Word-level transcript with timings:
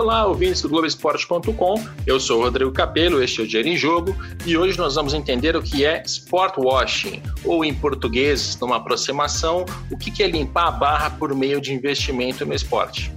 Olá, 0.00 0.24
ouvintes 0.24 0.62
do 0.62 0.68
Globoesporte.com. 0.70 1.74
Eu 2.06 2.18
sou 2.18 2.40
o 2.40 2.44
Rodrigo 2.44 2.72
Capello, 2.72 3.22
este 3.22 3.42
é 3.42 3.44
o 3.44 3.46
Dinheiro 3.46 3.68
em 3.68 3.76
Jogo 3.76 4.16
e 4.46 4.56
hoje 4.56 4.78
nós 4.78 4.94
vamos 4.94 5.12
entender 5.12 5.54
o 5.54 5.62
que 5.62 5.84
é 5.84 6.02
sport 6.06 6.56
washing, 6.56 7.22
ou 7.44 7.62
em 7.62 7.74
português, 7.74 8.58
numa 8.58 8.76
aproximação, 8.76 9.66
o 9.90 9.98
que 9.98 10.22
é 10.22 10.26
limpar 10.26 10.68
a 10.68 10.70
barra 10.70 11.10
por 11.10 11.34
meio 11.34 11.60
de 11.60 11.74
investimento 11.74 12.46
no 12.46 12.54
esporte. 12.54 13.12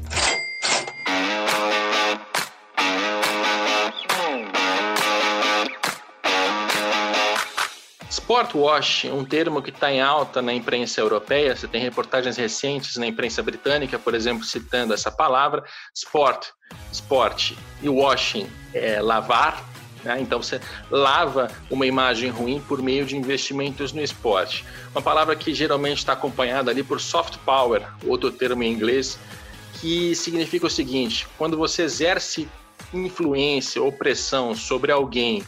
Sport 8.34 8.56
washing, 8.56 9.12
um 9.12 9.24
termo 9.24 9.62
que 9.62 9.70
está 9.70 9.92
em 9.92 10.02
alta 10.02 10.42
na 10.42 10.52
imprensa 10.52 11.00
europeia, 11.00 11.56
você 11.56 11.68
tem 11.68 11.80
reportagens 11.80 12.36
recentes 12.36 12.96
na 12.96 13.06
imprensa 13.06 13.44
britânica, 13.44 14.00
por 14.00 14.16
exemplo, 14.16 14.44
citando 14.44 14.92
essa 14.92 15.12
palavra, 15.12 15.64
sport, 15.94 16.48
esporte, 16.92 17.56
e 17.80 17.88
washing 17.88 18.50
é 18.74 19.00
lavar, 19.00 19.64
né? 20.04 20.20
então 20.20 20.42
você 20.42 20.60
lava 20.90 21.48
uma 21.70 21.86
imagem 21.86 22.32
ruim 22.32 22.60
por 22.60 22.82
meio 22.82 23.06
de 23.06 23.16
investimentos 23.16 23.94
no 23.94 24.02
esporte. 24.02 24.66
Uma 24.96 25.02
palavra 25.04 25.36
que 25.36 25.54
geralmente 25.54 26.00
está 26.00 26.14
acompanhada 26.14 26.72
ali 26.72 26.82
por 26.82 27.00
soft 27.00 27.38
power, 27.46 27.88
outro 28.04 28.32
termo 28.32 28.64
em 28.64 28.74
inglês, 28.74 29.20
que 29.80 30.16
significa 30.16 30.66
o 30.66 30.72
seguinte: 30.72 31.28
quando 31.38 31.56
você 31.56 31.84
exerce 31.84 32.50
influência 32.92 33.80
ou 33.80 33.92
pressão 33.92 34.56
sobre 34.56 34.92
alguém 34.92 35.44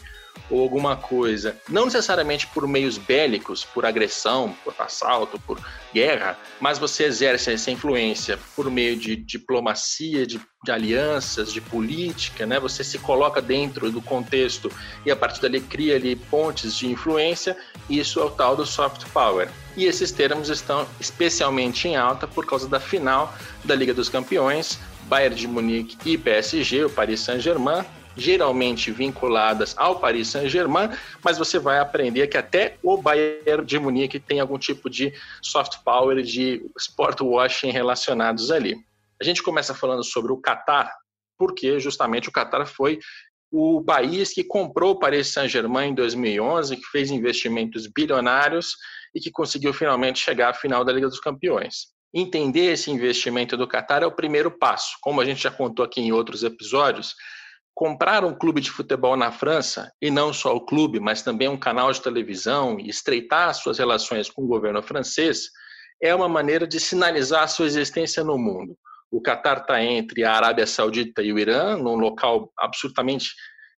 ou 0.50 0.62
alguma 0.62 0.96
coisa, 0.96 1.58
não 1.70 1.86
necessariamente 1.86 2.48
por 2.48 2.68
meios 2.68 2.98
bélicos, 2.98 3.64
por 3.66 3.86
agressão, 3.86 4.56
por 4.64 4.74
assalto, 4.78 5.40
por 5.40 5.60
guerra, 5.94 6.38
mas 6.60 6.78
você 6.78 7.06
exerce 7.06 7.52
essa 7.52 7.72
influência 7.72 8.38
por 8.56 8.70
meio 8.70 8.96
de 8.96 9.16
diplomacia, 9.16 10.26
de, 10.26 10.40
de 10.64 10.72
alianças, 10.72 11.52
de 11.52 11.62
política, 11.62 12.46
né? 12.46 12.60
Você 12.60 12.84
se 12.84 13.00
coloca 13.00 13.42
dentro 13.42 13.92
do 13.92 14.02
contexto 14.02 14.72
e 15.06 15.12
a 15.12 15.16
partir 15.16 15.42
dali 15.42 15.62
cria 15.62 15.96
ali 15.96 16.16
pontes 16.16 16.76
de 16.76 16.88
influência. 16.88 17.58
Isso 17.90 18.20
é 18.20 18.24
o 18.24 18.30
tal 18.30 18.56
do 18.56 18.66
soft 18.66 19.06
power. 19.12 19.50
E 19.76 19.86
esses 19.86 20.12
termos 20.12 20.50
estão 20.50 20.88
especialmente 21.00 21.88
em 21.88 21.96
alta 21.96 22.28
por 22.28 22.46
causa 22.46 22.68
da 22.68 22.80
final 22.80 23.34
da 23.64 23.76
Liga 23.76 23.94
dos 23.94 24.10
Campeões, 24.10 24.80
Bayern 25.04 25.36
de 25.36 25.48
Munique 25.48 25.98
e 26.06 26.18
PSG, 26.18 26.86
o 26.86 26.90
Paris 26.90 27.20
Saint-Germain, 27.20 27.86
geralmente 28.16 28.92
vinculadas 28.92 29.76
ao 29.78 30.00
Paris 30.00 30.30
Saint-Germain, 30.30 30.90
mas 31.24 31.38
você 31.38 31.60
vai 31.60 31.80
aprender 31.80 32.28
que 32.28 32.38
até 32.38 32.78
o 32.82 32.98
Bayern 32.98 33.66
de 33.66 33.80
Munique 33.80 34.20
tem 34.20 34.40
algum 34.40 34.58
tipo 34.58 34.90
de 34.90 35.14
soft 35.42 35.80
power, 35.84 36.22
de 36.22 36.66
sport 36.78 37.22
washing 37.22 37.72
relacionados 37.72 38.52
ali. 38.52 38.76
A 39.20 39.24
gente 39.24 39.44
começa 39.44 39.74
falando 39.74 40.04
sobre 40.04 40.32
o 40.32 40.38
Qatar, 40.38 40.94
porque 41.38 41.80
justamente 41.80 42.30
o 42.30 42.32
Qatar 42.32 42.66
foi 42.66 43.00
o 43.52 43.82
país 43.84 44.34
que 44.34 44.44
comprou 44.44 44.92
o 44.92 45.00
Paris 45.00 45.28
Saint-Germain 45.28 45.92
em 45.92 45.96
2011, 45.96 46.76
que 46.76 46.86
fez 46.88 47.10
investimentos 47.10 47.88
bilionários 47.88 48.76
e 49.14 49.20
que 49.20 49.32
conseguiu 49.32 49.74
finalmente 49.74 50.20
chegar 50.20 50.50
à 50.50 50.54
final 50.54 50.84
da 50.84 50.92
Liga 50.92 51.08
dos 51.08 51.20
Campeões. 51.20 51.94
Entender 52.14 52.74
esse 52.74 52.92
investimento 52.92 53.56
do 53.56 53.68
Qatar 53.68 54.04
é 54.04 54.06
o 54.06 54.12
primeiro 54.12 54.52
passo. 54.52 54.98
Como 55.02 55.22
a 55.22 55.26
gente 55.26 55.44
já 55.44 55.52
contou 55.52 55.86
aqui 55.86 56.02
em 56.02 56.12
outros 56.12 56.44
episódios, 56.44 57.16
comprar 57.76 58.24
um 58.24 58.34
clube 58.34 58.62
de 58.62 58.72
futebol 58.72 59.18
na 59.18 59.32
França, 59.34 59.92
e 60.02 60.10
não 60.10 60.32
só 60.32 60.56
o 60.56 60.66
clube, 60.66 61.00
mas 61.00 61.22
também 61.22 61.50
um 61.50 61.60
canal 61.60 61.92
de 61.92 62.02
televisão, 62.02 62.80
e 62.80 62.90
estreitar 62.90 63.54
suas 63.54 63.78
relações 63.78 64.30
com 64.30 64.44
o 64.44 64.48
governo 64.48 64.82
francês, 64.82 65.50
é 66.02 66.16
uma 66.16 66.30
maneira 66.30 66.66
de 66.66 66.80
sinalizar 66.80 67.48
sua 67.50 67.66
existência 67.66 68.24
no 68.24 68.38
mundo. 68.38 68.78
O 69.12 69.22
Catar 69.22 69.60
está 69.60 69.84
entre 69.84 70.24
a 70.24 70.34
Arábia 70.34 70.66
Saudita 70.66 71.22
e 71.22 71.34
o 71.34 71.38
Irã, 71.38 71.78
num 71.78 71.96
local 71.96 72.52
absolutamente 72.58 73.30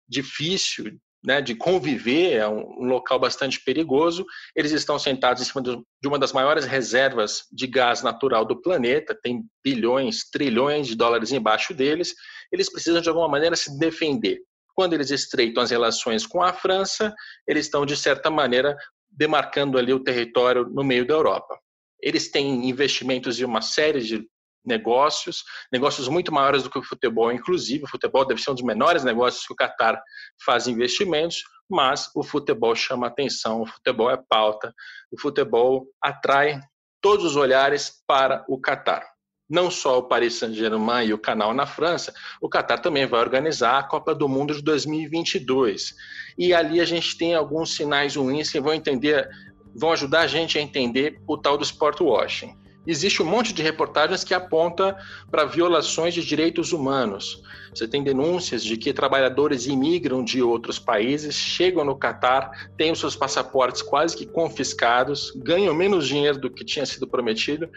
difícil 0.07 0.97
né, 1.23 1.41
de 1.41 1.55
conviver, 1.55 2.33
é 2.33 2.47
um, 2.47 2.85
local 2.85 3.19
bastante 3.19 3.61
perigoso. 3.63 4.25
Eles 4.55 4.71
estão 4.71 4.97
sentados 4.97 5.41
em 5.41 5.45
cima 5.45 5.61
de 5.61 6.07
uma 6.07 6.17
das 6.17 6.31
maiores 6.31 6.65
reservas 6.65 7.43
de 7.51 7.67
gás 7.67 8.01
natural 8.01 8.45
do 8.45 8.61
planeta, 8.61 9.17
tem 9.21 9.43
bilhões, 9.63 10.29
trilhões 10.31 10.87
de 10.87 10.95
dólares 10.95 11.31
embaixo 11.31 11.73
deles. 11.73 12.13
Eles 12.51 12.71
precisam, 12.71 13.01
de 13.01 13.09
alguma 13.09 13.27
maneira, 13.27 13.55
se 13.55 13.77
defender. 13.77 14.39
Quando 14.75 14.93
eles 14.93 15.09
estreitam 15.09 15.63
as 15.63 15.71
relações 15.71 16.25
com 16.25 16.41
a 16.41 16.53
França, 16.53 17.13
eles 17.47 17.65
estão, 17.65 17.85
de 17.85 17.97
certa 17.97 18.29
maneira, 18.29 18.75
demarcando 19.09 19.77
ali 19.77 19.93
o 19.93 20.03
território 20.03 20.65
no 20.69 20.83
meio 20.83 21.05
da 21.05 21.13
Europa. 21.13 21.59
Eles 21.99 22.29
têm 22.29 22.69
investimentos 22.69 23.35
de 23.35 23.43
uma 23.43 23.61
série 23.61 24.01
de 24.01 24.27
negócios, 24.63 25.43
negócios 25.71 26.07
muito 26.07 26.31
maiores 26.31 26.61
do 26.63 26.69
que 26.69 26.77
o 26.77 26.83
futebol, 26.83 27.31
inclusive. 27.31 27.85
O 27.85 27.89
futebol 27.89 28.25
deve 28.25 28.41
ser 28.41 28.51
um 28.51 28.55
dos 28.55 28.63
menores 28.63 29.03
negócios 29.03 29.45
que 29.47 29.53
o 29.53 29.55
Qatar 29.55 29.99
faz 30.45 30.67
investimentos, 30.67 31.41
mas 31.69 32.11
o 32.15 32.23
futebol 32.23 32.75
chama 32.75 33.07
atenção, 33.07 33.61
o 33.61 33.65
futebol 33.65 34.11
é 34.11 34.17
pauta, 34.29 34.73
o 35.11 35.19
futebol 35.19 35.87
atrai 36.01 36.59
todos 37.01 37.25
os 37.25 37.35
olhares 37.35 38.03
para 38.05 38.45
o 38.47 38.59
Qatar. 38.59 39.16
Não 39.49 39.71
só 39.71 39.99
o 39.99 40.03
Paris 40.03 40.35
Saint-Germain 40.35 41.07
e 41.07 41.13
o 41.13 41.17
Canal 41.17 41.53
na 41.53 41.65
França, 41.65 42.13
o 42.41 42.49
Qatar 42.49 42.81
também 42.81 43.05
vai 43.05 43.19
organizar 43.19 43.79
a 43.79 43.83
Copa 43.83 44.13
do 44.13 44.27
Mundo 44.27 44.53
de 44.53 44.61
2022. 44.61 45.95
E 46.37 46.53
ali 46.53 46.81
a 46.81 46.85
gente 46.85 47.17
tem 47.17 47.33
alguns 47.33 47.75
sinais 47.75 48.15
ruins 48.15 48.51
que 48.51 48.59
vão 48.59 48.73
entender, 48.73 49.29
vão 49.73 49.91
ajudar 49.91 50.21
a 50.21 50.27
gente 50.27 50.57
a 50.57 50.61
entender 50.61 51.21
o 51.25 51.37
tal 51.37 51.57
do 51.57 51.63
sport 51.63 52.01
washing 52.01 52.55
existe 52.87 53.21
um 53.21 53.25
monte 53.25 53.51
de 53.51 53.61
reportagens 53.61 54.23
que 54.23 54.33
aponta 54.33 54.97
para 55.29 55.43
violações 55.43 56.13
de 56.13 56.25
direitos 56.25 56.71
humanos. 56.71 57.43
Você 57.75 57.87
tem 57.87 58.01
denúncias 58.01 58.63
de 58.63 58.77
que 58.77 58.93
trabalhadores 58.93 59.67
imigram 59.67 60.23
de 60.23 60.41
outros 60.41 60.79
países, 60.79 61.35
chegam 61.35 61.83
no 61.83 61.97
Catar, 61.97 62.69
têm 62.77 62.91
os 62.91 62.99
seus 62.99 63.15
passaportes 63.15 63.81
quase 63.81 64.15
que 64.15 64.25
confiscados, 64.25 65.31
ganham 65.35 65.75
menos 65.75 66.07
dinheiro 66.07 66.39
do 66.39 66.49
que 66.49 66.63
tinha 66.63 66.85
sido 66.85 67.05
prometido, 67.05 67.69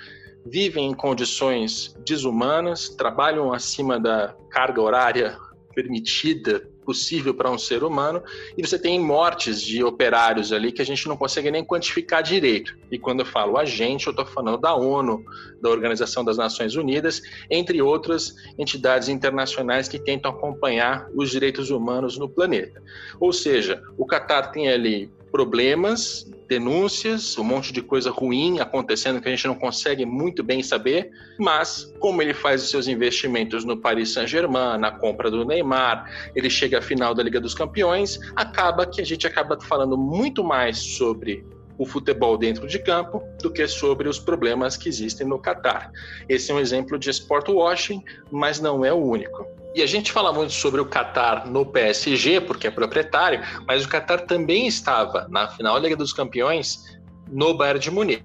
vivem 0.44 0.90
em 0.90 0.94
condições 0.94 1.94
desumanas, 2.04 2.88
trabalham 2.88 3.52
acima 3.52 3.98
da 3.98 4.34
carga 4.50 4.80
horária 4.80 5.38
permitida 5.74 6.68
possível 6.84 7.32
para 7.32 7.50
um 7.50 7.58
ser 7.58 7.84
humano, 7.84 8.20
e 8.58 8.66
você 8.66 8.76
tem 8.76 8.98
mortes 8.98 9.62
de 9.62 9.84
operários 9.84 10.52
ali 10.52 10.72
que 10.72 10.82
a 10.82 10.84
gente 10.84 11.06
não 11.06 11.16
consegue 11.16 11.48
nem 11.48 11.64
quantificar 11.64 12.20
direito. 12.20 12.76
E 12.90 12.98
quando 12.98 13.20
eu 13.20 13.26
falo 13.26 13.56
a 13.56 13.64
gente, 13.64 14.08
eu 14.08 14.10
estou 14.10 14.26
falando 14.26 14.58
da 14.58 14.74
ONU, 14.74 15.24
da 15.60 15.70
Organização 15.70 16.24
das 16.24 16.36
Nações 16.36 16.74
Unidas, 16.74 17.22
entre 17.48 17.80
outras 17.80 18.34
entidades 18.58 19.08
internacionais 19.08 19.86
que 19.88 20.00
tentam 20.00 20.32
acompanhar 20.32 21.08
os 21.14 21.30
direitos 21.30 21.70
humanos 21.70 22.18
no 22.18 22.28
planeta. 22.28 22.82
Ou 23.20 23.32
seja, 23.32 23.80
o 23.96 24.04
Catar 24.04 24.50
tem 24.50 24.68
ali 24.68 25.12
problemas, 25.30 26.28
denúncias, 26.48 27.38
um 27.38 27.44
monte 27.44 27.72
de 27.72 27.80
coisa 27.80 28.10
ruim 28.10 28.58
acontecendo 28.58 29.20
que 29.20 29.28
a 29.28 29.30
gente 29.30 29.46
não 29.46 29.54
consegue 29.54 30.04
muito 30.04 30.42
bem 30.42 30.62
saber, 30.62 31.10
mas 31.38 31.92
como 32.00 32.20
ele 32.20 32.34
faz 32.34 32.62
os 32.64 32.70
seus 32.70 32.88
investimentos 32.88 33.64
no 33.64 33.76
Paris 33.76 34.12
Saint-Germain, 34.12 34.78
na 34.78 34.90
compra 34.90 35.30
do 35.30 35.44
Neymar, 35.44 36.10
ele 36.34 36.50
chega 36.50 36.78
à 36.78 36.82
final 36.82 37.14
da 37.14 37.22
Liga 37.22 37.40
dos 37.40 37.54
Campeões, 37.54 38.18
acaba 38.34 38.84
que 38.84 39.00
a 39.00 39.04
gente 39.06 39.26
acaba 39.26 39.58
falando 39.60 39.96
muito 39.96 40.42
mais 40.42 40.78
sobre 40.78 41.44
o 41.78 41.86
futebol 41.86 42.36
dentro 42.36 42.66
de 42.66 42.78
campo 42.78 43.22
do 43.40 43.50
que 43.50 43.66
sobre 43.66 44.08
os 44.08 44.18
problemas 44.18 44.76
que 44.76 44.88
existem 44.88 45.26
no 45.26 45.38
Catar. 45.38 45.90
Esse 46.28 46.50
é 46.50 46.54
um 46.54 46.60
exemplo 46.60 46.98
de 46.98 47.08
sport 47.08 47.48
washing, 47.48 48.02
mas 48.30 48.60
não 48.60 48.84
é 48.84 48.92
o 48.92 48.98
único. 48.98 49.59
E 49.74 49.82
a 49.82 49.86
gente 49.86 50.10
fala 50.10 50.32
muito 50.32 50.52
sobre 50.52 50.80
o 50.80 50.86
Qatar 50.86 51.48
no 51.48 51.64
PSG, 51.64 52.40
porque 52.40 52.66
é 52.66 52.70
proprietário, 52.70 53.40
mas 53.66 53.84
o 53.84 53.88
Qatar 53.88 54.26
também 54.26 54.66
estava 54.66 55.28
na 55.28 55.46
final 55.48 55.74
da 55.74 55.80
Liga 55.80 55.96
dos 55.96 56.12
Campeões 56.12 56.98
no 57.30 57.54
Bayern 57.54 57.78
de 57.78 57.90
Munique. 57.90 58.24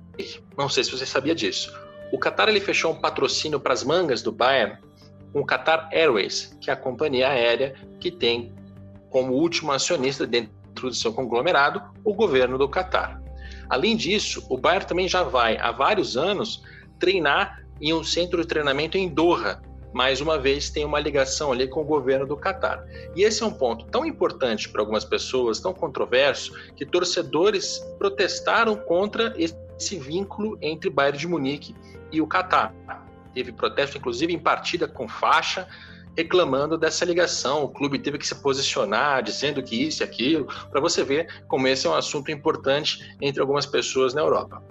Não 0.57 0.67
sei 0.67 0.83
se 0.83 0.91
você 0.91 1.05
sabia 1.05 1.35
disso. 1.35 1.71
O 2.11 2.17
Qatar 2.17 2.49
ele 2.49 2.59
fechou 2.59 2.93
um 2.93 2.95
patrocínio 2.95 3.59
para 3.59 3.73
as 3.73 3.83
mangas 3.83 4.23
do 4.23 4.31
Bayern 4.31 4.77
com 5.31 5.41
o 5.41 5.45
Qatar 5.45 5.87
Airways, 5.91 6.57
que 6.59 6.69
é 6.69 6.73
a 6.73 6.77
companhia 6.77 7.29
aérea 7.29 7.75
que 7.99 8.09
tem 8.09 8.51
como 9.11 9.33
último 9.33 9.71
acionista 9.71 10.25
dentro 10.25 10.51
do 10.89 10.93
seu 10.93 11.13
conglomerado 11.13 11.81
o 12.03 12.13
governo 12.13 12.57
do 12.57 12.67
Qatar. 12.67 13.21
Além 13.69 13.95
disso, 13.95 14.45
o 14.49 14.57
Bayern 14.57 14.87
também 14.87 15.07
já 15.07 15.23
vai 15.23 15.57
há 15.57 15.71
vários 15.71 16.17
anos 16.17 16.63
treinar 16.99 17.63
em 17.79 17.93
um 17.93 18.03
centro 18.03 18.41
de 18.41 18.47
treinamento 18.47 18.97
em 18.97 19.09
Doha, 19.09 19.61
mais 19.95 20.19
uma 20.19 20.37
vez 20.37 20.69
tem 20.69 20.83
uma 20.83 20.99
ligação 20.99 21.53
ali 21.53 21.69
com 21.69 21.79
o 21.79 21.85
governo 21.85 22.27
do 22.27 22.35
Catar. 22.35 22.85
E 23.15 23.23
esse 23.23 23.41
é 23.41 23.45
um 23.45 23.53
ponto 23.53 23.85
tão 23.85 24.05
importante 24.05 24.67
para 24.67 24.81
algumas 24.81 25.05
pessoas, 25.05 25.61
tão 25.61 25.73
controverso, 25.73 26.53
que 26.75 26.85
torcedores 26.85 27.79
protestaram 27.97 28.75
contra 28.75 29.33
esse 29.37 29.97
vínculo 29.97 30.57
entre 30.61 30.89
Bayern 30.89 31.17
de 31.17 31.25
Munique 31.29 31.73
e 32.11 32.19
o 32.19 32.27
Catar. 32.27 32.75
Teve 33.33 33.53
protesto, 33.53 33.97
inclusive, 33.97 34.33
em 34.33 34.37
partida 34.37 34.85
com 34.85 35.07
faixa, 35.07 35.65
reclamando 36.17 36.77
dessa 36.77 37.05
ligação. 37.05 37.63
O 37.63 37.69
clube 37.69 37.97
teve 37.97 38.17
que 38.17 38.27
se 38.27 38.35
posicionar, 38.35 39.23
dizendo 39.23 39.63
que 39.63 39.81
isso 39.81 40.03
e 40.03 40.03
aquilo, 40.03 40.45
para 40.69 40.81
você 40.81 41.05
ver 41.05 41.45
como 41.47 41.69
esse 41.69 41.87
é 41.87 41.89
um 41.89 41.95
assunto 41.95 42.29
importante 42.29 43.15
entre 43.21 43.39
algumas 43.39 43.65
pessoas 43.65 44.13
na 44.13 44.19
Europa. 44.19 44.61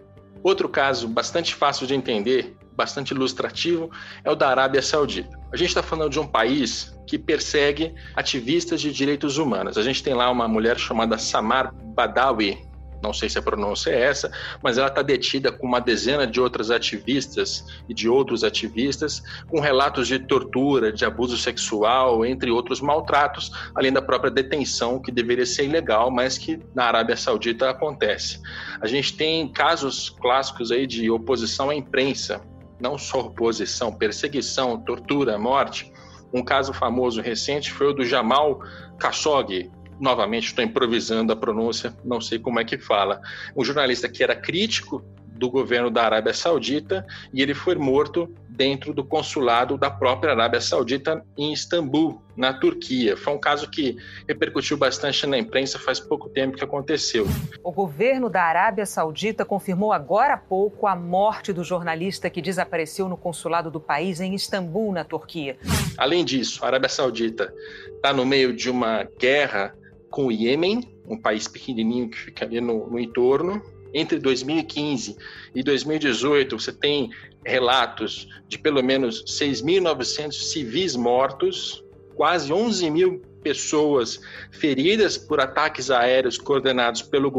Outro 0.42 0.68
caso 0.68 1.08
bastante 1.08 1.54
fácil 1.54 1.86
de 1.86 1.94
entender 1.94 2.54
bastante 2.76 3.12
ilustrativo 3.12 3.90
é 4.22 4.30
o 4.30 4.34
da 4.34 4.48
Arábia 4.48 4.82
Saudita. 4.82 5.38
A 5.52 5.56
gente 5.56 5.68
está 5.68 5.82
falando 5.82 6.10
de 6.10 6.20
um 6.20 6.26
país 6.26 6.94
que 7.06 7.18
persegue 7.18 7.94
ativistas 8.14 8.80
de 8.80 8.92
direitos 8.92 9.38
humanos. 9.38 9.78
A 9.78 9.82
gente 9.82 10.02
tem 10.02 10.14
lá 10.14 10.30
uma 10.30 10.48
mulher 10.48 10.78
chamada 10.78 11.18
Samar 11.18 11.72
Badawi, 11.74 12.58
não 13.04 13.12
sei 13.12 13.28
se 13.28 13.38
a 13.38 13.42
pronúncia 13.42 13.90
é 13.90 14.00
essa, 14.00 14.32
mas 14.62 14.78
ela 14.78 14.88
está 14.88 15.02
detida 15.02 15.52
com 15.52 15.66
uma 15.66 15.78
dezena 15.78 16.26
de 16.26 16.40
outras 16.40 16.70
ativistas 16.70 17.64
e 17.86 17.92
de 17.92 18.08
outros 18.08 18.42
ativistas, 18.42 19.22
com 19.46 19.60
relatos 19.60 20.08
de 20.08 20.18
tortura, 20.18 20.90
de 20.90 21.04
abuso 21.04 21.36
sexual, 21.36 22.24
entre 22.24 22.50
outros 22.50 22.80
maltratos, 22.80 23.52
além 23.74 23.92
da 23.92 24.00
própria 24.00 24.30
detenção, 24.30 25.00
que 25.00 25.12
deveria 25.12 25.44
ser 25.44 25.66
ilegal, 25.66 26.10
mas 26.10 26.38
que 26.38 26.58
na 26.74 26.86
Arábia 26.86 27.16
Saudita 27.16 27.68
acontece. 27.68 28.40
A 28.80 28.86
gente 28.86 29.14
tem 29.14 29.46
casos 29.48 30.08
clássicos 30.08 30.72
aí 30.72 30.86
de 30.86 31.10
oposição 31.10 31.68
à 31.68 31.74
imprensa, 31.74 32.40
não 32.80 32.98
só 32.98 33.20
oposição, 33.20 33.92
perseguição, 33.92 34.78
tortura, 34.78 35.38
morte. 35.38 35.92
Um 36.32 36.42
caso 36.42 36.72
famoso 36.72 37.20
recente 37.20 37.72
foi 37.72 37.88
o 37.88 37.92
do 37.92 38.04
Jamal 38.04 38.60
Khashoggi, 38.98 39.70
novamente 40.00 40.48
estou 40.48 40.64
improvisando 40.64 41.32
a 41.32 41.36
pronúncia, 41.36 41.96
não 42.04 42.20
sei 42.20 42.38
como 42.38 42.58
é 42.58 42.64
que 42.64 42.78
fala. 42.78 43.20
Um 43.56 43.64
jornalista 43.64 44.08
que 44.08 44.22
era 44.22 44.34
crítico 44.34 45.04
do 45.34 45.50
governo 45.50 45.90
da 45.90 46.04
Arábia 46.04 46.32
Saudita 46.32 47.04
e 47.32 47.42
ele 47.42 47.54
foi 47.54 47.74
morto 47.74 48.32
dentro 48.48 48.94
do 48.94 49.04
consulado 49.04 49.76
da 49.76 49.90
própria 49.90 50.32
Arábia 50.32 50.60
Saudita 50.60 51.24
em 51.36 51.52
Istambul, 51.52 52.22
na 52.36 52.52
Turquia. 52.52 53.16
Foi 53.16 53.34
um 53.34 53.38
caso 53.38 53.68
que 53.68 53.96
repercutiu 54.28 54.76
bastante 54.76 55.26
na 55.26 55.36
imprensa 55.36 55.78
faz 55.78 55.98
pouco 55.98 56.28
tempo 56.28 56.56
que 56.56 56.62
aconteceu. 56.62 57.26
O 57.64 57.72
governo 57.72 58.30
da 58.30 58.42
Arábia 58.42 58.86
Saudita 58.86 59.44
confirmou 59.44 59.92
agora 59.92 60.34
há 60.34 60.38
pouco 60.38 60.86
a 60.86 60.94
morte 60.94 61.52
do 61.52 61.64
jornalista 61.64 62.30
que 62.30 62.40
desapareceu 62.40 63.08
no 63.08 63.16
consulado 63.16 63.70
do 63.70 63.80
país 63.80 64.20
em 64.20 64.34
Istambul, 64.34 64.92
na 64.92 65.02
Turquia. 65.02 65.56
Além 65.98 66.24
disso, 66.24 66.64
a 66.64 66.68
Arábia 66.68 66.88
Saudita 66.88 67.52
está 67.96 68.12
no 68.12 68.24
meio 68.24 68.54
de 68.54 68.70
uma 68.70 69.04
guerra 69.18 69.74
com 70.10 70.26
o 70.26 70.32
Iêmen, 70.32 70.94
um 71.08 71.20
país 71.20 71.48
pequenininho 71.48 72.08
que 72.08 72.16
fica 72.16 72.44
ali 72.44 72.60
no, 72.60 72.88
no 72.88 73.00
entorno. 73.00 73.60
Entre 73.94 74.18
2015 74.18 75.16
e 75.54 75.62
2018, 75.62 76.58
você 76.58 76.72
tem 76.72 77.10
relatos 77.46 78.28
de 78.48 78.58
pelo 78.58 78.82
menos 78.82 79.24
6.900 79.24 80.32
civis 80.32 80.96
mortos, 80.96 81.84
quase 82.16 82.52
11 82.52 82.90
mil 82.90 83.22
pessoas 83.42 84.20
feridas 84.50 85.16
por 85.16 85.38
ataques 85.38 85.90
aéreos 85.90 86.38
coordenados 86.38 87.02
pelo, 87.02 87.30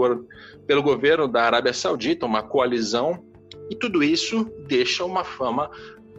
pelo 0.65 0.81
governo 0.81 1.27
da 1.27 1.43
Arábia 1.43 1.73
Saudita, 1.73 2.25
uma 2.25 2.43
coalizão, 2.43 3.25
e 3.69 3.75
tudo 3.75 4.03
isso 4.03 4.49
deixa 4.67 5.03
uma 5.03 5.23
fama 5.23 5.69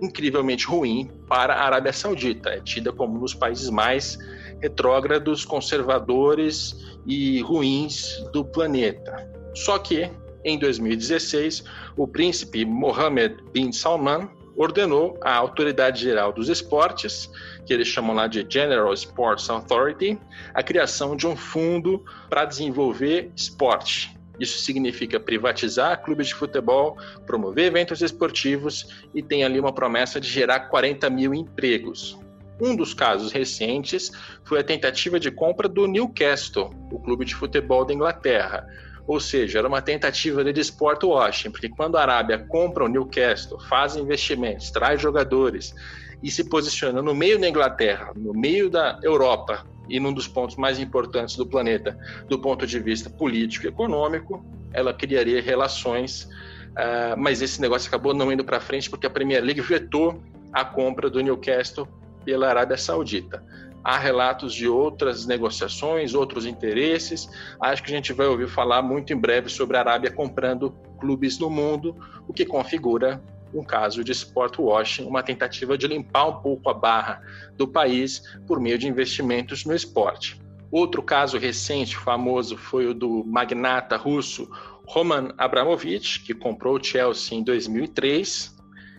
incrivelmente 0.03 0.67
ruim 0.67 1.11
para 1.29 1.55
a 1.55 1.65
Arábia 1.65 1.93
Saudita. 1.93 2.51
É 2.51 2.61
tida 2.61 2.93
como 2.93 3.17
um 3.17 3.21
dos 3.21 3.35
países 3.35 3.71
mais 3.71 4.19
retrógrados, 4.61 5.45
conservadores 5.45 6.77
e 7.07 7.41
ruins 7.43 8.23
do 8.33 8.45
planeta. 8.45 9.31
Só 9.55 9.79
que, 9.79 10.11
em 10.47 10.57
2016, 10.59 11.65
o 11.97 12.07
príncipe 12.07 12.65
Mohammed 12.65 13.43
bin 13.53 13.73
Salman 13.73 14.31
ordenou 14.57 15.19
à 15.21 15.35
Autoridade 15.35 16.01
Geral 16.01 16.33
dos 16.33 16.49
Esportes, 16.49 17.29
que 17.67 17.75
eles 17.75 17.89
chamam 17.89 18.15
lá 18.15 18.29
de 18.29 18.47
General 18.49 18.93
Sports 18.95 19.51
Authority, 19.51 20.19
a 20.55 20.63
criação 20.63 21.17
de 21.17 21.27
um 21.27 21.37
fundo 21.37 22.03
para 22.31 22.45
desenvolver 22.45 23.31
esporte. 23.35 24.17
Isso 24.39 24.61
significa 24.61 25.19
privatizar 25.19 26.03
clubes 26.03 26.29
de 26.29 26.35
futebol, 26.35 26.97
promover 27.27 27.67
eventos 27.67 28.01
esportivos 28.01 29.05
e 29.13 29.23
tem 29.23 29.43
ali 29.43 29.59
uma 29.59 29.73
promessa 29.73 30.21
de 30.21 30.29
gerar 30.29 30.61
40 30.61 31.11
mil 31.11 31.35
empregos. 31.35 32.17
Um 32.61 32.77
dos 32.77 32.95
casos 32.95 33.33
recentes 33.33 34.13
foi 34.45 34.61
a 34.61 34.65
tentativa 34.65 35.19
de 35.19 35.31
compra 35.31 35.69
do 35.69 35.87
Newcastle, 35.87 36.73
o 36.91 36.99
clube 37.01 37.25
de 37.25 37.35
futebol 37.35 37.85
da 37.85 37.93
Inglaterra. 37.93 38.67
Ou 39.07 39.21
seja, 39.21 39.59
era 39.61 39.69
uma 39.69 39.81
tentativa 39.81 40.43
de 40.45 40.61
sport 40.61 41.05
washing, 41.05 41.51
porque 41.51 41.69
quando 41.69 41.97
a 41.97 42.03
Arábia 42.03 42.39
compra 42.39 42.85
o 42.85 42.89
Newcastle, 42.89 43.61
faz 43.69 43.95
investimentos, 43.95 44.71
traz 44.71 45.01
jogadores 45.01 45.75
e 46.23 46.31
se 46.31 46.45
posiciona 46.49 47.01
no 47.01 47.15
meio 47.15 47.39
da 47.39 47.49
Inglaterra, 47.49 48.13
no 48.17 48.33
meio 48.33 48.69
da 48.69 48.99
Europa 49.03 49.65
e 49.89 50.01
num 50.01 50.13
dos 50.13 50.27
pontos 50.27 50.57
mais 50.57 50.81
importantes 50.81 51.37
do 51.37 51.47
planeta, 51.47 51.97
do 52.29 52.39
ponto 52.39 52.67
de 52.67 52.81
vista 52.81 53.09
político 53.09 53.67
e 53.67 53.69
econômico, 53.69 54.45
ela 54.73 54.93
criaria 54.93 55.41
relações, 55.41 56.25
uh, 56.73 57.17
mas 57.17 57.41
esse 57.41 57.61
negócio 57.61 57.89
acabou 57.89 58.13
não 58.13 58.33
indo 58.33 58.45
para 58.45 58.61
frente 58.61 58.91
porque 58.91 59.07
a 59.07 59.11
Premier 59.11 59.43
League 59.43 59.61
vetou 59.61 60.21
a 60.53 60.65
compra 60.65 61.09
do 61.09 61.21
Newcastle 61.21 61.87
pela 62.25 62.49
Arábia 62.49 62.77
Saudita. 62.77 63.43
Há 63.87 63.99
relatos 63.99 64.53
de 64.53 64.67
outras 64.67 65.27
negociações, 65.27 66.13
outros 66.13 66.45
interesses. 66.45 67.29
Acho 67.61 67.85
que 67.85 67.93
a 67.93 67.95
gente 67.95 68.13
vai 68.13 68.27
ouvir 68.27 68.49
falar 68.49 68.83
muito 68.83 69.13
em 69.13 69.17
breve 69.17 69.49
sobre 69.49 69.77
a 69.77 69.81
Arábia 69.81 70.11
comprando 70.11 70.73
clubes 70.99 71.39
no 71.39 71.49
mundo, 71.49 71.97
o 72.27 72.33
que 72.33 72.45
configura 72.45 73.23
um 73.55 73.63
caso 73.63 74.03
de 74.03 74.11
sport 74.11 74.59
washing, 74.59 75.05
uma 75.05 75.23
tentativa 75.23 75.79
de 75.79 75.87
limpar 75.87 76.27
um 76.27 76.43
pouco 76.43 76.69
a 76.69 76.75
barra 76.75 77.23
do 77.57 77.69
país 77.69 78.25
por 78.45 78.59
meio 78.59 78.77
de 78.77 78.89
investimentos 78.89 79.65
no 79.65 79.73
esporte. 79.73 80.43
Outro 80.69 81.01
caso 81.01 81.39
recente, 81.39 81.97
famoso, 81.97 82.57
foi 82.57 82.89
o 82.89 82.93
do 82.93 83.23
magnata 83.25 83.97
russo 83.97 84.51
Roman 84.85 85.33
Abramovich, 85.39 86.25
que 86.25 86.35
comprou 86.35 86.75
o 86.75 86.83
Chelsea 86.83 87.39
em 87.39 87.45
2003. 87.45 88.53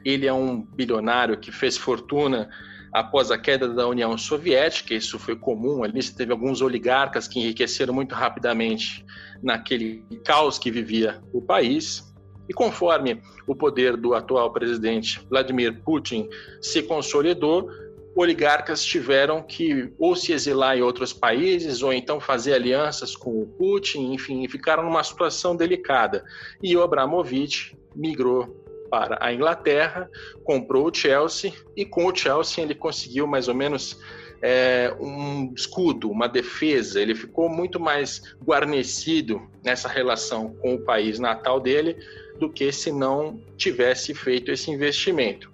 Ele 0.06 0.26
é 0.26 0.32
um 0.32 0.62
bilionário 0.62 1.38
que 1.38 1.52
fez 1.52 1.76
fortuna 1.76 2.50
após 2.92 3.32
a 3.32 3.38
queda 3.38 3.68
da 3.68 3.88
União 3.88 4.18
Soviética, 4.18 4.94
isso 4.94 5.20
foi 5.20 5.36
comum 5.36 5.84
ali, 5.84 6.02
você 6.02 6.14
teve 6.14 6.32
alguns 6.32 6.62
oligarcas 6.62 7.28
que 7.28 7.40
enriqueceram 7.40 7.94
muito 7.94 8.16
rapidamente 8.16 9.06
naquele 9.42 10.04
caos 10.24 10.58
que 10.58 10.72
vivia 10.72 11.22
o 11.34 11.42
país. 11.42 12.06
E 12.50 12.54
conforme 12.54 13.22
o 13.46 13.54
poder 13.54 13.98
do 13.98 14.14
atual 14.14 14.52
presidente 14.54 15.20
Vladimir 15.30 15.82
Putin 15.84 16.30
se 16.62 16.82
consolidou, 16.82 17.70
oligarcas 18.16 18.84
tiveram 18.84 19.44
que 19.44 19.94
ou 20.00 20.16
se 20.16 20.34
exilar 20.34 20.78
em 20.78 20.82
outros 20.82 21.14
países 21.14 21.84
ou 21.84 21.94
então 21.94 22.20
fazer 22.20 22.54
alianças 22.54 23.16
com 23.16 23.42
o 23.42 23.46
Putin, 23.46 24.14
enfim, 24.14 24.48
ficaram 24.48 24.84
numa 24.84 25.04
situação 25.04 25.56
delicada. 25.56 26.24
E 26.64 26.76
o 26.76 26.82
Abramovich 26.82 27.78
migrou 27.96 28.66
para 28.90 29.18
a 29.20 29.34
Inglaterra, 29.34 30.10
comprou 30.44 30.88
o 30.88 30.94
Chelsea 30.94 31.54
e 31.76 31.86
com 31.86 32.06
o 32.06 32.16
Chelsea 32.16 32.64
ele 32.64 32.76
conseguiu 32.76 33.28
mais 33.28 33.48
ou 33.48 33.56
menos 33.56 34.00
é, 34.42 34.96
um 35.00 35.54
escudo, 35.56 36.10
uma 36.10 36.28
defesa. 36.28 37.02
Ele 37.02 37.16
ficou 37.16 37.50
muito 37.50 37.80
mais 37.80 38.36
guarnecido 38.44 39.42
nessa 39.64 39.88
relação 39.88 40.54
com 40.56 40.76
o 40.76 40.82
país 40.82 41.20
natal 41.20 41.60
dele 41.60 41.98
do 42.40 42.50
que 42.50 42.72
se 42.72 42.92
não 42.92 43.42
tivesse 43.58 44.14
feito 44.14 44.52
esse 44.52 44.70
investimento. 44.70 45.52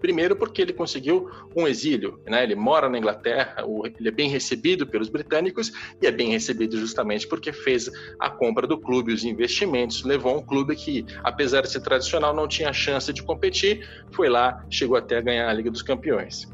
Primeiro, 0.00 0.36
porque 0.36 0.62
ele 0.62 0.72
conseguiu 0.72 1.28
um 1.56 1.66
exílio, 1.66 2.20
né? 2.26 2.42
ele 2.42 2.54
mora 2.54 2.88
na 2.88 2.98
Inglaterra, 2.98 3.56
ele 3.98 4.08
é 4.08 4.12
bem 4.12 4.28
recebido 4.28 4.86
pelos 4.86 5.08
britânicos 5.08 5.72
e 6.00 6.06
é 6.06 6.10
bem 6.10 6.30
recebido 6.30 6.78
justamente 6.78 7.26
porque 7.26 7.52
fez 7.52 7.90
a 8.18 8.30
compra 8.30 8.66
do 8.66 8.78
clube, 8.78 9.12
os 9.12 9.24
investimentos, 9.24 10.04
levou 10.04 10.36
um 10.36 10.42
clube 10.42 10.76
que, 10.76 11.04
apesar 11.24 11.62
de 11.62 11.70
ser 11.70 11.80
tradicional, 11.80 12.34
não 12.34 12.46
tinha 12.46 12.72
chance 12.72 13.12
de 13.12 13.22
competir, 13.22 13.86
foi 14.10 14.28
lá, 14.28 14.64
chegou 14.70 14.96
até 14.96 15.18
a 15.18 15.20
ganhar 15.20 15.48
a 15.48 15.52
Liga 15.52 15.70
dos 15.70 15.82
Campeões. 15.82 16.48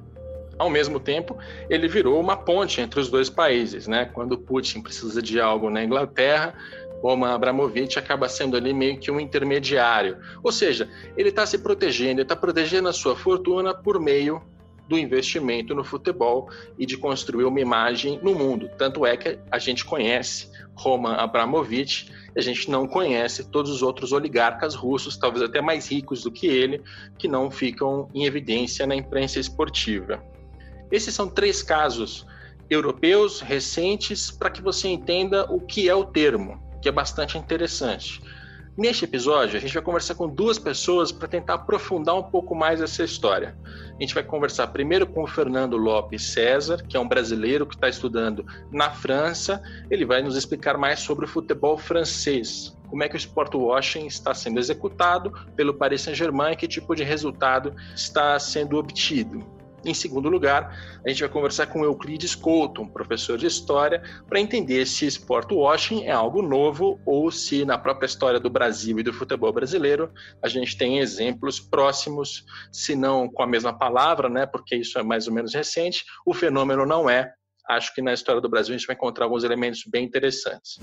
Ao 0.56 0.70
mesmo 0.70 1.00
tempo, 1.00 1.36
ele 1.68 1.88
virou 1.88 2.20
uma 2.20 2.36
ponte 2.36 2.80
entre 2.80 3.00
os 3.00 3.10
dois 3.10 3.28
países, 3.28 3.88
né? 3.88 4.04
Quando 4.04 4.38
Putin 4.38 4.80
precisa 4.82 5.20
de 5.20 5.40
algo 5.40 5.68
na 5.68 5.82
Inglaterra, 5.82 6.54
Roman 7.04 7.34
Abramovich 7.34 7.98
acaba 7.98 8.30
sendo 8.30 8.56
ali 8.56 8.72
meio 8.72 8.98
que 8.98 9.10
um 9.10 9.20
intermediário. 9.20 10.16
Ou 10.42 10.50
seja, 10.50 10.88
ele 11.18 11.28
está 11.28 11.44
se 11.44 11.58
protegendo, 11.58 12.12
ele 12.12 12.22
está 12.22 12.34
protegendo 12.34 12.88
a 12.88 12.94
sua 12.94 13.14
fortuna 13.14 13.74
por 13.74 14.00
meio 14.00 14.40
do 14.88 14.96
investimento 14.96 15.74
no 15.74 15.84
futebol 15.84 16.48
e 16.78 16.86
de 16.86 16.96
construir 16.96 17.44
uma 17.44 17.60
imagem 17.60 18.18
no 18.22 18.34
mundo. 18.34 18.70
Tanto 18.78 19.04
é 19.04 19.18
que 19.18 19.38
a 19.50 19.58
gente 19.58 19.84
conhece 19.84 20.50
Roman 20.74 21.16
Abramovich 21.16 22.10
a 22.36 22.40
gente 22.40 22.68
não 22.68 22.84
conhece 22.88 23.44
todos 23.44 23.70
os 23.70 23.80
outros 23.80 24.10
oligarcas 24.10 24.74
russos, 24.74 25.16
talvez 25.16 25.44
até 25.44 25.60
mais 25.60 25.86
ricos 25.88 26.24
do 26.24 26.32
que 26.32 26.48
ele, 26.48 26.82
que 27.16 27.28
não 27.28 27.48
ficam 27.48 28.08
em 28.12 28.24
evidência 28.24 28.88
na 28.88 28.96
imprensa 28.96 29.38
esportiva. 29.38 30.20
Esses 30.90 31.14
são 31.14 31.28
três 31.28 31.62
casos 31.62 32.26
europeus 32.68 33.40
recentes 33.40 34.32
para 34.32 34.50
que 34.50 34.60
você 34.60 34.88
entenda 34.88 35.44
o 35.44 35.60
que 35.60 35.88
é 35.88 35.94
o 35.94 36.04
termo 36.04 36.64
que 36.84 36.88
é 36.90 36.92
bastante 36.92 37.38
interessante. 37.38 38.20
Neste 38.76 39.06
episódio, 39.06 39.56
a 39.56 39.60
gente 39.60 39.72
vai 39.72 39.82
conversar 39.82 40.16
com 40.16 40.28
duas 40.28 40.58
pessoas 40.58 41.10
para 41.10 41.26
tentar 41.26 41.54
aprofundar 41.54 42.14
um 42.14 42.22
pouco 42.22 42.54
mais 42.54 42.82
essa 42.82 43.02
história. 43.02 43.56
A 43.98 44.02
gente 44.02 44.12
vai 44.12 44.22
conversar 44.22 44.66
primeiro 44.66 45.06
com 45.06 45.22
o 45.22 45.26
Fernando 45.26 45.78
Lopes 45.78 46.22
César, 46.22 46.84
que 46.86 46.94
é 46.94 47.00
um 47.00 47.08
brasileiro 47.08 47.66
que 47.66 47.74
está 47.74 47.88
estudando 47.88 48.44
na 48.70 48.90
França. 48.90 49.62
Ele 49.90 50.04
vai 50.04 50.20
nos 50.20 50.36
explicar 50.36 50.76
mais 50.76 51.00
sobre 51.00 51.24
o 51.24 51.28
futebol 51.28 51.78
francês, 51.78 52.76
como 52.90 53.02
é 53.02 53.08
que 53.08 53.14
o 53.14 53.16
sport 53.16 53.54
washing 53.54 54.06
está 54.06 54.34
sendo 54.34 54.60
executado 54.60 55.32
pelo 55.56 55.72
Paris 55.72 56.02
Saint-Germain 56.02 56.52
e 56.52 56.56
que 56.56 56.68
tipo 56.68 56.94
de 56.94 57.02
resultado 57.02 57.74
está 57.96 58.38
sendo 58.38 58.76
obtido. 58.76 59.53
Em 59.84 59.92
segundo 59.92 60.30
lugar, 60.30 61.00
a 61.04 61.08
gente 61.08 61.20
vai 61.20 61.28
conversar 61.28 61.66
com 61.66 61.84
Euclides 61.84 62.34
Couto, 62.34 62.80
um 62.80 62.88
professor 62.88 63.36
de 63.36 63.46
história, 63.46 64.02
para 64.26 64.40
entender 64.40 64.86
se 64.86 65.06
sport 65.06 65.52
washing 65.52 66.04
é 66.04 66.10
algo 66.10 66.40
novo 66.40 66.98
ou 67.04 67.30
se 67.30 67.66
na 67.66 67.76
própria 67.76 68.06
história 68.06 68.40
do 68.40 68.48
Brasil 68.48 68.98
e 68.98 69.02
do 69.02 69.12
futebol 69.12 69.52
brasileiro 69.52 70.10
a 70.42 70.48
gente 70.48 70.78
tem 70.78 71.00
exemplos 71.00 71.60
próximos, 71.60 72.44
se 72.72 72.96
não 72.96 73.28
com 73.28 73.42
a 73.42 73.46
mesma 73.46 73.76
palavra, 73.76 74.28
né, 74.28 74.46
porque 74.46 74.74
isso 74.74 74.98
é 74.98 75.02
mais 75.02 75.28
ou 75.28 75.34
menos 75.34 75.52
recente, 75.52 76.04
o 76.24 76.32
fenômeno 76.32 76.86
não 76.86 77.08
é. 77.10 77.34
Acho 77.68 77.94
que 77.94 78.00
na 78.00 78.12
história 78.12 78.40
do 78.40 78.48
Brasil 78.48 78.74
a 78.74 78.78
gente 78.78 78.86
vai 78.86 78.96
encontrar 78.96 79.26
alguns 79.26 79.44
elementos 79.44 79.84
bem 79.86 80.04
interessantes. 80.04 80.78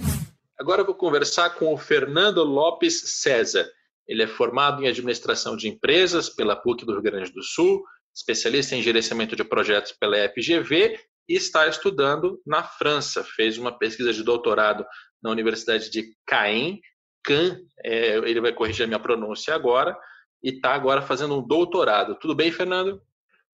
Agora 0.59 0.81
eu 0.81 0.85
vou 0.85 0.95
conversar 0.95 1.51
com 1.51 1.73
o 1.73 1.77
Fernando 1.77 2.43
Lopes 2.43 3.01
César. 3.21 3.67
Ele 4.07 4.23
é 4.23 4.27
formado 4.27 4.83
em 4.83 4.87
administração 4.87 5.55
de 5.55 5.67
empresas 5.67 6.29
pela 6.29 6.55
PUC 6.55 6.85
do 6.85 6.93
Rio 6.93 7.01
Grande 7.01 7.31
do 7.31 7.41
Sul, 7.41 7.83
especialista 8.15 8.75
em 8.75 8.81
gerenciamento 8.81 9.35
de 9.35 9.43
projetos 9.43 9.91
pela 9.93 10.17
FGV 10.29 10.99
e 11.27 11.35
está 11.35 11.67
estudando 11.67 12.41
na 12.45 12.63
França. 12.63 13.23
Fez 13.23 13.57
uma 13.57 13.77
pesquisa 13.77 14.13
de 14.13 14.23
doutorado 14.23 14.85
na 15.21 15.29
Universidade 15.29 15.89
de 15.89 16.15
Caen, 16.25 16.79
Caen, 17.23 17.57
é, 17.83 18.17
ele 18.17 18.41
vai 18.41 18.53
corrigir 18.53 18.83
a 18.83 18.87
minha 18.87 18.99
pronúncia 18.99 19.53
agora, 19.53 19.95
e 20.43 20.49
está 20.49 20.73
agora 20.73 21.01
fazendo 21.01 21.37
um 21.37 21.45
doutorado. 21.45 22.15
Tudo 22.15 22.35
bem, 22.35 22.51
Fernando? 22.51 23.01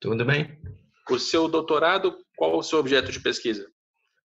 Tudo 0.00 0.24
bem. 0.24 0.58
O 1.10 1.18
seu 1.18 1.48
doutorado, 1.48 2.16
qual 2.36 2.58
o 2.58 2.62
seu 2.62 2.78
objeto 2.78 3.10
de 3.10 3.20
pesquisa? 3.20 3.66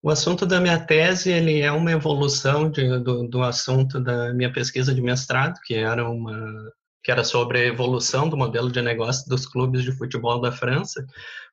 O 0.02 0.10
assunto 0.10 0.44
da 0.44 0.60
minha 0.60 0.78
tese 0.78 1.32
ele 1.32 1.60
é 1.60 1.72
uma 1.72 1.90
evolução 1.90 2.70
de, 2.70 2.98
do, 2.98 3.26
do 3.26 3.42
assunto 3.42 3.98
da 3.98 4.32
minha 4.34 4.52
pesquisa 4.52 4.94
de 4.94 5.00
mestrado, 5.00 5.58
que 5.64 5.74
era 5.74 6.08
uma 6.08 6.70
que 7.04 7.10
era 7.10 7.22
sobre 7.22 7.58
a 7.58 7.66
evolução 7.66 8.28
do 8.30 8.36
modelo 8.36 8.72
de 8.72 8.80
negócio 8.80 9.28
dos 9.28 9.46
clubes 9.46 9.84
de 9.84 9.92
futebol 9.92 10.40
da 10.40 10.50
França. 10.50 11.04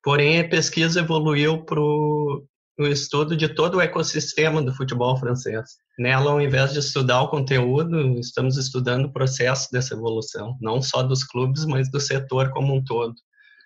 Porém, 0.02 0.40
a 0.40 0.48
pesquisa 0.48 1.00
evoluiu 1.00 1.62
para 1.62 1.78
o 1.78 2.48
estudo 2.78 3.36
de 3.36 3.48
todo 3.50 3.76
o 3.76 3.80
ecossistema 3.80 4.62
do 4.62 4.74
futebol 4.74 5.14
francês. 5.18 5.76
Nela, 5.98 6.30
ao 6.30 6.40
invés 6.40 6.72
de 6.72 6.78
estudar 6.78 7.20
o 7.20 7.28
conteúdo, 7.28 8.18
estamos 8.18 8.56
estudando 8.56 9.04
o 9.04 9.12
processo 9.12 9.68
dessa 9.70 9.92
evolução, 9.94 10.56
não 10.58 10.80
só 10.80 11.02
dos 11.02 11.22
clubes, 11.22 11.66
mas 11.66 11.90
do 11.90 12.00
setor 12.00 12.48
como 12.50 12.74
um 12.74 12.82
todo. 12.82 13.14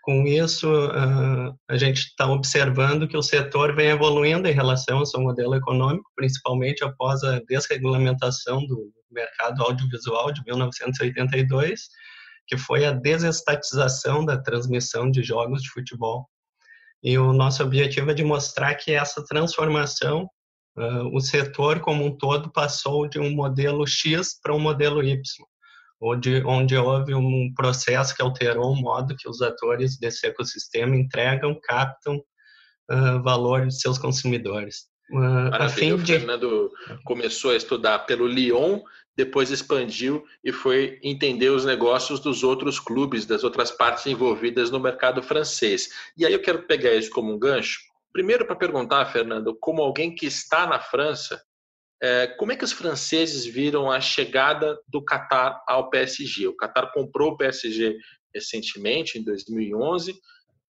Com 0.06 0.24
isso, 0.24 0.68
a 1.68 1.76
gente 1.76 1.98
está 1.98 2.30
observando 2.30 3.08
que 3.08 3.16
o 3.16 3.22
setor 3.22 3.74
vem 3.74 3.88
evoluindo 3.88 4.46
em 4.46 4.52
relação 4.52 4.98
ao 4.98 5.06
seu 5.06 5.20
modelo 5.20 5.56
econômico, 5.56 6.08
principalmente 6.14 6.84
após 6.84 7.24
a 7.24 7.40
desregulamentação 7.40 8.64
do 8.66 8.92
mercado 9.10 9.64
audiovisual 9.64 10.30
de 10.30 10.44
1982, 10.44 11.88
que 12.46 12.56
foi 12.56 12.84
a 12.84 12.92
desestatização 12.92 14.24
da 14.24 14.40
transmissão 14.40 15.10
de 15.10 15.24
jogos 15.24 15.60
de 15.62 15.70
futebol. 15.70 16.28
E 17.02 17.18
o 17.18 17.32
nosso 17.32 17.64
objetivo 17.64 18.12
é 18.12 18.14
de 18.14 18.22
mostrar 18.22 18.76
que 18.76 18.92
essa 18.92 19.24
transformação, 19.24 20.30
uh, 20.78 21.16
o 21.16 21.20
setor 21.20 21.80
como 21.80 22.04
um 22.04 22.16
todo 22.16 22.52
passou 22.52 23.08
de 23.08 23.18
um 23.18 23.34
modelo 23.34 23.84
X 23.84 24.38
para 24.40 24.54
um 24.54 24.60
modelo 24.60 25.02
Y, 25.02 25.20
onde, 26.00 26.42
onde 26.44 26.76
houve 26.76 27.14
um 27.14 27.52
processo 27.54 28.14
que 28.14 28.22
alterou 28.22 28.72
o 28.72 28.80
modo 28.80 29.16
que 29.16 29.28
os 29.28 29.40
atores 29.40 29.98
desse 29.98 30.26
ecossistema 30.26 30.96
entregam, 30.96 31.58
captam 31.62 32.16
uh, 32.90 33.22
valor 33.22 33.66
de 33.66 33.78
seus 33.78 33.98
consumidores. 33.98 34.86
Uh, 35.10 35.54
a 35.54 35.68
fim 35.68 35.96
de... 35.96 36.14
O 36.14 36.18
Fernando 36.18 36.70
começou 37.04 37.52
a 37.52 37.56
estudar 37.56 38.00
pelo 38.00 38.26
Lyon, 38.26 38.80
depois 39.16 39.50
expandiu 39.50 40.24
e 40.44 40.52
foi 40.52 40.98
entender 41.02 41.48
os 41.48 41.64
negócios 41.64 42.20
dos 42.20 42.42
outros 42.44 42.78
clubes, 42.78 43.24
das 43.24 43.44
outras 43.44 43.70
partes 43.70 44.06
envolvidas 44.06 44.70
no 44.70 44.78
mercado 44.78 45.22
francês. 45.22 45.88
E 46.16 46.26
aí 46.26 46.32
eu 46.32 46.42
quero 46.42 46.66
pegar 46.66 46.94
isso 46.94 47.10
como 47.10 47.32
um 47.32 47.38
gancho. 47.38 47.80
Primeiro, 48.12 48.44
para 48.44 48.56
perguntar, 48.56 49.06
Fernando, 49.06 49.56
como 49.58 49.82
alguém 49.82 50.14
que 50.14 50.26
está 50.26 50.66
na 50.66 50.78
França, 50.78 51.40
como 52.36 52.52
é 52.52 52.56
que 52.56 52.64
os 52.64 52.72
franceses 52.72 53.44
viram 53.46 53.90
a 53.90 54.00
chegada 54.00 54.78
do 54.86 55.02
Qatar 55.02 55.62
ao 55.66 55.88
PSG? 55.90 56.46
O 56.48 56.56
Qatar 56.56 56.92
comprou 56.92 57.32
o 57.32 57.36
PSG 57.36 57.96
recentemente, 58.34 59.18
em 59.18 59.24
2011, 59.24 60.14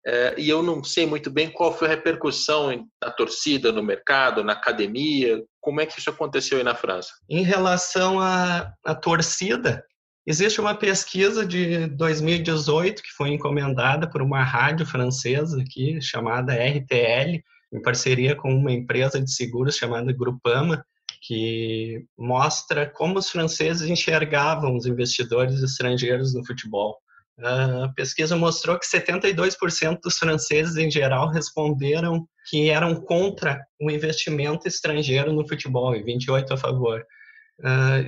é, 0.08 0.36
e 0.38 0.48
eu 0.48 0.62
não 0.62 0.84
sei 0.84 1.08
muito 1.08 1.32
bem 1.32 1.50
qual 1.50 1.76
foi 1.76 1.88
a 1.88 1.92
repercussão 1.92 2.88
da 3.02 3.10
torcida 3.10 3.72
no 3.72 3.82
mercado, 3.82 4.44
na 4.44 4.54
academia. 4.54 5.44
Como 5.60 5.82
é 5.82 5.86
que 5.86 6.00
isso 6.00 6.12
aconteceu 6.12 6.60
aí 6.60 6.64
na 6.64 6.76
França? 6.76 7.12
Em 7.28 7.42
relação 7.42 8.20
à, 8.20 8.72
à 8.86 8.94
torcida, 8.94 9.84
existe 10.28 10.62
uma 10.62 10.76
pesquisa 10.76 11.44
de 11.44 11.88
2018 11.88 13.02
que 13.02 13.12
foi 13.18 13.30
encomendada 13.30 14.08
por 14.08 14.22
uma 14.22 14.44
rádio 14.44 14.86
francesa 14.86 15.60
aqui 15.60 16.00
chamada 16.00 16.54
RTL, 16.54 17.42
em 17.74 17.82
parceria 17.82 18.36
com 18.36 18.54
uma 18.54 18.72
empresa 18.72 19.20
de 19.20 19.32
seguros 19.32 19.76
chamada 19.76 20.14
Grupama, 20.14 20.86
que 21.26 22.06
mostra 22.18 22.90
como 22.90 23.18
os 23.18 23.30
franceses 23.30 23.90
enxergavam 23.90 24.76
os 24.76 24.86
investidores 24.86 25.62
estrangeiros 25.62 26.34
no 26.34 26.46
futebol. 26.46 26.98
A 27.38 27.90
pesquisa 27.96 28.36
mostrou 28.36 28.80
que 28.80 28.86
72% 28.86 30.00
dos 30.02 30.18
franceses, 30.18 30.78
em 30.78 30.90
geral, 30.90 31.30
responderam 31.30 32.28
que 32.50 32.70
eram 32.70 32.96
contra 32.96 33.60
o 33.82 33.92
investimento 33.92 34.68
estrangeiro 34.68 35.34
no 35.34 35.48
futebol 35.48 35.96
e 35.96 36.04
28% 36.04 36.52
a 36.52 36.58
favor. 36.58 37.04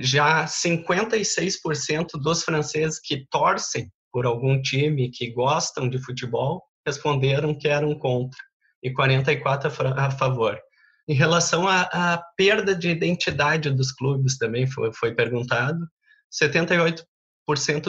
já 0.00 0.44
56% 0.46 2.12
dos 2.22 2.42
franceses 2.42 3.00
que 3.00 3.26
torcem 3.30 3.90
por 4.12 4.26
algum 4.26 4.60
time, 4.62 5.10
que 5.10 5.30
gostam 5.32 5.88
de 5.88 6.02
futebol, 6.02 6.62
responderam 6.86 7.54
que 7.56 7.68
eram 7.68 7.98
contra 7.98 8.38
e 8.82 8.92
44% 8.92 9.94
a 9.96 10.10
favor. 10.10 10.58
Em 11.08 11.14
relação 11.14 11.66
à, 11.66 12.22
perda 12.36 12.74
de 12.74 12.90
identidade 12.90 13.70
dos 13.70 13.90
clubes, 13.90 14.36
também 14.36 14.66
foi, 14.66 14.92
foi 14.92 15.14
perguntado. 15.14 15.88
78 16.30 17.02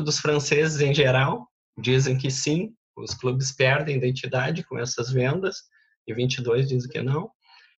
dos 0.02 0.20
franceses 0.20 0.80
em 0.80 0.94
geral 0.94 1.46
dizem 1.78 2.18
que 2.18 2.32
sim, 2.32 2.74
os 2.96 3.14
clubes 3.14 3.52
perdem 3.52 3.98
identidade 3.98 4.64
com 4.64 4.80
essas 4.80 5.12
vendas, 5.12 5.58
e 6.08 6.14
22 6.14 6.70
dizem 6.70 6.90
que 6.90 7.02
não. 7.02 7.30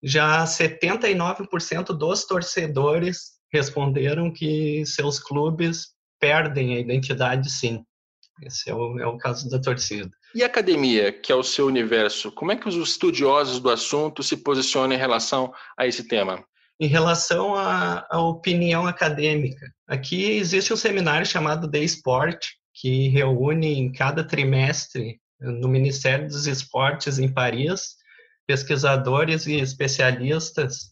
Já 0.04 0.44
79% 0.44 1.86
dos 1.98 2.26
torcedores 2.26 3.32
responderam 3.52 4.32
que 4.32 4.86
seus 4.86 5.20
clubes 5.20 5.90
perdem 6.20 6.76
a 6.76 6.80
identidade 6.80 7.50
sim. 7.50 7.84
Esse 8.42 8.70
é 8.70 8.76
o, 8.76 9.00
é 9.00 9.06
o 9.06 9.18
caso 9.18 9.50
da 9.50 9.60
torcida. 9.60 10.10
E 10.34 10.44
a 10.44 10.48
academia, 10.48 11.12
que 11.12 11.32
é 11.32 11.36
o 11.36 11.44
seu 11.44 11.68
universo, 11.68 12.32
como 12.32 12.52
é 12.52 12.56
que 12.56 12.68
os 12.68 12.76
estudiosos 12.76 13.60
do 13.60 13.70
assunto 13.70 14.24
se 14.24 14.38
posicionam 14.38 14.94
em 14.94 15.00
relação 15.00 15.54
a 15.78 15.86
esse 15.86 16.08
tema? 16.08 16.44
Em 16.80 16.88
relação 16.88 17.54
à, 17.54 18.08
à 18.10 18.20
opinião 18.20 18.88
acadêmica, 18.88 19.72
aqui 19.88 20.32
existe 20.32 20.74
um 20.74 20.78
seminário 20.78 21.26
chamado 21.26 21.70
The 21.70 21.80
Sport, 21.84 22.48
que 22.74 23.10
reúne 23.10 23.78
em 23.78 23.92
cada 23.92 24.24
trimestre 24.24 25.20
no 25.40 25.68
Ministério 25.68 26.28
dos 26.28 26.48
Esportes 26.48 27.20
em 27.20 27.32
Paris 27.32 28.02
pesquisadores 28.48 29.46
e 29.48 29.56
especialistas 29.56 30.92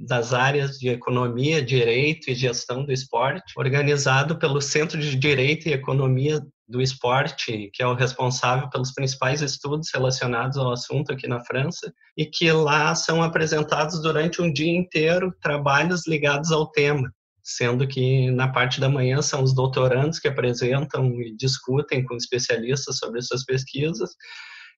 das 0.00 0.32
áreas 0.32 0.78
de 0.78 0.88
economia, 0.88 1.62
direito 1.62 2.30
e 2.30 2.34
gestão 2.34 2.84
do 2.84 2.92
esporte, 2.92 3.52
organizado 3.56 4.36
pelo 4.36 4.60
Centro 4.60 4.98
de 4.98 5.14
Direito 5.16 5.68
e 5.68 5.72
Economia 5.72 6.40
do 6.68 6.80
esporte, 6.80 7.70
que 7.72 7.82
é 7.82 7.86
o 7.86 7.94
responsável 7.94 8.68
pelos 8.70 8.92
principais 8.92 9.42
estudos 9.42 9.88
relacionados 9.92 10.56
ao 10.56 10.72
assunto 10.72 11.12
aqui 11.12 11.26
na 11.26 11.44
França, 11.44 11.92
e 12.16 12.24
que 12.26 12.50
lá 12.50 12.94
são 12.94 13.22
apresentados 13.22 14.00
durante 14.00 14.40
um 14.40 14.52
dia 14.52 14.76
inteiro 14.76 15.34
trabalhos 15.40 16.06
ligados 16.06 16.50
ao 16.52 16.66
tema, 16.66 17.12
sendo 17.42 17.86
que 17.86 18.30
na 18.30 18.48
parte 18.48 18.80
da 18.80 18.88
manhã 18.88 19.20
são 19.22 19.42
os 19.42 19.54
doutorandos 19.54 20.18
que 20.18 20.28
apresentam 20.28 21.12
e 21.20 21.34
discutem 21.36 22.04
com 22.04 22.16
especialistas 22.16 22.98
sobre 22.98 23.20
suas 23.22 23.44
pesquisas, 23.44 24.10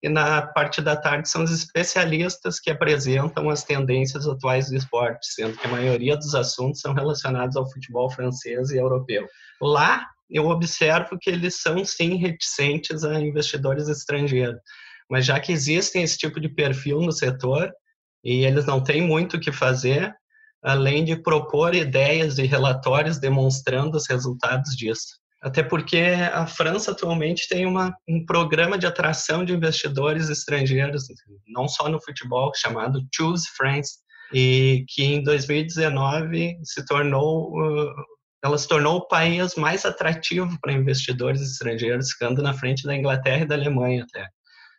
e 0.03 0.09
na 0.09 0.43
parte 0.43 0.83
da 0.83 0.97
tarde 0.97 1.29
são 1.29 1.45
os 1.45 1.53
especialistas 1.53 2.59
que 2.59 2.71
apresentam 2.71 3.49
as 3.49 3.63
tendências 3.63 4.27
atuais 4.27 4.69
do 4.69 4.77
esporte, 4.77 5.27
sendo 5.27 5.57
que 5.57 5.67
a 5.67 5.71
maioria 5.71 6.17
dos 6.17 6.35
assuntos 6.35 6.81
são 6.81 6.93
relacionados 6.93 7.57
ao 7.57 7.71
futebol 7.71 8.11
francês 8.11 8.71
e 8.71 8.79
europeu. 8.79 9.29
Lá 9.61 10.05
eu 10.29 10.49
observo 10.49 11.19
que 11.21 11.31
eles 11.31 11.61
são 11.61 11.85
sim 11.85 12.17
reticentes 12.17 13.05
a 13.05 13.21
investidores 13.21 13.89
estrangeiros. 13.89 14.61
Mas 15.09 15.27
já 15.27 15.39
que 15.39 15.53
existem 15.53 16.03
esse 16.03 16.17
tipo 16.17 16.41
de 16.41 16.49
perfil 16.49 17.01
no 17.01 17.13
setor 17.13 17.71
e 18.25 18.45
eles 18.45 18.65
não 18.65 18.83
têm 18.83 19.03
muito 19.03 19.37
o 19.37 19.41
que 19.41 19.53
fazer, 19.53 20.13
além 20.63 21.05
de 21.05 21.15
propor 21.17 21.75
ideias 21.75 22.39
e 22.39 22.45
relatórios 22.45 23.19
demonstrando 23.19 23.97
os 23.97 24.09
resultados 24.09 24.75
disso. 24.75 25.22
Até 25.43 25.63
porque 25.63 25.99
a 26.33 26.47
França 26.47 26.93
atualmente 26.93 27.49
tem 27.49 27.67
uma, 27.67 27.93
um 28.09 28.25
programa 28.25 28.79
de 28.79 28.87
atração 28.87 29.45
de 29.45 29.53
investidores 29.53 30.29
estrangeiros, 30.29 31.07
não 31.49 31.67
só 31.67 31.89
no 31.89 32.01
futebol, 32.01 32.53
chamado 32.55 33.03
Choose 33.13 33.49
France, 33.57 33.99
e 34.33 34.85
que 34.89 35.03
em 35.03 35.23
2019 35.23 36.59
se 36.63 36.87
tornou 36.87 37.53
ela 38.45 38.59
se 38.59 38.67
tornou 38.67 38.97
o 38.97 39.07
país 39.07 39.55
mais 39.55 39.85
atrativo 39.85 40.59
para 40.61 40.73
investidores 40.73 41.41
estrangeiros, 41.41 42.11
ficando 42.11 42.43
na 42.43 42.53
frente 42.53 42.85
da 42.85 42.95
Inglaterra 42.95 43.43
e 43.43 43.47
da 43.47 43.55
Alemanha 43.55 44.03
até. 44.03 44.29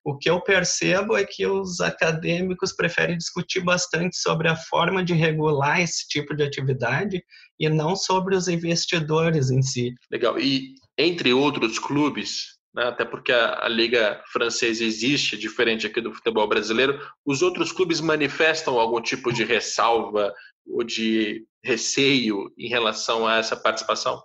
O 0.03 0.17
que 0.17 0.29
eu 0.29 0.41
percebo 0.41 1.15
é 1.15 1.24
que 1.24 1.48
os 1.48 1.79
acadêmicos 1.79 2.74
preferem 2.74 3.17
discutir 3.17 3.62
bastante 3.62 4.17
sobre 4.17 4.50
a 4.50 4.55
forma 4.55 5.03
de 5.03 5.13
regular 5.13 5.79
esse 5.79 6.07
tipo 6.07 6.36
de 6.36 6.43
atividade 6.43 7.24
e 7.57 7.69
não 7.69 7.95
sobre 7.95 8.36
os 8.36 8.48
investidores 8.50 9.50
em 9.50 9.62
si. 9.62 9.93
Legal. 10.12 10.38
E 10.38 10.74
entre 10.98 11.33
outros 11.33 11.79
clubes, 11.79 12.57
né, 12.75 12.83
até 12.86 13.05
porque 13.05 13.31
a, 13.31 13.65
a, 13.65 13.69
liga 13.69 14.22
francesa 14.31 14.83
existe, 14.83 15.38
diferente 15.38 15.88
aqui 15.88 16.01
do 16.01 16.13
futebol 16.13 16.48
brasileiro, 16.48 17.00
os 17.25 17.41
outros 17.41 17.72
clubes 17.72 18.01
manifestam 18.01 18.79
algum 18.79 19.01
tipo 19.01 19.31
de 19.31 19.43
ressalva 19.43 20.33
ou 20.65 20.83
de 20.83 21.45
receio 21.63 22.51
em 22.57 22.67
relação 22.67 23.25
a 23.25 23.38
essa 23.38 23.55
participação? 23.55 24.22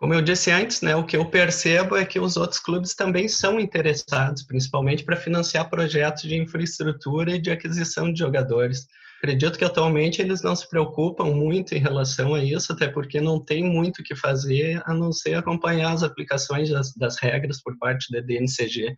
Como 0.00 0.14
eu 0.14 0.22
disse 0.22 0.50
antes, 0.50 0.80
né, 0.80 0.96
o 0.96 1.04
que 1.04 1.14
eu 1.14 1.26
percebo 1.26 1.94
é 1.94 2.06
que 2.06 2.18
os 2.18 2.38
outros 2.38 2.58
clubes 2.58 2.94
também 2.94 3.28
são 3.28 3.60
interessados, 3.60 4.42
principalmente 4.42 5.04
para 5.04 5.14
financiar 5.14 5.68
projetos 5.68 6.22
de 6.22 6.36
infraestrutura 6.36 7.36
e 7.36 7.38
de 7.38 7.50
aquisição 7.50 8.10
de 8.10 8.18
jogadores. 8.18 8.86
Acredito 9.18 9.58
que 9.58 9.64
atualmente 9.64 10.22
eles 10.22 10.40
não 10.40 10.56
se 10.56 10.66
preocupam 10.70 11.26
muito 11.26 11.74
em 11.74 11.78
relação 11.78 12.34
a 12.34 12.42
isso, 12.42 12.72
até 12.72 12.88
porque 12.88 13.20
não 13.20 13.38
tem 13.38 13.62
muito 13.62 13.98
o 13.98 14.02
que 14.02 14.16
fazer 14.16 14.82
a 14.86 14.94
não 14.94 15.12
ser 15.12 15.34
acompanhar 15.34 15.92
as 15.92 16.02
aplicações 16.02 16.70
das, 16.70 16.94
das 16.94 17.18
regras 17.18 17.62
por 17.62 17.76
parte 17.76 18.10
da 18.10 18.22
DNCG. 18.22 18.92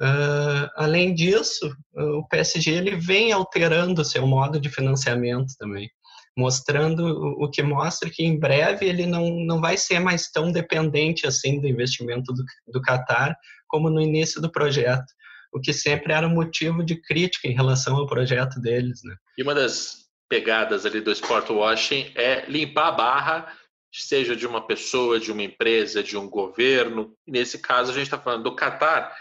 Uh, 0.00 0.04
ah, 0.04 0.70
além 0.76 1.14
disso, 1.14 1.70
o 1.94 2.26
PSG 2.28 2.70
ele 2.70 2.96
vem 2.96 3.30
alterando 3.30 4.02
seu 4.02 4.26
modo 4.26 4.58
de 4.58 4.70
financiamento 4.70 5.52
também 5.58 5.90
mostrando 6.36 7.06
o 7.38 7.50
que 7.50 7.62
mostra 7.62 8.10
que 8.10 8.22
em 8.22 8.38
breve 8.38 8.86
ele 8.86 9.06
não, 9.06 9.30
não 9.40 9.60
vai 9.60 9.76
ser 9.76 9.98
mais 9.98 10.30
tão 10.30 10.52
dependente 10.52 11.26
assim 11.26 11.60
do 11.60 11.66
investimento 11.66 12.32
do, 12.32 12.44
do 12.68 12.82
Qatar 12.82 13.36
como 13.66 13.88
no 13.88 14.00
início 14.00 14.40
do 14.40 14.52
projeto, 14.52 15.06
o 15.52 15.60
que 15.60 15.72
sempre 15.72 16.12
era 16.12 16.28
motivo 16.28 16.84
de 16.84 16.96
crítica 17.00 17.48
em 17.48 17.54
relação 17.54 17.96
ao 17.96 18.06
projeto 18.06 18.60
deles, 18.60 19.00
né? 19.02 19.16
E 19.36 19.42
uma 19.42 19.54
das 19.54 20.06
pegadas 20.28 20.84
ali 20.84 21.00
do 21.00 21.10
sport 21.12 21.48
washing 21.50 22.12
é 22.14 22.44
limpar 22.48 22.88
a 22.88 22.92
barra, 22.92 23.52
seja 23.92 24.36
de 24.36 24.46
uma 24.46 24.66
pessoa, 24.66 25.18
de 25.18 25.32
uma 25.32 25.42
empresa, 25.42 26.02
de 26.02 26.16
um 26.16 26.28
governo. 26.28 27.16
Nesse 27.26 27.58
caso 27.58 27.90
a 27.90 27.94
gente 27.94 28.04
está 28.04 28.18
falando 28.18 28.44
do 28.44 28.56
Qatar, 28.56 29.14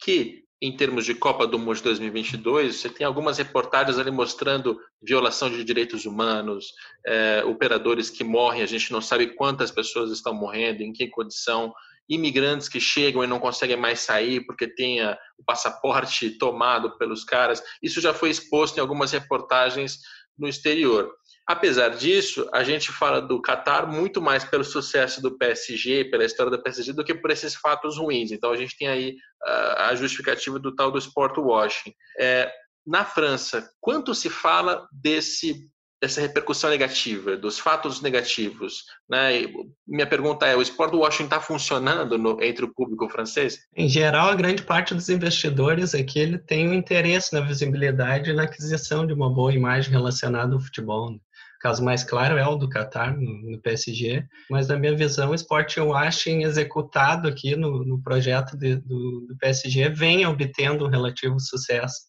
que 0.00 0.41
em 0.62 0.70
termos 0.70 1.04
de 1.04 1.12
Copa 1.12 1.44
do 1.44 1.58
Mundo 1.58 1.74
de 1.74 1.82
2022, 1.82 2.76
você 2.76 2.88
tem 2.88 3.04
algumas 3.04 3.36
reportagens 3.36 3.98
ali 3.98 4.12
mostrando 4.12 4.78
violação 5.02 5.50
de 5.50 5.64
direitos 5.64 6.06
humanos, 6.06 6.72
é, 7.04 7.42
operadores 7.44 8.08
que 8.08 8.22
morrem, 8.22 8.62
a 8.62 8.66
gente 8.66 8.92
não 8.92 9.00
sabe 9.00 9.34
quantas 9.34 9.72
pessoas 9.72 10.12
estão 10.12 10.32
morrendo, 10.32 10.82
em 10.82 10.92
que 10.92 11.08
condição, 11.08 11.74
imigrantes 12.08 12.68
que 12.68 12.78
chegam 12.78 13.24
e 13.24 13.26
não 13.26 13.40
conseguem 13.40 13.76
mais 13.76 14.00
sair 14.00 14.46
porque 14.46 14.68
tenha 14.68 15.18
o 15.36 15.42
passaporte 15.42 16.30
tomado 16.30 16.96
pelos 16.96 17.24
caras. 17.24 17.60
Isso 17.82 18.00
já 18.00 18.14
foi 18.14 18.30
exposto 18.30 18.76
em 18.76 18.80
algumas 18.80 19.10
reportagens 19.10 19.98
no 20.38 20.46
exterior. 20.46 21.12
Apesar 21.52 21.90
disso, 21.90 22.48
a 22.50 22.64
gente 22.64 22.90
fala 22.90 23.20
do 23.20 23.38
Qatar 23.42 23.86
muito 23.86 24.22
mais 24.22 24.42
pelo 24.42 24.64
sucesso 24.64 25.20
do 25.20 25.36
PSG, 25.36 26.06
pela 26.06 26.24
história 26.24 26.50
do 26.50 26.62
PSG, 26.62 26.94
do 26.94 27.04
que 27.04 27.14
por 27.14 27.30
esses 27.30 27.54
fatos 27.54 27.98
ruins. 27.98 28.32
Então 28.32 28.52
a 28.52 28.56
gente 28.56 28.74
tem 28.74 28.88
aí 28.88 29.10
uh, 29.10 29.80
a 29.80 29.94
justificativa 29.94 30.58
do 30.58 30.74
tal 30.74 30.90
do 30.90 30.96
sport 30.96 31.36
washing. 31.36 31.92
É, 32.18 32.50
na 32.86 33.04
França, 33.04 33.70
quanto 33.82 34.14
se 34.14 34.30
fala 34.30 34.88
desse 34.90 35.70
dessa 36.00 36.20
repercussão 36.20 36.68
negativa, 36.68 37.36
dos 37.36 37.60
fatos 37.60 38.02
negativos. 38.02 38.82
Né? 39.08 39.46
minha 39.86 40.06
pergunta 40.06 40.44
é: 40.46 40.56
o 40.56 40.62
sport 40.62 40.92
washing 40.94 41.24
está 41.24 41.40
funcionando 41.40 42.18
no, 42.18 42.42
entre 42.42 42.64
o 42.64 42.74
público 42.74 43.08
francês? 43.08 43.60
Em 43.76 43.88
geral, 43.88 44.30
a 44.30 44.34
grande 44.34 44.64
parte 44.64 44.94
dos 44.94 45.08
investidores 45.08 45.94
aqui 45.94 46.18
ele 46.18 46.38
tem 46.38 46.68
um 46.68 46.74
interesse 46.74 47.32
na 47.32 47.40
visibilidade 47.40 48.30
e 48.30 48.32
na 48.32 48.42
aquisição 48.42 49.06
de 49.06 49.12
uma 49.12 49.32
boa 49.32 49.54
imagem 49.54 49.92
relacionada 49.92 50.54
ao 50.54 50.60
futebol. 50.60 51.12
Né? 51.12 51.18
Caso 51.62 51.84
mais 51.84 52.02
claro 52.02 52.36
é 52.36 52.44
o 52.44 52.56
do 52.56 52.68
Qatar, 52.68 53.16
no, 53.16 53.60
PSG, 53.62 54.26
mas 54.50 54.66
na 54.66 54.76
minha 54.76 54.96
visão, 54.96 55.30
o 55.30 55.34
sport 55.34 55.76
washing 55.76 56.42
executado 56.42 57.28
aqui 57.28 57.54
no, 57.54 57.84
no 57.84 58.02
projeto 58.02 58.56
de, 58.56 58.74
do, 58.74 59.20
do 59.28 59.36
PSG 59.38 59.88
vem 59.90 60.26
obtendo 60.26 60.84
um 60.84 60.90
relativo 60.90 61.38
sucesso. 61.38 62.00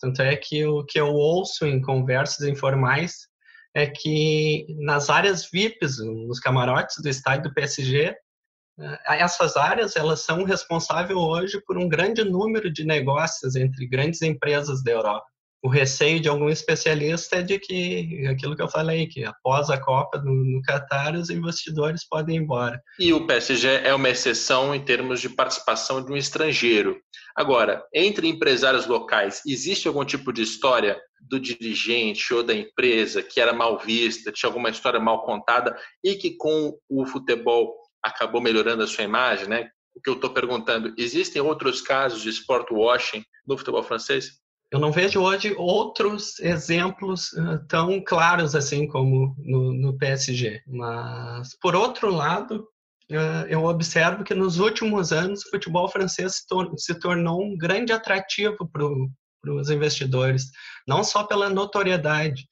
Tanto 0.00 0.22
é 0.22 0.34
que 0.34 0.64
o 0.64 0.82
que 0.86 0.98
eu 0.98 1.08
ouço 1.08 1.66
em 1.66 1.78
conversas 1.82 2.48
informais 2.48 3.28
é 3.74 3.86
que 3.86 4.64
nas 4.80 5.10
áreas 5.10 5.46
VIPs, 5.50 5.98
nos 5.98 6.40
camarotes 6.40 6.96
do 7.02 7.08
estádio 7.10 7.50
do 7.50 7.54
PSG, 7.54 8.16
eh, 8.80 8.98
essas 9.18 9.58
áreas 9.58 9.94
elas 9.94 10.20
são 10.20 10.42
responsáveis 10.42 11.18
hoje 11.18 11.60
por 11.66 11.76
um 11.76 11.86
grande 11.86 12.24
número 12.24 12.72
de 12.72 12.82
negócios 12.82 13.56
entre 13.56 13.86
grandes 13.86 14.22
empresas 14.22 14.82
da 14.82 14.92
Europa. 14.92 15.31
O 15.64 15.68
receio 15.68 16.18
de 16.18 16.28
algum 16.28 16.48
especialista 16.48 17.36
é 17.36 17.42
de 17.42 17.56
que 17.56 18.26
aquilo 18.26 18.56
que 18.56 18.62
eu 18.62 18.68
falei, 18.68 19.06
que 19.06 19.24
após 19.24 19.70
a 19.70 19.80
Copa 19.80 20.18
no, 20.18 20.34
no 20.34 20.60
Qatar, 20.62 21.14
os 21.14 21.30
investidores 21.30 22.04
podem 22.08 22.36
ir 22.36 22.40
embora. 22.40 22.82
E 22.98 23.12
o 23.12 23.24
PSG 23.28 23.68
é 23.84 23.94
uma 23.94 24.08
exceção 24.08 24.74
em 24.74 24.84
termos 24.84 25.20
de 25.20 25.28
participação 25.28 26.04
de 26.04 26.10
um 26.10 26.16
estrangeiro. 26.16 27.00
Agora, 27.36 27.86
entre 27.94 28.26
empresários 28.26 28.86
locais, 28.86 29.40
existe 29.46 29.86
algum 29.86 30.04
tipo 30.04 30.32
de 30.32 30.42
história 30.42 31.00
do 31.20 31.38
dirigente 31.38 32.34
ou 32.34 32.42
da 32.42 32.52
empresa 32.52 33.22
que 33.22 33.40
era 33.40 33.52
mal 33.52 33.78
vista, 33.78 34.32
tinha 34.32 34.48
alguma 34.48 34.68
história 34.68 34.98
mal 34.98 35.24
contada 35.24 35.78
e 36.02 36.16
que 36.16 36.36
com 36.36 36.76
o 36.88 37.06
futebol 37.06 37.72
acabou 38.02 38.40
melhorando 38.40 38.82
a 38.82 38.86
sua 38.88 39.04
imagem, 39.04 39.48
né? 39.48 39.70
O 39.94 40.00
que 40.00 40.10
eu 40.10 40.14
estou 40.14 40.30
perguntando, 40.30 40.92
existem 40.98 41.40
outros 41.40 41.80
casos 41.80 42.22
de 42.22 42.30
sport 42.30 42.68
washing 42.72 43.22
no 43.46 43.56
futebol 43.56 43.84
francês? 43.84 44.41
Eu 44.72 44.78
não 44.78 44.90
vejo 44.90 45.20
hoje 45.20 45.54
outros 45.58 46.40
exemplos 46.40 47.30
tão 47.68 48.02
claros 48.02 48.54
assim 48.54 48.88
como 48.88 49.36
no, 49.38 49.72
no 49.72 49.98
PSG. 49.98 50.62
Mas, 50.66 51.54
por 51.60 51.76
outro 51.76 52.10
lado, 52.10 52.66
eu 53.50 53.64
observo 53.64 54.24
que 54.24 54.34
nos 54.34 54.58
últimos 54.58 55.12
anos 55.12 55.44
o 55.44 55.50
futebol 55.50 55.88
francês 55.88 56.36
se, 56.36 56.46
tor 56.46 56.72
se 56.78 56.98
tornou 56.98 57.44
um 57.44 57.56
grande 57.56 57.92
atrativo 57.92 58.66
para 58.72 58.86
para 59.42 59.54
os 59.54 59.68
investidores, 59.68 60.50
não 60.86 61.02
só 61.02 61.24
pela 61.24 61.50
notoriedade, 61.50 62.46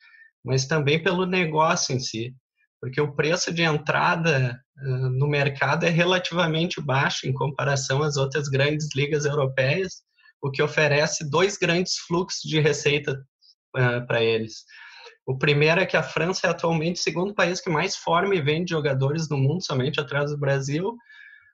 mas 0.45 0.67
também 0.67 1.03
pelo 1.03 1.25
negócio 1.25 1.95
em 1.95 2.01
si, 2.01 2.35
porque 2.81 3.01
o 3.01 3.15
preço 3.15 3.53
de 3.53 3.63
entrada 3.63 4.61
uh, 4.79 5.11
no 5.11 5.29
mercado 5.29 5.85
é 5.85 5.89
relativamente 5.89 6.81
baixo 6.81 7.27
em 7.27 7.33
comparação 7.33 8.03
às 8.03 8.17
outras 8.17 8.49
grandes 8.49 8.89
ligas 8.95 9.25
europeias, 9.25 10.03
o 10.43 10.51
que 10.51 10.63
oferece 10.63 11.29
dois 11.29 11.57
grandes 11.57 11.97
fluxos 11.99 12.43
de 12.43 12.61
receita 12.61 13.13
uh, 13.77 14.07
para 14.07 14.23
eles. 14.23 14.65
O 15.27 15.39
primeiro 15.39 15.81
é 15.81 15.87
que 15.87 15.97
a 15.97 16.03
França 16.03 16.47
é 16.47 16.51
atualmente 16.51 17.01
o 17.01 17.03
segundo 17.03 17.35
país 17.35 17.61
que 17.61 17.71
mais 17.71 17.97
forma 17.97 18.35
e 18.35 18.41
vende 18.41 18.71
jogadores 18.71 19.29
no 19.29 19.37
mundo, 19.37 19.65
somente 19.65 20.01
atrás 20.01 20.31
do 20.31 20.39
Brasil, 20.39 20.97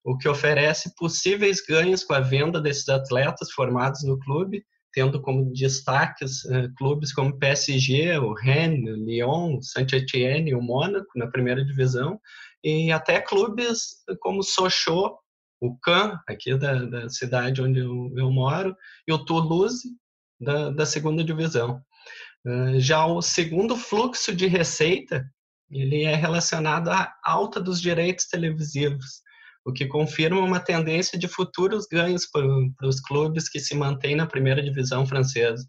o 0.04 0.16
que 0.16 0.28
oferece 0.28 0.94
possíveis 0.96 1.60
ganhos 1.66 2.04
com 2.04 2.14
a 2.14 2.20
venda 2.20 2.60
desses 2.60 2.88
atletas 2.88 3.50
formados 3.50 4.04
no 4.04 4.18
clube 4.18 4.64
tendo 4.96 5.20
como 5.20 5.52
destaques 5.52 6.42
uh, 6.46 6.74
clubes 6.78 7.12
como 7.12 7.38
PSG, 7.38 8.16
o 8.18 8.32
Rennes, 8.32 8.96
Lyon, 8.96 9.60
Saint-Étienne, 9.60 10.54
o 10.54 10.62
Mônaco 10.62 11.06
na 11.14 11.26
primeira 11.26 11.62
divisão, 11.62 12.18
e 12.64 12.90
até 12.90 13.20
clubes 13.20 13.96
como 14.20 14.42
Sochaux, 14.42 15.18
o 15.60 15.76
Caen, 15.78 16.18
aqui 16.28 16.56
da, 16.56 16.84
da 16.84 17.08
cidade 17.08 17.62
onde 17.62 17.80
eu, 17.80 18.12
eu, 18.16 18.30
moro, 18.30 18.76
e 19.06 19.12
o 19.12 19.24
Toulouse, 19.24 19.88
da, 20.40 20.70
da 20.70 20.86
segunda 20.86 21.24
divisão. 21.24 21.80
Já 22.78 23.04
o 23.06 23.20
segundo 23.20 23.76
fluxo 23.76 24.34
de 24.34 24.46
receita, 24.46 25.24
ele 25.70 26.04
é 26.04 26.14
relacionado 26.14 26.90
à 26.90 27.12
alta 27.24 27.60
dos 27.60 27.80
direitos 27.80 28.26
televisivos 28.26 29.22
o 29.66 29.72
que 29.72 29.84
confirma 29.84 30.40
uma 30.40 30.60
tendência 30.60 31.18
de 31.18 31.26
futuros 31.26 31.86
ganhos 31.90 32.24
para 32.24 32.46
os 32.86 33.00
clubes 33.00 33.48
que 33.48 33.58
se 33.58 33.74
mantêm 33.74 34.14
na 34.14 34.24
primeira 34.24 34.62
divisão 34.62 35.04
francesa. 35.04 35.66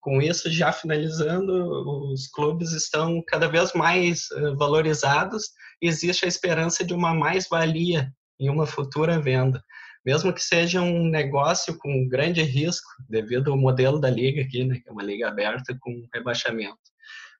Com 0.00 0.22
isso, 0.22 0.48
já 0.48 0.72
finalizando, 0.72 2.12
os 2.12 2.28
clubes 2.28 2.70
estão 2.70 3.20
cada 3.26 3.48
vez 3.48 3.72
mais 3.72 4.28
valorizados 4.56 5.50
e 5.82 5.88
existe 5.88 6.24
a 6.24 6.28
esperança 6.28 6.84
de 6.84 6.94
uma 6.94 7.12
mais-valia 7.12 8.12
em 8.42 8.50
uma 8.50 8.66
futura 8.66 9.20
venda, 9.20 9.62
mesmo 10.04 10.32
que 10.32 10.42
seja 10.42 10.80
um 10.80 11.08
negócio 11.08 11.78
com 11.78 12.08
grande 12.08 12.42
risco, 12.42 12.88
devido 13.08 13.52
ao 13.52 13.56
modelo 13.56 14.00
da 14.00 14.10
liga 14.10 14.42
aqui, 14.42 14.64
né, 14.64 14.80
que 14.82 14.88
é 14.88 14.92
uma 14.92 15.02
liga 15.02 15.28
aberta 15.28 15.76
com 15.80 16.08
rebaixamento. 16.12 16.76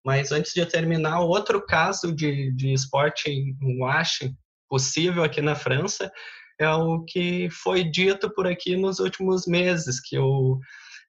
Mas 0.04 0.30
antes 0.30 0.52
de 0.52 0.64
terminar, 0.64 1.20
outro 1.20 1.64
caso 1.64 2.14
de, 2.14 2.52
de 2.52 2.72
esporte 2.72 3.54
washing 3.78 4.36
possível 4.68 5.24
aqui 5.24 5.40
na 5.40 5.54
França 5.54 6.10
é 6.58 6.68
o 6.68 7.04
que 7.04 7.48
foi 7.50 7.82
dito 7.82 8.32
por 8.32 8.46
aqui 8.46 8.76
nos 8.76 9.00
últimos 9.00 9.46
meses, 9.46 10.00
que 10.00 10.18
o, 10.18 10.58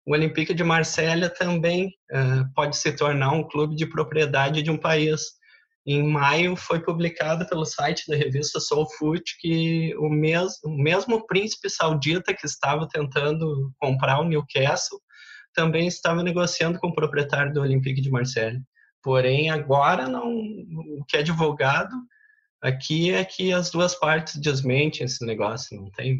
o 0.05 0.13
Olympique 0.13 0.53
de 0.53 0.63
Marselha 0.63 1.29
também 1.29 1.87
uh, 2.11 2.51
pode 2.55 2.77
se 2.77 2.91
tornar 2.91 3.31
um 3.31 3.47
clube 3.47 3.75
de 3.75 3.85
propriedade 3.85 4.63
de 4.63 4.71
um 4.71 4.77
país. 4.77 5.21
Em 5.85 6.01
maio 6.01 6.55
foi 6.55 6.79
publicado 6.79 7.45
pelo 7.47 7.65
site 7.65 8.07
da 8.07 8.15
revista 8.15 8.59
Soul 8.59 8.87
Food 8.97 9.23
que 9.39 9.93
o, 9.97 10.09
mes 10.09 10.59
o 10.63 10.69
mesmo 10.69 11.25
príncipe 11.27 11.69
saudita 11.69 12.33
que 12.33 12.45
estava 12.45 12.87
tentando 12.87 13.73
comprar 13.77 14.21
o 14.21 14.23
Newcastle 14.23 14.99
também 15.53 15.87
estava 15.87 16.23
negociando 16.23 16.79
com 16.79 16.87
o 16.87 16.95
proprietário 16.95 17.53
do 17.53 17.61
Olympique 17.61 18.01
de 18.01 18.09
Marselha. 18.09 18.59
Porém, 19.01 19.49
agora 19.49 20.07
não, 20.07 20.33
o 20.33 21.03
que 21.05 21.17
é 21.17 21.23
divulgado 21.23 21.93
aqui 22.61 23.11
é 23.11 23.23
que 23.25 23.51
as 23.51 23.69
duas 23.69 23.93
partes 23.93 24.39
desmentem 24.39 25.03
esse 25.03 25.25
negócio, 25.25 25.77
não 25.77 25.91
tem, 25.91 26.17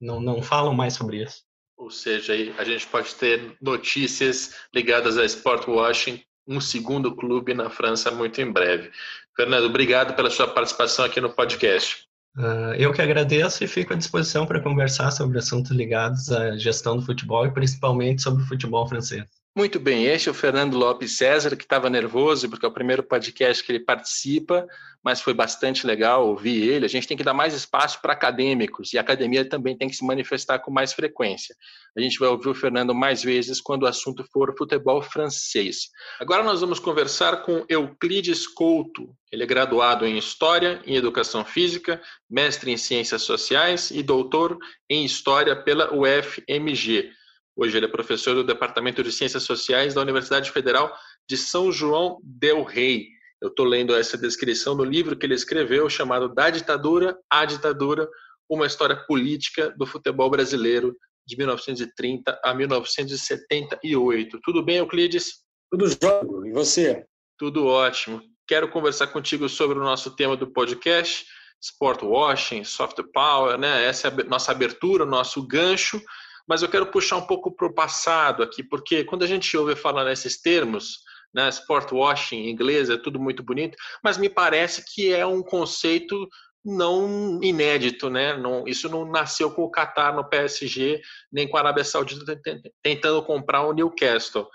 não, 0.00 0.20
não 0.20 0.40
falam 0.40 0.72
mais 0.72 0.94
sobre 0.94 1.24
isso. 1.24 1.42
Ou 1.76 1.90
seja, 1.90 2.32
a 2.56 2.64
gente 2.64 2.86
pode 2.86 3.14
ter 3.16 3.56
notícias 3.60 4.54
ligadas 4.72 5.18
a 5.18 5.24
sport 5.24 5.66
washing, 5.66 6.22
um 6.50 6.60
segundo 6.60 7.14
clube 7.14 7.54
na 7.54 7.70
França 7.70 8.10
muito 8.10 8.40
em 8.40 8.50
breve. 8.50 8.90
Fernando, 9.36 9.66
obrigado 9.66 10.16
pela 10.16 10.28
sua 10.28 10.48
participação 10.48 11.04
aqui 11.04 11.20
no 11.20 11.30
podcast. 11.30 12.04
Uh, 12.36 12.74
eu 12.76 12.92
que 12.92 13.00
agradeço 13.00 13.62
e 13.62 13.68
fico 13.68 13.92
à 13.92 13.96
disposição 13.96 14.44
para 14.46 14.60
conversar 14.60 15.12
sobre 15.12 15.38
assuntos 15.38 15.70
ligados 15.70 16.30
à 16.30 16.56
gestão 16.56 16.96
do 16.96 17.02
futebol 17.02 17.46
e 17.46 17.52
principalmente 17.52 18.22
sobre 18.22 18.42
o 18.42 18.46
futebol 18.46 18.86
francês. 18.88 19.24
Muito 19.56 19.80
bem, 19.80 20.06
este 20.06 20.28
é 20.28 20.32
o 20.32 20.34
Fernando 20.34 20.78
Lopes 20.78 21.16
César, 21.16 21.56
que 21.56 21.64
estava 21.64 21.90
nervoso 21.90 22.48
porque 22.48 22.64
é 22.64 22.68
o 22.68 22.72
primeiro 22.72 23.02
podcast 23.02 23.64
que 23.64 23.72
ele 23.72 23.80
participa, 23.84 24.64
mas 25.02 25.20
foi 25.20 25.34
bastante 25.34 25.84
legal 25.84 26.28
ouvir 26.28 26.68
ele. 26.68 26.86
A 26.86 26.88
gente 26.88 27.08
tem 27.08 27.16
que 27.16 27.24
dar 27.24 27.34
mais 27.34 27.52
espaço 27.52 28.00
para 28.00 28.12
acadêmicos 28.12 28.92
e 28.92 28.98
a 28.98 29.00
academia 29.00 29.44
também 29.44 29.76
tem 29.76 29.88
que 29.88 29.96
se 29.96 30.04
manifestar 30.04 30.60
com 30.60 30.70
mais 30.70 30.92
frequência. 30.92 31.56
A 31.96 32.00
gente 32.00 32.16
vai 32.20 32.28
ouvir 32.28 32.48
o 32.48 32.54
Fernando 32.54 32.94
mais 32.94 33.24
vezes 33.24 33.60
quando 33.60 33.82
o 33.82 33.86
assunto 33.88 34.24
for 34.32 34.54
futebol 34.56 35.02
francês. 35.02 35.88
Agora 36.20 36.44
nós 36.44 36.60
vamos 36.60 36.78
conversar 36.78 37.42
com 37.42 37.64
Euclides 37.68 38.46
Couto. 38.46 39.12
Ele 39.32 39.42
é 39.42 39.46
graduado 39.46 40.06
em 40.06 40.16
História 40.16 40.80
e 40.86 40.94
Educação 40.94 41.44
Física, 41.44 42.00
mestre 42.30 42.70
em 42.70 42.76
Ciências 42.76 43.22
Sociais 43.22 43.90
e 43.90 44.00
doutor 44.00 44.56
em 44.88 45.04
História 45.04 45.56
pela 45.56 45.92
UFMG. 45.92 47.18
Hoje 47.62 47.76
ele 47.76 47.84
é 47.84 47.90
professor 47.90 48.34
do 48.34 48.42
Departamento 48.42 49.02
de 49.02 49.12
Ciências 49.12 49.42
Sociais 49.42 49.92
da 49.92 50.00
Universidade 50.00 50.50
Federal 50.50 50.96
de 51.28 51.36
São 51.36 51.70
João 51.70 52.18
del 52.24 52.62
Rei. 52.62 53.08
Eu 53.38 53.48
estou 53.48 53.66
lendo 53.66 53.94
essa 53.94 54.16
descrição 54.16 54.74
no 54.74 54.82
livro 54.82 55.14
que 55.14 55.26
ele 55.26 55.34
escreveu, 55.34 55.90
chamado 55.90 56.26
Da 56.26 56.48
Ditadura 56.48 57.18
à 57.28 57.44
Ditadura, 57.44 58.08
uma 58.48 58.64
história 58.64 58.96
política 58.96 59.74
do 59.76 59.84
futebol 59.84 60.30
brasileiro 60.30 60.96
de 61.26 61.36
1930 61.36 62.40
a 62.42 62.54
1978. 62.54 64.40
Tudo 64.42 64.64
bem, 64.64 64.76
Euclides? 64.78 65.40
Tudo 65.70 65.86
jóia. 65.86 66.48
E 66.48 66.52
você? 66.52 67.04
Tudo 67.38 67.66
ótimo. 67.66 68.22
Quero 68.48 68.70
conversar 68.70 69.08
contigo 69.08 69.50
sobre 69.50 69.78
o 69.78 69.82
nosso 69.82 70.16
tema 70.16 70.34
do 70.34 70.50
podcast, 70.50 71.26
sport 71.60 72.02
washing, 72.04 72.64
soft 72.64 72.96
power, 73.12 73.58
né? 73.58 73.84
Essa 73.84 74.08
é 74.08 74.10
a 74.10 74.24
nossa 74.24 74.50
abertura, 74.50 75.04
nosso 75.04 75.46
gancho 75.46 76.00
mas 76.46 76.62
eu 76.62 76.68
quero 76.68 76.86
puxar 76.86 77.16
um 77.16 77.26
pouco 77.26 77.54
para 77.54 77.66
o 77.66 77.74
passado 77.74 78.42
aqui, 78.42 78.62
porque 78.62 79.04
quando 79.04 79.22
a 79.22 79.26
gente 79.26 79.56
ouve 79.56 79.74
falar 79.74 80.04
nesses 80.04 80.40
termos, 80.40 80.98
né, 81.32 81.48
sport 81.48 81.92
washing 81.92 82.36
em 82.36 82.50
inglês 82.50 82.90
é 82.90 82.96
tudo 82.96 83.20
muito 83.20 83.42
bonito, 83.42 83.76
mas 84.02 84.18
me 84.18 84.28
parece 84.28 84.84
que 84.84 85.12
é 85.12 85.24
um 85.24 85.42
conceito 85.42 86.28
não 86.64 87.40
inédito, 87.42 88.10
né? 88.10 88.36
Não, 88.36 88.66
isso 88.66 88.88
não 88.88 89.10
nasceu 89.10 89.50
com 89.50 89.62
o 89.62 89.70
Qatar 89.70 90.14
no 90.14 90.28
PSG, 90.28 91.00
nem 91.32 91.48
com 91.48 91.56
a 91.56 91.60
Arábia 91.60 91.84
Saudita 91.84 92.38
tentando 92.82 93.22
comprar 93.22 93.62
o 93.62 93.72
Newcastle. 93.72 94.46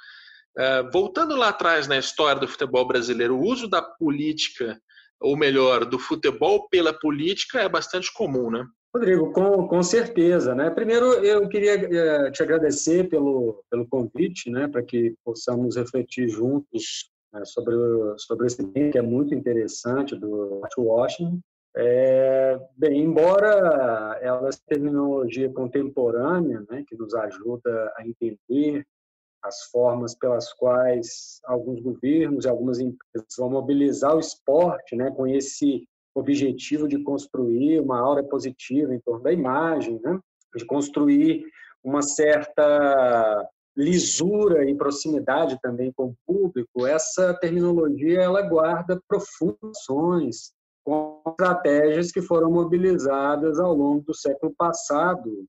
Uh, 0.58 0.89
voltando 0.91 1.36
lá 1.36 1.50
atrás 1.50 1.88
na 1.88 1.98
história 1.98 2.39
do 2.39 2.48
futebol 2.48 2.88
brasileiro, 2.88 3.36
o 3.36 3.43
uso 3.43 3.67
da 3.67 3.82
política, 3.82 4.80
ou 5.19 5.36
melhor, 5.36 5.84
do 5.84 5.98
futebol 5.98 6.69
pela 6.69 6.93
política 6.93 7.60
é 7.60 7.67
bastante 7.67 8.13
comum, 8.13 8.52
né? 8.52 8.65
Rodrigo, 8.95 9.34
com, 9.34 9.67
com 9.67 9.84
certeza. 9.84 10.55
Né? 10.55 10.69
Primeiro, 10.69 11.05
eu 11.15 11.49
queria 11.49 11.73
eh, 11.73 12.31
te 12.31 12.41
agradecer 12.41 13.10
pelo, 13.10 13.62
pelo 13.69 13.86
convite, 13.86 14.49
né, 14.49 14.69
para 14.69 14.81
que 14.81 15.13
possamos 15.21 15.75
refletir 15.75 16.29
juntos 16.29 17.12
né, 17.34 17.43
sobre, 17.43 17.75
sobre 18.17 18.47
esse 18.47 18.65
tema 18.71 18.91
que 18.91 18.97
é 18.97 19.01
muito 19.01 19.36
interessante 19.36 20.15
do 20.15 20.62
Washington. 20.77 21.41
É, 21.75 22.58
bem, 22.77 23.01
embora 23.01 24.17
ela 24.21 24.49
seja 24.49 24.63
terminologia 24.65 25.51
contemporânea, 25.51 26.63
né, 26.69 26.86
que 26.88 26.95
nos 26.95 27.13
ajuda 27.13 27.93
a 27.97 28.08
entender 28.08 28.86
as 29.43 29.63
formas 29.63 30.15
pelas 30.15 30.53
quais 30.53 31.41
alguns 31.43 31.81
governos 31.81 32.45
e 32.45 32.47
algumas 32.47 32.79
empresas 32.79 33.27
vão 33.38 33.49
mobilizar 33.49 34.15
o 34.15 34.21
esporte, 34.21 34.95
né, 34.95 35.12
com 35.12 35.27
esse 35.27 35.86
objetivo 36.15 36.88
de 36.88 37.04
construir 37.04 37.80
uma 37.80 37.99
aura 37.99 38.23
positiva 38.23 38.95
em 38.95 38.99
torno 38.99 39.23
da 39.23 39.34
imagem, 39.34 39.99
né? 40.01 40.19
de 40.56 40.65
construir 40.65 41.45
uma 41.84 42.01
certa 42.01 43.49
lisura 43.75 44.67
e 44.69 44.73
proximidade 44.73 45.60
também 45.62 45.91
com 45.91 46.06
o 46.06 46.15
público, 46.25 46.88
essa 46.88 47.34
terminologia 47.34 48.21
ela 48.21 48.41
guarda 48.41 49.01
profundas 49.08 50.54
com 50.84 51.21
estratégias 51.28 52.12
que 52.12 52.21
foram 52.21 52.49
mobilizadas 52.49 53.60
ao 53.60 53.73
longo 53.73 54.06
do 54.06 54.13
século 54.13 54.54
passado 54.56 55.45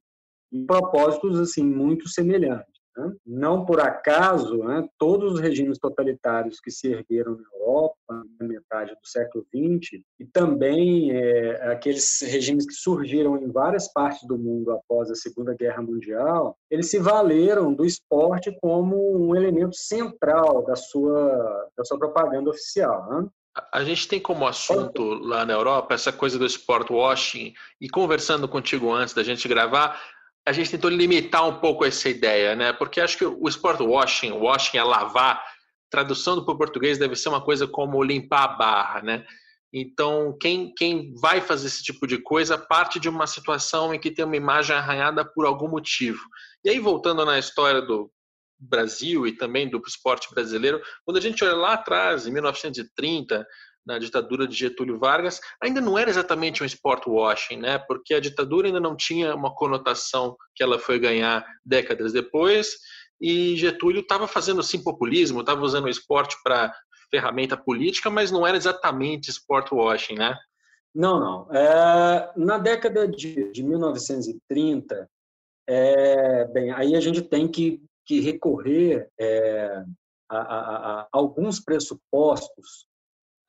em 0.52 0.66
propósitos 0.66 1.38
assim 1.38 1.62
muito 1.62 2.08
semelhantes. 2.08 2.74
Né? 2.96 3.12
Não 3.24 3.64
por 3.64 3.80
acaso, 3.80 4.58
né, 4.64 4.88
todos 4.98 5.34
os 5.34 5.40
regimes 5.40 5.78
totalitários 5.78 6.58
que 6.58 6.70
se 6.70 6.88
ergueram 6.88 7.36
na 7.36 7.44
Europa 7.54 7.95
na 8.08 8.46
metade 8.46 8.92
do 8.92 9.06
século 9.06 9.44
XX 9.54 10.02
e 10.18 10.24
também 10.24 11.10
é, 11.10 11.72
aqueles 11.72 12.20
regimes 12.22 12.66
que 12.66 12.74
surgiram 12.74 13.36
em 13.36 13.50
várias 13.50 13.92
partes 13.92 14.26
do 14.26 14.38
mundo 14.38 14.72
após 14.72 15.10
a 15.10 15.14
Segunda 15.14 15.54
Guerra 15.54 15.82
Mundial, 15.82 16.56
eles 16.70 16.90
se 16.90 16.98
valeram 16.98 17.72
do 17.72 17.84
esporte 17.84 18.56
como 18.60 19.28
um 19.28 19.34
elemento 19.34 19.76
central 19.76 20.64
da 20.64 20.76
sua, 20.76 21.68
da 21.76 21.84
sua 21.84 21.98
propaganda 21.98 22.50
oficial. 22.50 23.08
Né? 23.10 23.28
A 23.72 23.82
gente 23.82 24.06
tem 24.06 24.20
como 24.20 24.46
assunto 24.46 25.02
lá 25.02 25.44
na 25.44 25.54
Europa 25.54 25.94
essa 25.94 26.12
coisa 26.12 26.38
do 26.38 26.46
sport 26.46 26.90
washing 26.90 27.54
e 27.80 27.88
conversando 27.88 28.46
contigo 28.46 28.92
antes 28.92 29.14
da 29.14 29.22
gente 29.22 29.48
gravar, 29.48 30.00
a 30.46 30.52
gente 30.52 30.70
tentou 30.70 30.90
limitar 30.90 31.46
um 31.48 31.58
pouco 31.58 31.84
essa 31.84 32.08
ideia, 32.08 32.54
né? 32.54 32.72
Porque 32.72 33.00
acho 33.00 33.18
que 33.18 33.24
o 33.24 33.48
sport 33.48 33.80
washing, 33.80 34.30
washing 34.30 34.78
é 34.78 34.84
lavar, 34.84 35.42
tradução 35.90 36.36
do 36.36 36.44
português 36.44 36.98
deve 36.98 37.16
ser 37.16 37.28
uma 37.28 37.40
coisa 37.40 37.66
como 37.66 38.02
limpar 38.02 38.44
a 38.44 38.48
barra, 38.48 39.02
né? 39.02 39.26
Então, 39.72 40.36
quem, 40.40 40.72
quem 40.74 41.12
vai 41.20 41.40
fazer 41.40 41.66
esse 41.66 41.82
tipo 41.82 42.06
de 42.06 42.18
coisa 42.18 42.56
parte 42.56 42.98
de 42.98 43.08
uma 43.08 43.26
situação 43.26 43.92
em 43.92 44.00
que 44.00 44.10
tem 44.10 44.24
uma 44.24 44.36
imagem 44.36 44.74
arranhada 44.74 45.24
por 45.24 45.44
algum 45.44 45.68
motivo. 45.68 46.20
E 46.64 46.70
aí, 46.70 46.78
voltando 46.78 47.24
na 47.24 47.38
história 47.38 47.82
do 47.82 48.10
Brasil 48.58 49.26
e 49.26 49.32
também 49.32 49.68
do 49.68 49.82
esporte 49.86 50.28
brasileiro, 50.32 50.80
quando 51.04 51.18
a 51.18 51.20
gente 51.20 51.44
olha 51.44 51.54
lá 51.54 51.72
atrás, 51.74 52.26
em 52.26 52.32
1930, 52.32 53.46
na 53.86 53.98
ditadura 53.98 54.48
de 54.48 54.56
Getúlio 54.56 54.98
Vargas, 54.98 55.40
ainda 55.62 55.80
não 55.80 55.96
era 55.96 56.10
exatamente 56.10 56.62
um 56.62 56.66
sport 56.66 57.06
washing, 57.06 57.58
né? 57.58 57.78
Porque 57.78 58.14
a 58.14 58.20
ditadura 58.20 58.66
ainda 58.66 58.80
não 58.80 58.96
tinha 58.96 59.34
uma 59.34 59.54
conotação 59.54 60.36
que 60.54 60.62
ela 60.62 60.78
foi 60.78 60.98
ganhar 60.98 61.46
décadas 61.64 62.12
depois, 62.12 62.76
e 63.20 63.56
Getúlio 63.56 64.00
estava 64.00 64.28
fazendo 64.28 64.62
sim 64.62 64.82
populismo, 64.82 65.40
estava 65.40 65.62
usando 65.62 65.84
o 65.84 65.90
esporte 65.90 66.36
para 66.42 66.74
ferramenta 67.10 67.56
política, 67.56 68.10
mas 68.10 68.30
não 68.30 68.46
era 68.46 68.56
exatamente 68.56 69.30
sport 69.30 69.70
washing, 69.72 70.16
né? 70.16 70.36
Não, 70.94 71.20
não. 71.20 71.54
É, 71.54 72.32
na 72.36 72.58
década 72.58 73.06
de, 73.06 73.50
de 73.52 73.62
1930, 73.62 75.08
é, 75.68 76.44
bem, 76.46 76.70
aí 76.72 76.94
a 76.96 77.00
gente 77.00 77.22
tem 77.22 77.48
que, 77.48 77.82
que 78.04 78.20
recorrer 78.20 79.08
é, 79.18 79.84
a, 80.28 80.38
a, 80.38 81.00
a, 81.00 81.08
alguns 81.12 81.60
pressupostos 81.60 82.86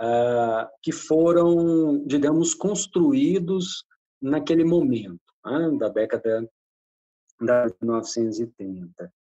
uh, 0.01 0.67
que 0.81 0.91
foram, 0.91 2.03
digamos, 2.05 2.53
construídos 2.53 3.85
naquele 4.21 4.63
momento, 4.63 5.19
né, 5.45 5.71
da 5.77 5.89
década 5.89 6.41
de 7.39 7.73
1930. 7.81 9.13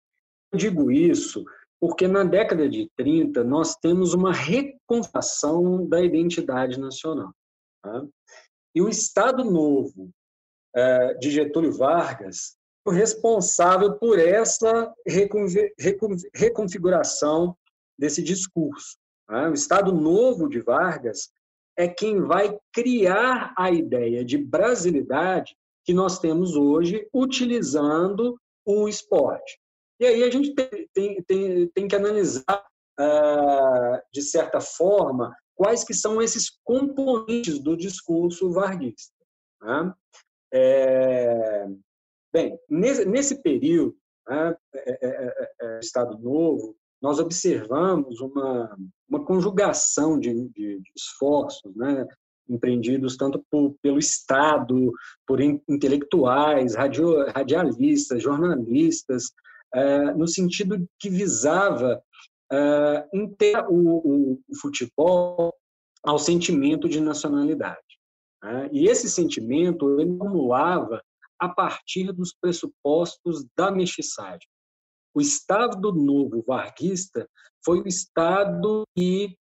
Digo 0.54 0.90
isso 0.90 1.44
porque 1.80 2.08
na 2.08 2.24
década 2.24 2.68
de 2.68 2.90
30 2.96 3.44
nós 3.44 3.76
temos 3.76 4.14
uma 4.14 4.32
reconstrução 4.32 5.86
da 5.86 6.00
identidade 6.00 6.80
nacional. 6.80 7.32
Tá? 7.82 8.04
E 8.74 8.80
o 8.80 8.88
Estado 8.88 9.44
Novo 9.44 10.10
uh, 10.74 11.18
de 11.18 11.30
Getúlio 11.30 11.72
Vargas 11.72 12.56
foi 12.84 12.96
responsável 12.96 13.98
por 13.98 14.18
essa 14.18 14.92
reconfiguração 16.34 17.56
desse 17.98 18.22
discurso. 18.22 18.96
né? 19.28 19.48
o 19.48 19.54
Estado 19.54 19.92
Novo 19.92 20.48
de 20.48 20.60
Vargas, 20.60 21.28
é 21.76 21.86
quem 21.86 22.22
vai 22.22 22.58
criar 22.72 23.52
a 23.56 23.70
ideia 23.70 24.24
de 24.24 24.38
brasilidade 24.38 25.54
que 25.84 25.92
nós 25.92 26.18
temos 26.18 26.56
hoje 26.56 27.06
utilizando 27.12 28.40
o 28.64 28.88
esporte. 28.88 29.58
E 29.98 30.06
aí 30.06 30.22
a 30.22 30.30
gente 30.30 30.54
tem, 30.54 30.88
tem, 30.92 31.22
tem, 31.22 31.68
tem 31.68 31.88
que 31.88 31.96
analisar, 31.96 32.64
ah, 32.98 34.02
de 34.12 34.22
certa 34.22 34.60
forma, 34.60 35.34
quais 35.54 35.82
que 35.82 35.94
são 35.94 36.20
esses 36.20 36.50
componentes 36.62 37.58
do 37.58 37.76
discurso 37.76 38.50
varguista. 38.50 39.12
Né? 39.62 39.94
É, 40.52 41.66
bem, 42.32 42.58
nesse, 42.68 43.04
nesse 43.06 43.42
período, 43.42 43.96
né, 44.28 44.56
é, 44.74 45.06
é, 45.06 45.50
é, 45.62 45.78
Estado 45.80 46.18
Novo, 46.18 46.76
nós 47.00 47.18
observamos 47.18 48.20
uma, 48.20 48.76
uma 49.08 49.24
conjugação 49.24 50.18
de, 50.18 50.32
de, 50.50 50.80
de 50.80 50.92
esforços, 50.96 51.74
né, 51.74 52.06
empreendidos 52.48 53.16
tanto 53.16 53.44
por, 53.50 53.74
pelo 53.82 53.98
Estado, 53.98 54.92
por 55.26 55.40
intelectuais, 55.40 56.74
radio, 56.74 57.26
radialistas, 57.30 58.22
jornalistas, 58.22 59.24
é, 59.24 59.34
no 60.16 60.26
sentido 60.26 60.88
que 60.98 61.10
visava 61.10 62.02
é, 62.52 63.08
inter 63.12 63.66
o, 63.68 64.38
o, 64.48 64.56
futebol 64.60 65.54
ao 66.02 66.18
sentimento 66.18 66.88
de 66.88 67.00
nacionalidade. 67.00 67.80
Né? 68.42 68.68
E 68.72 68.88
esse 68.88 69.08
sentimento 69.10 70.00
ele 70.00 70.12
acumulava 70.14 71.02
a 71.38 71.48
partir 71.48 72.12
dos 72.12 72.32
pressupostos 72.40 73.44
da 73.56 73.70
mestiçagem. 73.70 74.48
O 75.14 75.20
Estado 75.20 75.92
Novo 75.92 76.42
Varguista 76.46 77.28
foi 77.64 77.80
o 77.80 77.88
Estado 77.88 78.84
que 78.96 79.36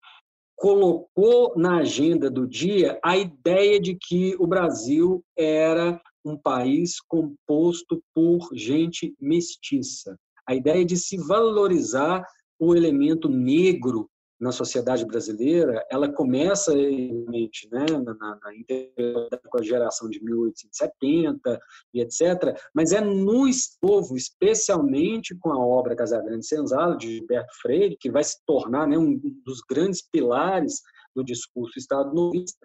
colocou 0.55 1.53
na 1.55 1.79
agenda 1.79 2.29
do 2.29 2.47
dia 2.47 2.99
a 3.03 3.17
ideia 3.17 3.79
de 3.79 3.95
que 3.95 4.35
o 4.39 4.47
Brasil 4.47 5.23
era 5.37 6.01
um 6.25 6.35
país 6.35 6.99
composto 6.99 8.03
por 8.13 8.49
gente 8.53 9.15
mestiça. 9.21 10.17
A 10.47 10.55
ideia 10.55 10.83
de 10.83 10.97
se 10.97 11.17
valorizar 11.17 12.25
o 12.59 12.75
elemento 12.75 13.29
negro 13.29 14.09
na 14.39 14.51
sociedade 14.51 15.05
brasileira, 15.05 15.85
ela 15.89 16.11
começa 16.11 16.73
realmente 16.73 17.69
né, 17.71 17.85
na, 17.89 18.13
na, 18.13 18.39
na, 18.41 19.37
com 19.49 19.57
a 19.57 19.63
geração 19.63 20.09
de 20.09 20.21
1870 20.21 21.59
e 21.93 22.01
etc., 22.01 22.57
mas 22.73 22.91
é 22.91 22.99
no 22.99 23.45
povo, 23.79 24.17
especialmente 24.17 25.35
com 25.35 25.51
a 25.51 25.57
obra 25.57 25.95
Casagrande 25.95 26.45
Senzala, 26.45 26.97
de 26.97 27.15
Gilberto 27.15 27.53
Freire, 27.61 27.97
que 27.97 28.11
vai 28.11 28.23
se 28.23 28.37
tornar 28.45 28.87
né, 28.87 28.97
um 28.97 29.17
dos 29.45 29.61
grandes 29.61 30.01
pilares 30.01 30.81
do 31.15 31.23
discurso 31.23 31.79
estado-novista, 31.79 32.57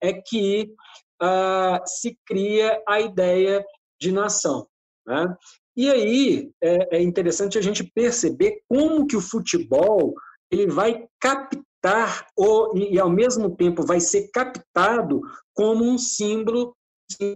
é 0.00 0.12
que 0.12 0.72
ah, 1.20 1.82
se 1.86 2.18
cria 2.26 2.82
a 2.86 3.00
ideia 3.00 3.64
de 4.00 4.12
nação. 4.12 4.66
Né? 5.06 5.36
E 5.76 5.90
aí 5.90 6.50
é, 6.62 6.98
é 6.98 7.02
interessante 7.02 7.58
a 7.58 7.62
gente 7.62 7.84
perceber 7.84 8.62
como 8.68 9.06
que 9.06 9.16
o 9.16 9.20
futebol 9.20 10.14
ele 10.50 10.66
vai 10.68 11.06
captar 11.20 12.26
e, 12.74 12.98
ao 12.98 13.08
mesmo 13.08 13.54
tempo, 13.54 13.86
vai 13.86 14.00
ser 14.00 14.28
captado 14.32 15.20
como 15.54 15.84
um 15.84 15.96
símbolo 15.96 16.76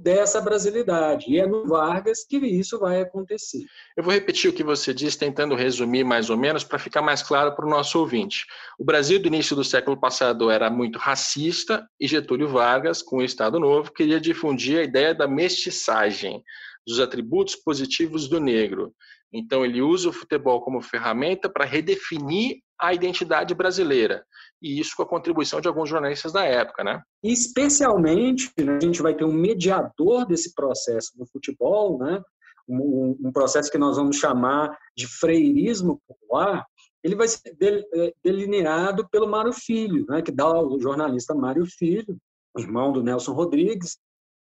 dessa 0.02 0.40
brasilidade. 0.40 1.26
E 1.28 1.38
é 1.38 1.46
no 1.46 1.66
Vargas 1.66 2.24
que 2.24 2.37
isso 2.38 2.78
vai 2.78 3.00
acontecer. 3.00 3.64
Eu 3.96 4.02
vou 4.02 4.12
repetir 4.12 4.50
o 4.50 4.52
que 4.52 4.64
você 4.64 4.92
disse, 4.92 5.18
tentando 5.18 5.54
resumir 5.54 6.04
mais 6.04 6.28
ou 6.30 6.37
menos, 6.37 6.64
para 6.64 6.78
ficar 6.78 7.02
mais 7.02 7.22
claro 7.22 7.54
para 7.54 7.66
o 7.66 7.70
nosso 7.70 7.98
ouvinte. 7.98 8.46
O 8.78 8.85
Brasil 8.85 9.20
do 9.20 9.28
início 9.28 9.54
do 9.54 9.64
século 9.64 9.98
passado 9.98 10.50
era 10.50 10.70
muito 10.70 10.98
racista 10.98 11.88
e 11.98 12.06
Getúlio 12.06 12.48
Vargas, 12.48 13.02
com 13.02 13.18
o 13.18 13.22
Estado 13.22 13.61
Novo, 13.61 13.92
queria 13.92 14.20
difundir 14.20 14.78
a 14.78 14.85
ideia 14.85 15.14
da 15.14 15.28
mestiçagem, 15.28 16.42
dos 16.87 16.98
atributos 16.98 17.54
positivos 17.56 18.28
do 18.28 18.40
negro. 18.40 18.94
Então, 19.33 19.64
ele 19.64 19.81
usa 19.81 20.09
o 20.09 20.12
futebol 20.12 20.61
como 20.61 20.81
ferramenta 20.81 21.49
para 21.49 21.64
redefinir 21.64 22.59
a 22.81 22.95
identidade 22.95 23.55
brasileira. 23.55 24.25
E 24.61 24.81
isso 24.81 24.97
com 24.97 25.03
a 25.03 25.09
contribuição 25.09 25.61
de 25.61 25.69
alguns 25.69 25.88
jornalistas 25.88 26.33
da 26.33 26.45
época, 26.45 26.83
né? 26.83 27.03
Especialmente, 27.23 28.51
né, 28.59 28.77
a 28.77 28.81
gente 28.81 29.03
vai 29.03 29.14
ter 29.14 29.25
um 29.25 29.33
mediador 29.33 30.27
desse 30.27 30.55
processo 30.55 31.12
no 31.16 31.27
futebol, 31.27 31.99
né? 31.99 32.21
Um, 32.69 33.16
um, 33.25 33.33
processo 33.33 33.71
que 33.71 33.79
nós 33.79 33.97
vamos 33.97 34.16
chamar 34.16 34.77
de 34.97 35.07
freirismo 35.07 36.01
popular, 36.07 36.64
ele 37.03 37.16
vai 37.16 37.27
ser 37.27 37.53
é, 37.61 38.12
delineado 38.23 39.09
pelo 39.09 39.27
Mário 39.27 39.53
Filho, 39.53 40.07
né, 40.09 40.23
que 40.23 40.31
dá 40.31 40.49
o 40.49 40.79
jornalista 40.79 41.35
Mário 41.35 41.66
Filho, 41.66 42.16
irmão 42.57 42.93
do 42.93 43.03
Nelson 43.03 43.33
Rodrigues, 43.33 43.99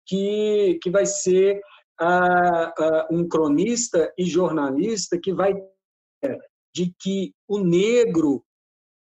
que, 0.05 0.77
que 0.83 0.91
vai 0.91 1.05
ser 1.05 1.59
um 3.11 3.27
cronista 3.27 4.11
e 4.17 4.25
jornalista 4.25 5.19
que 5.19 5.33
vai 5.33 5.53
de 6.73 6.93
que 6.99 7.33
o 7.47 7.59
negro 7.59 8.43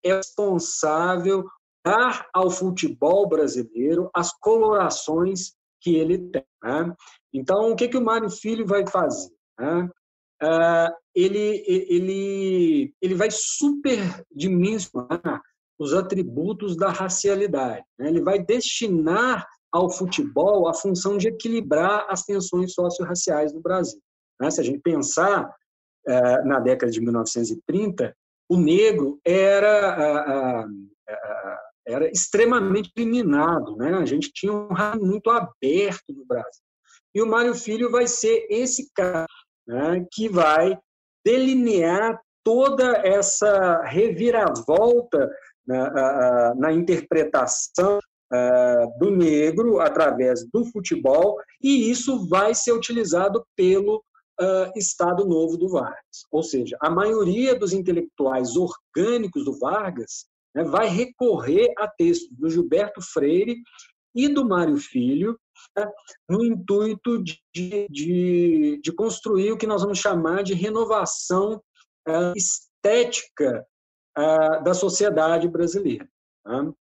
é 0.04 0.16
responsável 0.16 1.44
dar 1.84 2.28
ao 2.34 2.50
futebol 2.50 3.28
brasileiro 3.28 4.10
as 4.14 4.32
colorações 4.38 5.54
que 5.80 5.96
ele 5.96 6.18
tem. 6.18 6.44
Né? 6.62 6.94
Então, 7.32 7.72
o 7.72 7.76
que, 7.76 7.88
que 7.88 7.96
o 7.96 8.04
Mário 8.04 8.28
Filho 8.30 8.66
vai 8.66 8.86
fazer? 8.86 9.32
Né? 9.58 9.88
Uh, 10.42 10.90
ele, 11.14 11.64
ele, 11.66 12.94
ele 13.00 13.14
vai 13.14 13.30
superdimensionar 13.30 15.40
os 15.78 15.94
atributos 15.94 16.76
da 16.76 16.90
racialidade. 16.90 17.86
Né? 17.98 18.08
Ele 18.08 18.20
vai 18.20 18.38
destinar 18.38 19.48
ao 19.72 19.90
futebol 19.90 20.68
a 20.68 20.74
função 20.74 21.16
de 21.16 21.28
equilibrar 21.28 22.06
as 22.08 22.24
tensões 22.24 22.72
socio-raciais 22.74 23.52
no 23.52 23.60
Brasil. 23.60 24.00
Né? 24.40 24.50
Se 24.50 24.60
a 24.60 24.64
gente 24.64 24.80
pensar 24.80 25.54
é, 26.06 26.42
na 26.42 26.58
década 26.58 26.90
de 26.90 27.00
1930, 27.00 28.14
o 28.48 28.56
negro 28.56 29.20
era, 29.24 30.66
era 31.86 32.10
extremamente 32.10 32.90
eliminado, 32.96 33.76
né? 33.76 33.94
a 33.94 34.04
gente 34.04 34.32
tinha 34.32 34.52
um 34.52 34.72
rádio 34.72 35.06
muito 35.06 35.30
aberto 35.30 36.12
no 36.12 36.24
Brasil. 36.24 36.62
E 37.14 37.22
o 37.22 37.26
Mário 37.26 37.54
Filho 37.54 37.90
vai 37.90 38.06
ser 38.06 38.46
esse 38.50 38.90
cara 38.94 39.26
né, 39.66 40.06
que 40.12 40.28
vai 40.28 40.76
delinear 41.24 42.20
toda 42.44 42.98
essa 43.04 43.82
reviravolta 43.82 45.30
na, 45.66 46.54
na 46.54 46.72
interpretação 46.72 48.00
uh, 48.32 48.98
do 48.98 49.10
negro 49.10 49.80
através 49.80 50.44
do 50.52 50.64
futebol, 50.66 51.36
e 51.62 51.90
isso 51.90 52.28
vai 52.28 52.54
ser 52.54 52.72
utilizado 52.72 53.44
pelo 53.56 54.02
uh, 54.40 54.72
Estado 54.76 55.26
Novo 55.26 55.56
do 55.56 55.68
Vargas. 55.68 56.24
Ou 56.30 56.42
seja, 56.42 56.76
a 56.80 56.90
maioria 56.90 57.58
dos 57.58 57.72
intelectuais 57.72 58.56
orgânicos 58.56 59.44
do 59.44 59.58
Vargas 59.58 60.26
né, 60.54 60.64
vai 60.64 60.88
recorrer 60.88 61.72
a 61.78 61.88
textos 61.88 62.28
do 62.36 62.48
Gilberto 62.48 63.00
Freire 63.02 63.56
e 64.14 64.28
do 64.28 64.44
Mário 64.44 64.76
Filho, 64.76 65.38
né, 65.76 65.88
no 66.28 66.44
intuito 66.44 67.22
de, 67.22 67.38
de, 67.88 68.80
de, 68.82 68.92
construir 68.92 69.52
o 69.52 69.58
que 69.58 69.66
nós 69.66 69.82
vamos 69.82 69.98
chamar 69.98 70.42
de 70.42 70.54
renovação 70.54 71.62
uh, 72.08 72.32
estética 72.36 73.66
da 74.64 74.74
sociedade 74.74 75.48
brasileira. 75.48 76.06
Tá? 76.44 76.72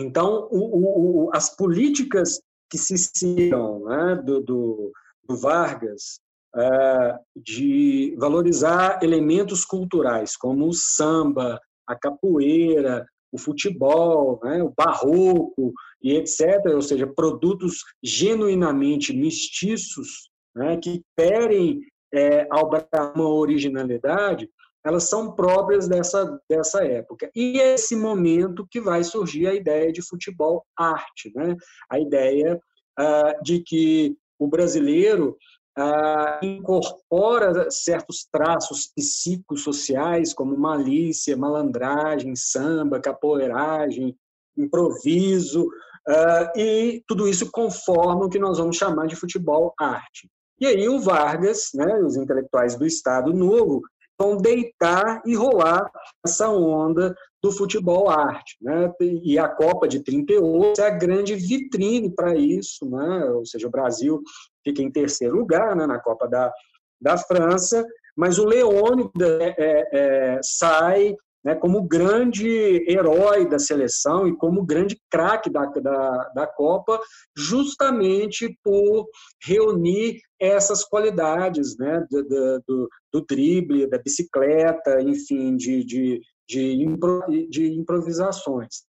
Então, 0.00 0.48
o, 0.50 1.26
o, 1.26 1.30
as 1.34 1.54
políticas 1.54 2.40
que 2.70 2.78
se 2.78 2.96
seguiram 2.98 3.84
né, 3.84 4.22
do, 4.24 4.40
do, 4.40 4.92
do, 5.28 5.36
Vargas 5.36 6.20
é, 6.56 7.18
de 7.36 8.16
valorizar 8.18 9.02
elementos 9.02 9.64
culturais, 9.64 10.36
como 10.36 10.68
o 10.68 10.72
samba, 10.72 11.60
a 11.86 11.96
capoeira, 11.96 13.04
o 13.32 13.38
futebol, 13.38 14.40
né, 14.42 14.62
o 14.62 14.72
barroco 14.76 15.72
e 16.02 16.14
etc., 16.14 16.64
ou 16.74 16.82
seja, 16.82 17.06
produtos 17.06 17.78
genuinamente 18.02 19.12
mestiços 19.12 20.30
né, 20.54 20.76
que 20.76 21.02
querem 21.16 21.80
é, 22.12 22.46
albergar 22.50 23.12
uma 23.14 23.28
originalidade, 23.28 24.48
elas 24.84 25.08
são 25.08 25.32
próprias 25.32 25.88
dessa, 25.88 26.40
dessa 26.48 26.84
época. 26.84 27.30
E 27.34 27.60
é 27.60 27.74
esse 27.74 27.94
momento 27.94 28.66
que 28.70 28.80
vai 28.80 29.04
surgir 29.04 29.46
a 29.46 29.54
ideia 29.54 29.92
de 29.92 30.02
futebol 30.02 30.64
arte, 30.76 31.32
né? 31.34 31.56
a 31.90 31.98
ideia 31.98 32.58
uh, 32.98 33.42
de 33.42 33.62
que 33.62 34.16
o 34.38 34.46
brasileiro 34.46 35.36
uh, 35.78 36.44
incorpora 36.44 37.70
certos 37.70 38.26
traços 38.30 38.90
psicossociais, 38.94 40.32
como 40.32 40.56
malícia, 40.56 41.36
malandragem, 41.36 42.34
samba, 42.34 43.00
capoeiragem, 43.00 44.16
improviso, 44.56 45.66
uh, 46.08 46.58
e 46.58 47.02
tudo 47.06 47.28
isso 47.28 47.50
conforma 47.50 48.24
o 48.24 48.30
que 48.30 48.38
nós 48.38 48.58
vamos 48.58 48.76
chamar 48.76 49.06
de 49.06 49.16
futebol 49.16 49.74
arte. 49.78 50.30
E 50.58 50.66
aí 50.66 50.88
o 50.88 51.00
Vargas, 51.00 51.70
né, 51.74 52.00
os 52.00 52.16
intelectuais 52.16 52.76
do 52.76 52.86
Estado 52.86 53.32
Novo, 53.32 53.80
vão 54.20 54.36
deitar 54.36 55.22
e 55.24 55.34
rolar 55.34 55.90
essa 56.24 56.50
onda 56.50 57.16
do 57.42 57.50
futebol 57.50 58.10
arte. 58.10 58.58
Né? 58.60 58.92
E 59.00 59.38
a 59.38 59.48
Copa 59.48 59.88
de 59.88 60.00
38 60.00 60.78
é 60.78 60.86
a 60.86 60.90
grande 60.90 61.34
vitrine 61.34 62.14
para 62.14 62.36
isso, 62.36 62.84
né? 62.90 63.24
ou 63.30 63.46
seja, 63.46 63.66
o 63.66 63.70
Brasil 63.70 64.22
fica 64.62 64.82
em 64.82 64.92
terceiro 64.92 65.36
lugar 65.36 65.74
né, 65.74 65.86
na 65.86 65.98
Copa 65.98 66.28
da, 66.28 66.52
da 67.00 67.16
França, 67.16 67.86
mas 68.14 68.38
o 68.38 68.44
Leônidas 68.44 69.40
é, 69.40 69.54
é, 69.56 69.88
é, 69.92 70.40
sai 70.42 71.16
né, 71.44 71.54
como 71.54 71.86
grande 71.86 72.84
herói 72.88 73.48
da 73.48 73.58
seleção 73.58 74.26
e 74.28 74.36
como 74.36 74.64
grande 74.64 75.00
craque 75.10 75.50
da, 75.50 75.64
da, 75.66 76.32
da 76.34 76.46
Copa, 76.46 77.00
justamente 77.36 78.58
por 78.62 79.06
reunir 79.42 80.20
essas 80.38 80.84
qualidades 80.84 81.76
né, 81.78 82.04
do, 82.10 82.22
do, 82.66 82.88
do 83.12 83.24
drible, 83.26 83.88
da 83.88 83.98
bicicleta, 83.98 85.00
enfim, 85.02 85.56
de, 85.56 85.84
de, 85.84 86.20
de, 86.48 86.82
impro, 86.82 87.24
de 87.48 87.72
improvisações. 87.72 88.89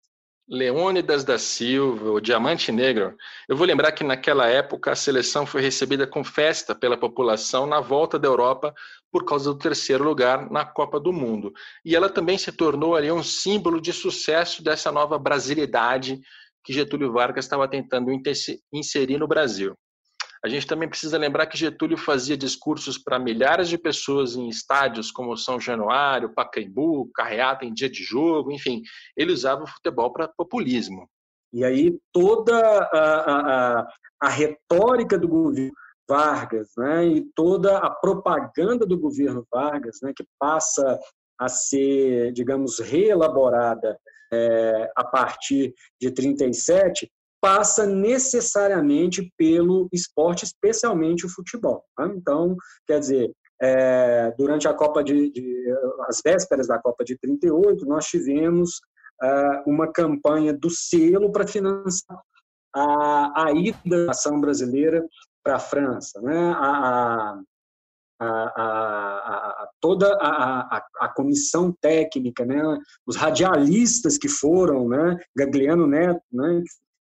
Leônidas 0.51 1.23
da 1.23 1.39
Silva, 1.39 2.11
o 2.11 2.21
Diamante 2.21 2.73
Negro. 2.73 3.17
Eu 3.49 3.57
vou 3.57 3.65
lembrar 3.65 3.93
que 3.93 4.03
naquela 4.03 4.49
época 4.49 4.91
a 4.91 4.97
seleção 4.97 5.47
foi 5.47 5.63
recebida 5.63 6.09
com 6.09 6.25
festa 6.25 6.75
pela 6.75 6.97
população 6.97 7.69
na 7.69 7.79
volta 7.81 8.19
da 8.19 8.27
Europa 8.27 8.75
por 9.13 9.25
causa 9.25 9.53
do 9.53 9.57
terceiro 9.57 10.03
lugar 10.03 10.51
na 10.51 10.65
Copa 10.65 10.99
do 10.99 11.13
Mundo. 11.13 11.53
E 11.85 11.95
ela 11.95 12.09
também 12.09 12.37
se 12.37 12.51
tornou 12.51 12.97
ali 12.97 13.13
um 13.13 13.23
símbolo 13.23 13.81
de 13.81 13.93
sucesso 13.93 14.61
dessa 14.61 14.91
nova 14.91 15.17
brasilidade 15.21 16.21
que 16.65 16.73
Getúlio 16.73 17.13
Vargas 17.13 17.45
estava 17.45 17.69
tentando 17.69 18.11
inserir 18.73 19.19
no 19.19 19.29
Brasil. 19.29 19.77
A 20.42 20.48
gente 20.48 20.66
também 20.66 20.88
precisa 20.88 21.18
lembrar 21.18 21.46
que 21.46 21.59
Getúlio 21.59 21.98
fazia 21.98 22.37
discursos 22.37 22.96
para 22.96 23.18
milhares 23.18 23.68
de 23.68 23.76
pessoas 23.76 24.37
em 24.37 24.48
estádios 24.48 25.11
como 25.11 25.37
São 25.37 25.61
Januário, 25.61 26.33
Pacaembu, 26.33 27.11
Carreata 27.14 27.66
em 27.66 27.74
dia 27.74 27.90
de 27.90 28.03
jogo, 28.03 28.50
enfim, 28.50 28.83
ele 29.16 29.33
usava 29.33 29.64
o 29.64 29.66
futebol 29.66 30.11
para 30.12 30.29
populismo. 30.29 31.07
E 31.53 31.64
aí 31.64 31.98
toda 32.12 32.57
a, 32.57 33.81
a, 33.81 33.88
a 34.22 34.29
retórica 34.29 35.18
do 35.18 35.29
governo 35.29 35.72
Vargas, 36.09 36.70
né, 36.76 37.07
e 37.07 37.22
toda 37.37 37.79
a 37.79 37.88
propaganda 37.88 38.85
do 38.85 38.98
governo 38.98 39.46
Vargas, 39.48 39.98
né, 40.03 40.12
que 40.16 40.24
passa 40.40 40.98
a 41.38 41.48
ser, 41.48 42.33
digamos, 42.33 42.81
reelaborada 42.81 43.96
é, 44.33 44.90
a 44.96 45.05
partir 45.05 45.72
de 46.00 46.11
37, 46.11 47.09
passa 47.40 47.87
necessariamente 47.87 49.33
pelo 49.37 49.88
esporte, 49.92 50.44
especialmente 50.44 51.24
o 51.24 51.29
futebol. 51.29 51.85
Né? 51.98 52.12
Então, 52.16 52.57
quer 52.87 53.00
dizer, 53.00 53.33
é, 53.61 54.33
durante 54.38 54.68
a 54.68 54.74
Copa 54.74 55.03
de, 55.03 55.31
de, 55.31 55.74
as 56.09 56.20
vésperas 56.24 56.66
da 56.66 56.79
Copa 56.79 57.05
de 57.05 57.18
38, 57.18 57.85
nós 57.87 58.07
tivemos 58.07 58.81
é, 59.22 59.62
uma 59.66 59.90
campanha 59.90 60.53
do 60.53 60.70
selo 60.70 61.31
para 61.33 61.46
financiar 61.46 62.20
a, 62.74 63.44
a 63.46 63.53
ida 63.53 63.79
da 63.85 64.05
nação 64.07 64.40
brasileira 64.40 65.05
para 65.42 65.57
a 65.57 65.61
França, 65.61 66.20
né? 66.20 66.53
a, 66.57 67.40
a, 68.20 68.29
a, 68.29 69.68
toda 69.81 70.14
a, 70.20 70.76
a, 71.00 71.09
comissão 71.09 71.72
técnica, 71.81 72.44
né? 72.44 72.62
os 73.07 73.16
radialistas 73.16 74.18
que 74.18 74.29
foram, 74.29 74.88
né? 74.88 75.16
Gagliano 75.35 75.87
Neto, 75.87 76.22
né? 76.31 76.62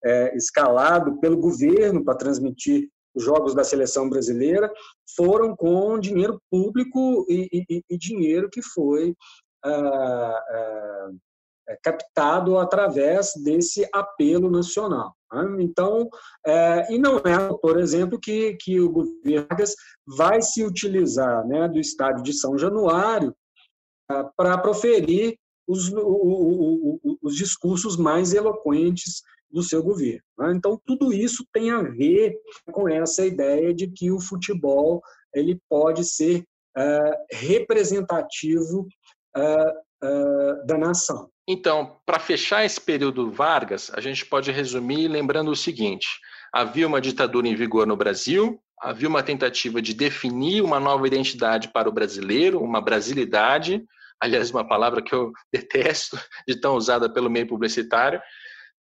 É, 0.06 0.36
escalado 0.36 1.18
pelo 1.18 1.36
governo 1.36 2.04
para 2.04 2.16
transmitir 2.16 2.88
os 3.14 3.24
jogos 3.24 3.54
da 3.54 3.64
seleção 3.64 4.08
brasileira 4.08 4.70
foram 5.16 5.56
com 5.56 5.98
dinheiro 5.98 6.40
público 6.50 7.26
e, 7.28 7.66
e, 7.68 7.82
e 7.88 7.98
dinheiro 7.98 8.50
que 8.50 8.62
foi 8.62 9.14
ah, 9.64 10.44
ah, 10.48 11.10
é, 11.68 11.76
captado 11.82 12.58
através 12.58 13.32
desse 13.42 13.88
apelo 13.92 14.50
nacional. 14.50 15.16
Né? 15.32 15.64
Então, 15.64 16.08
é, 16.46 16.92
e 16.92 16.98
não 16.98 17.16
é, 17.18 17.58
por 17.60 17.80
exemplo, 17.80 18.20
que, 18.20 18.56
que 18.60 18.78
o 18.78 18.90
governo 18.90 19.48
vai 20.06 20.40
se 20.42 20.62
utilizar 20.62 21.44
né, 21.48 21.66
do 21.66 21.80
estádio 21.80 22.22
de 22.22 22.32
São 22.32 22.56
Januário 22.56 23.34
ah, 24.08 24.30
para 24.36 24.58
proferir 24.58 25.36
os, 25.66 25.88
o, 25.88 25.98
o, 25.98 27.00
o, 27.02 27.18
os 27.22 27.34
discursos 27.34 27.96
mais 27.96 28.32
eloquentes 28.32 29.22
do 29.50 29.62
seu 29.62 29.82
governo. 29.82 30.22
Né? 30.38 30.52
Então, 30.54 30.80
tudo 30.85 31.12
isso 31.12 31.44
tem 31.52 31.70
a 31.70 31.82
ver 31.82 32.37
com 32.72 32.88
essa 32.88 33.24
ideia 33.24 33.72
de 33.74 33.88
que 33.88 34.11
o 34.11 34.20
futebol 34.20 35.02
ele 35.35 35.61
pode 35.68 36.04
ser 36.04 36.44
uh, 36.76 37.16
representativo 37.32 38.87
uh, 39.37 40.06
uh, 40.06 40.66
da 40.66 40.78
nação. 40.78 41.30
Então, 41.48 41.96
para 42.04 42.18
fechar 42.18 42.64
esse 42.64 42.80
período 42.80 43.30
Vargas, 43.30 43.90
a 43.94 44.00
gente 44.00 44.26
pode 44.26 44.50
resumir 44.50 45.09
lembrando 45.09 45.50
o 45.50 45.56
seguinte: 45.56 46.06
havia 46.52 46.87
uma 46.87 47.00
ditadura 47.00 47.46
em 47.46 47.54
vigor 47.54 47.87
no 47.87 47.96
Brasil, 47.96 48.61
havia 48.80 49.09
uma 49.09 49.22
tentativa 49.22 49.80
de 49.80 49.94
definir 49.94 50.62
uma 50.62 50.80
nova 50.80 51.06
identidade 51.06 51.68
para 51.68 51.88
o 51.88 51.92
brasileiro, 51.92 52.61
uma 52.61 52.80
brasilidade, 52.80 53.85
aliás, 54.20 54.50
uma 54.50 54.66
palavra 54.66 55.02
que 55.02 55.14
eu 55.14 55.32
detesto 55.52 56.18
de 56.48 56.61
tão 56.61 56.74
usada 56.74 57.09
pelo 57.09 57.30
meio 57.30 57.46
publicitário, 57.46 58.20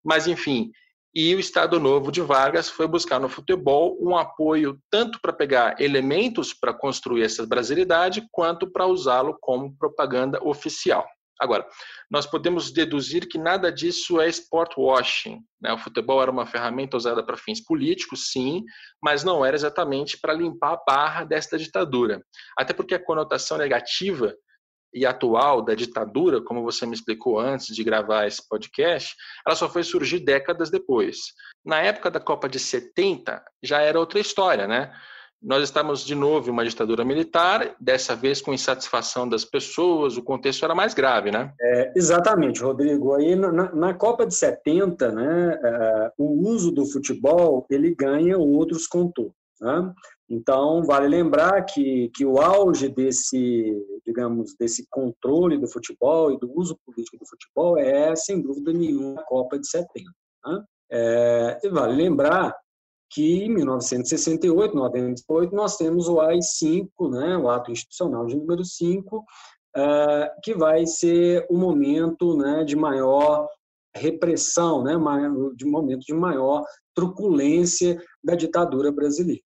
mas, 0.03 0.27
enfim, 0.27 0.71
e 1.15 1.35
o 1.35 1.39
Estado 1.39 1.79
Novo 1.79 2.11
de 2.11 2.21
Vargas 2.21 2.69
foi 2.69 2.87
buscar 2.87 3.19
no 3.19 3.29
futebol 3.29 3.95
um 4.01 4.17
apoio 4.17 4.79
tanto 4.89 5.21
para 5.21 5.31
pegar 5.31 5.79
elementos 5.79 6.53
para 6.53 6.73
construir 6.73 7.23
essa 7.23 7.45
brasilidade, 7.45 8.27
quanto 8.31 8.71
para 8.71 8.87
usá-lo 8.87 9.37
como 9.39 9.77
propaganda 9.77 10.39
oficial. 10.43 11.05
Agora, 11.39 11.67
nós 12.09 12.25
podemos 12.25 12.71
deduzir 12.71 13.27
que 13.27 13.37
nada 13.37 13.71
disso 13.71 14.19
é 14.21 14.27
sport 14.29 14.73
washing. 14.77 15.39
Né? 15.61 15.73
O 15.73 15.77
futebol 15.77 16.21
era 16.21 16.31
uma 16.31 16.45
ferramenta 16.45 16.97
usada 16.97 17.23
para 17.23 17.37
fins 17.37 17.63
políticos, 17.63 18.31
sim, 18.31 18.63
mas 19.01 19.23
não 19.23 19.45
era 19.45 19.55
exatamente 19.55 20.17
para 20.19 20.33
limpar 20.33 20.73
a 20.73 20.83
barra 20.87 21.25
desta 21.25 21.57
ditadura. 21.57 22.23
Até 22.57 22.73
porque 22.73 22.95
a 22.95 23.03
conotação 23.03 23.57
negativa 23.57 24.33
e 24.93 25.05
atual 25.05 25.61
da 25.61 25.73
ditadura, 25.73 26.41
como 26.41 26.63
você 26.63 26.85
me 26.85 26.93
explicou 26.93 27.39
antes 27.39 27.75
de 27.75 27.83
gravar 27.83 28.27
esse 28.27 28.47
podcast, 28.47 29.15
ela 29.45 29.55
só 29.55 29.69
foi 29.69 29.83
surgir 29.83 30.19
décadas 30.19 30.69
depois. 30.69 31.17
Na 31.65 31.79
época 31.79 32.11
da 32.11 32.19
Copa 32.19 32.47
de 32.47 32.59
70, 32.59 33.43
já 33.63 33.81
era 33.81 33.99
outra 33.99 34.19
história, 34.19 34.67
né? 34.67 34.91
Nós 35.43 35.61
estamos 35.61 36.05
de 36.05 36.15
novo 36.15 36.47
em 36.47 36.51
uma 36.53 36.63
ditadura 36.63 37.03
militar, 37.03 37.75
dessa 37.77 38.15
vez 38.15 38.39
com 38.39 38.53
insatisfação 38.53 39.27
das 39.27 39.43
pessoas, 39.43 40.15
o 40.15 40.23
contexto 40.23 40.63
era 40.63 40.73
mais 40.73 40.93
grave, 40.93 41.31
né? 41.31 41.51
É, 41.59 41.91
exatamente, 41.97 42.61
Rodrigo. 42.61 43.13
Aí 43.13 43.35
na, 43.35 43.51
na, 43.51 43.93
Copa 43.93 44.25
de 44.25 44.33
70, 44.33 45.11
né, 45.11 45.59
uh, 46.17 46.23
o 46.23 46.47
uso 46.47 46.71
do 46.71 46.85
futebol 46.85 47.65
ele 47.69 47.93
ganha 47.93 48.37
outros 48.37 48.87
contornos. 48.87 49.42
Né? 49.63 49.93
Então, 50.29 50.83
vale 50.83 51.07
lembrar 51.07 51.63
que, 51.63 52.11
que 52.13 52.25
o 52.25 52.37
auge 52.37 52.89
desse, 52.89 53.71
digamos, 54.05 54.53
desse 54.59 54.85
controle 54.89 55.57
do 55.57 55.69
futebol 55.69 56.33
e 56.33 56.37
do 56.37 56.51
uso 56.53 56.77
político 56.85 57.17
do 57.17 57.25
futebol 57.25 57.77
é, 57.77 58.13
sem 58.13 58.41
dúvida 58.41 58.73
nenhuma, 58.73 59.21
a 59.21 59.23
Copa 59.23 59.57
de 59.57 59.65
70. 59.65 60.03
Né? 60.45 60.63
É, 60.91 61.59
e 61.63 61.69
vale 61.69 61.95
lembrar 61.95 62.53
que 63.09 63.45
em 63.45 63.53
1968, 63.53 64.75
98, 64.75 65.55
nós 65.55 65.77
temos 65.77 66.09
o 66.09 66.19
AI-5, 66.19 66.89
né, 67.09 67.37
o 67.37 67.47
Ato 67.49 67.71
Institucional 67.71 68.25
de 68.25 68.35
número 68.35 68.65
5, 68.65 69.23
é, 69.77 70.31
que 70.43 70.53
vai 70.55 70.85
ser 70.85 71.45
o 71.49 71.57
momento 71.57 72.35
né, 72.35 72.65
de 72.65 72.75
maior 72.75 73.47
repressão, 73.95 74.83
né, 74.83 74.93
de 75.55 75.65
momento 75.65 76.01
de 76.01 76.13
maior 76.13 76.65
truculência 76.93 78.01
da 78.23 78.35
ditadura 78.35 78.91
brasileira. 78.91 79.41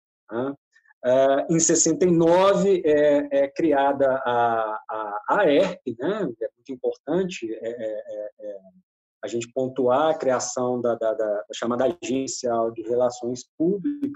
Uh, 1.06 1.54
em 1.54 1.60
69 1.60 2.82
é, 2.84 3.44
é 3.44 3.48
criada 3.48 4.20
a, 4.26 4.80
a, 4.90 5.24
a 5.30 5.46
ERP, 5.46 5.96
né? 5.98 6.28
é 6.42 6.50
muito 6.56 6.72
importante 6.72 7.48
é, 7.54 7.70
é, 7.70 7.72
é, 7.72 8.32
é, 8.42 8.58
a 9.24 9.28
gente 9.28 9.48
pontuar 9.54 10.10
a 10.10 10.18
criação 10.18 10.82
da, 10.82 10.96
da, 10.96 11.14
da 11.14 11.44
chamada 11.54 11.86
Agência 12.02 12.52
de 12.74 12.82
Relações 12.82 13.46
Públicas, 13.58 14.12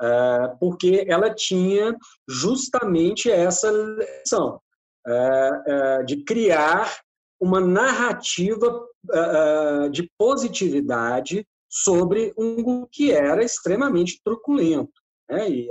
uh, 0.00 0.58
porque 0.58 1.04
ela 1.06 1.32
tinha 1.34 1.94
justamente 2.28 3.30
essa 3.30 3.70
lição 3.70 4.58
uh, 5.06 6.04
de 6.06 6.24
criar 6.24 6.98
uma 7.40 7.60
narrativa 7.60 8.86
de 9.90 10.08
positividade 10.16 11.44
sobre 11.68 12.32
um 12.38 12.86
que 12.86 13.10
era 13.10 13.42
extremamente 13.42 14.20
truculento. 14.24 15.01
Né? 15.32 15.50
E 15.50 15.70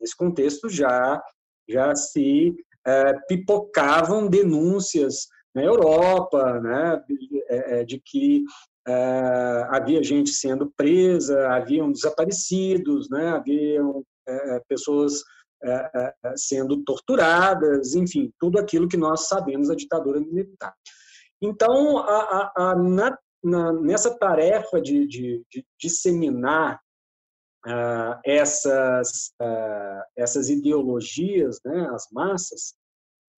nesse 0.00 0.16
contexto 0.16 0.68
já, 0.68 1.22
já 1.68 1.94
se 1.94 2.56
é, 2.86 3.12
pipocavam 3.28 4.28
denúncias 4.28 5.26
na 5.54 5.62
Europa 5.62 6.60
né? 6.60 7.02
É, 7.48 7.80
é, 7.80 7.84
de 7.84 8.00
que 8.00 8.44
é, 8.86 9.66
havia 9.70 10.02
gente 10.02 10.30
sendo 10.30 10.72
presa, 10.76 11.48
haviam 11.48 11.92
desaparecidos, 11.92 13.10
né? 13.10 13.28
haviam 13.28 14.02
é, 14.26 14.60
pessoas 14.68 15.22
é, 15.62 16.14
sendo 16.36 16.82
torturadas, 16.84 17.94
enfim, 17.94 18.32
tudo 18.38 18.58
aquilo 18.58 18.88
que 18.88 18.96
nós 18.96 19.28
sabemos 19.28 19.68
da 19.68 19.74
ditadura 19.74 20.20
militar. 20.20 20.72
Então, 21.42 21.98
a, 21.98 22.18
a, 22.18 22.52
a, 22.56 22.76
na, 22.76 23.18
na, 23.42 23.72
nessa 23.72 24.16
tarefa 24.16 24.80
de, 24.80 25.06
de, 25.06 25.42
de 25.50 25.64
disseminar 25.78 26.80
uh, 27.68 28.18
essas, 28.24 29.32
uh, 29.40 30.02
essas 30.16 30.48
ideologias, 30.48 31.60
né, 31.64 31.88
as 31.92 32.08
massas, 32.10 32.74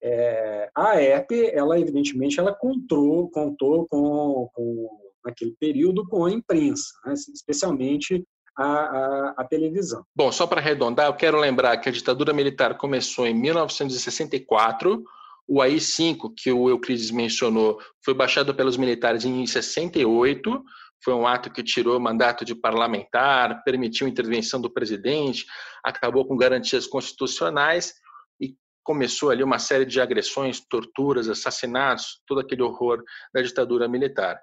é, 0.02 0.70
a 0.74 1.00
ERP, 1.02 1.50
ela 1.52 1.78
evidentemente, 1.78 2.40
ela 2.40 2.54
contou, 2.54 3.30
contou 3.30 3.86
com, 3.86 4.48
com, 4.54 4.88
naquele 5.24 5.54
período 5.60 6.08
com 6.08 6.24
a 6.24 6.30
imprensa, 6.30 6.88
né, 7.04 7.12
especialmente 7.12 8.24
a, 8.56 8.64
a, 8.64 9.34
a, 9.38 9.44
televisão. 9.44 10.02
Bom, 10.16 10.32
só 10.32 10.46
para 10.46 10.60
arredondar, 10.60 11.06
eu 11.06 11.14
quero 11.14 11.38
lembrar 11.38 11.76
que 11.78 11.88
a 11.88 11.92
ditadura 11.92 12.32
militar 12.32 12.78
começou 12.78 13.26
em 13.26 13.34
1964, 13.34 15.02
o 15.46 15.60
AI-5, 15.60 16.32
que 16.36 16.50
o 16.50 16.70
Euclides 16.70 17.10
mencionou, 17.10 17.78
foi 18.04 18.14
baixado 18.14 18.54
pelos 18.54 18.76
militares 18.76 19.24
em 19.24 19.46
68, 19.46 20.62
foi 21.02 21.14
um 21.14 21.26
ato 21.26 21.50
que 21.50 21.62
tirou 21.62 21.98
mandato 21.98 22.44
de 22.44 22.54
parlamentar, 22.54 23.62
permitiu 23.64 24.06
intervenção 24.06 24.60
do 24.60 24.70
presidente, 24.70 25.46
acabou 25.82 26.26
com 26.26 26.36
garantias 26.36 26.86
constitucionais 26.86 27.94
e 28.40 28.54
começou 28.82 29.30
ali 29.30 29.42
uma 29.42 29.58
série 29.58 29.86
de 29.86 30.00
agressões, 30.00 30.60
torturas, 30.60 31.28
assassinatos, 31.28 32.20
todo 32.26 32.40
aquele 32.40 32.62
horror 32.62 33.02
da 33.32 33.40
ditadura 33.40 33.88
militar. 33.88 34.40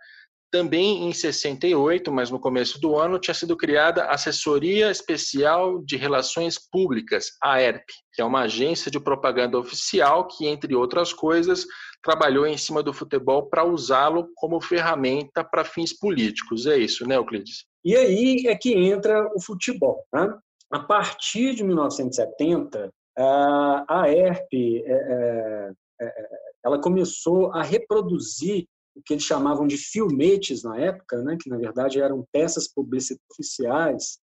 Também 0.50 1.10
em 1.10 1.14
68, 1.14 2.10
mas 2.12 2.32
no 2.32 2.40
começo 2.40 2.80
do 2.80 2.98
ano, 2.98 3.20
tinha 3.20 3.34
sido 3.34 3.58
criada 3.58 4.04
a 4.04 4.14
Assessoria 4.14 4.90
Especial 4.90 5.84
de 5.84 5.98
Relações 5.98 6.58
Públicas, 6.72 7.32
a 7.44 7.62
ERP, 7.62 7.86
que 8.14 8.22
é 8.22 8.26
uma 8.26 8.44
agência 8.44 8.90
de 8.90 9.00
propaganda 9.00 9.60
oficial 9.60 10.26
que, 10.26 10.48
entre 10.48 10.74
outras 10.74 11.12
coisas, 11.12 11.66
trabalhou 12.02 12.48
em 12.48 12.58
cima 12.58 12.82
do 12.82 12.94
futebol 12.94 13.50
para 13.50 13.66
usá-lo 13.66 14.30
como 14.36 14.62
ferramenta 14.62 15.44
para 15.44 15.66
fins 15.66 15.92
políticos. 15.92 16.66
É 16.66 16.78
isso, 16.78 17.06
né, 17.06 17.18
Euclides? 17.18 17.66
E 17.84 17.96
aí 17.96 18.48
é 18.48 18.56
que 18.56 18.74
entra 18.74 19.30
o 19.36 19.42
futebol. 19.42 20.06
Né? 20.14 20.34
A 20.72 20.80
partir 20.80 21.56
de 21.56 21.64
1970, 21.64 22.90
a 23.18 24.06
ERP 24.10 24.84
é, 24.86 24.92
é, 24.92 25.72
é, 26.02 26.28
ela 26.64 26.80
começou 26.80 27.52
a 27.54 27.62
reproduzir 27.62 28.66
o 28.98 29.02
que 29.04 29.14
eles 29.14 29.24
chamavam 29.24 29.68
de 29.68 29.78
filmetes 29.78 30.64
na 30.64 30.78
época, 30.80 31.22
né, 31.22 31.38
que 31.40 31.50
na 31.50 31.58
verdade 31.58 32.02
eram 32.02 32.28
peças 32.32 32.68
publicitárias 32.68 33.28
oficiais 33.32 34.20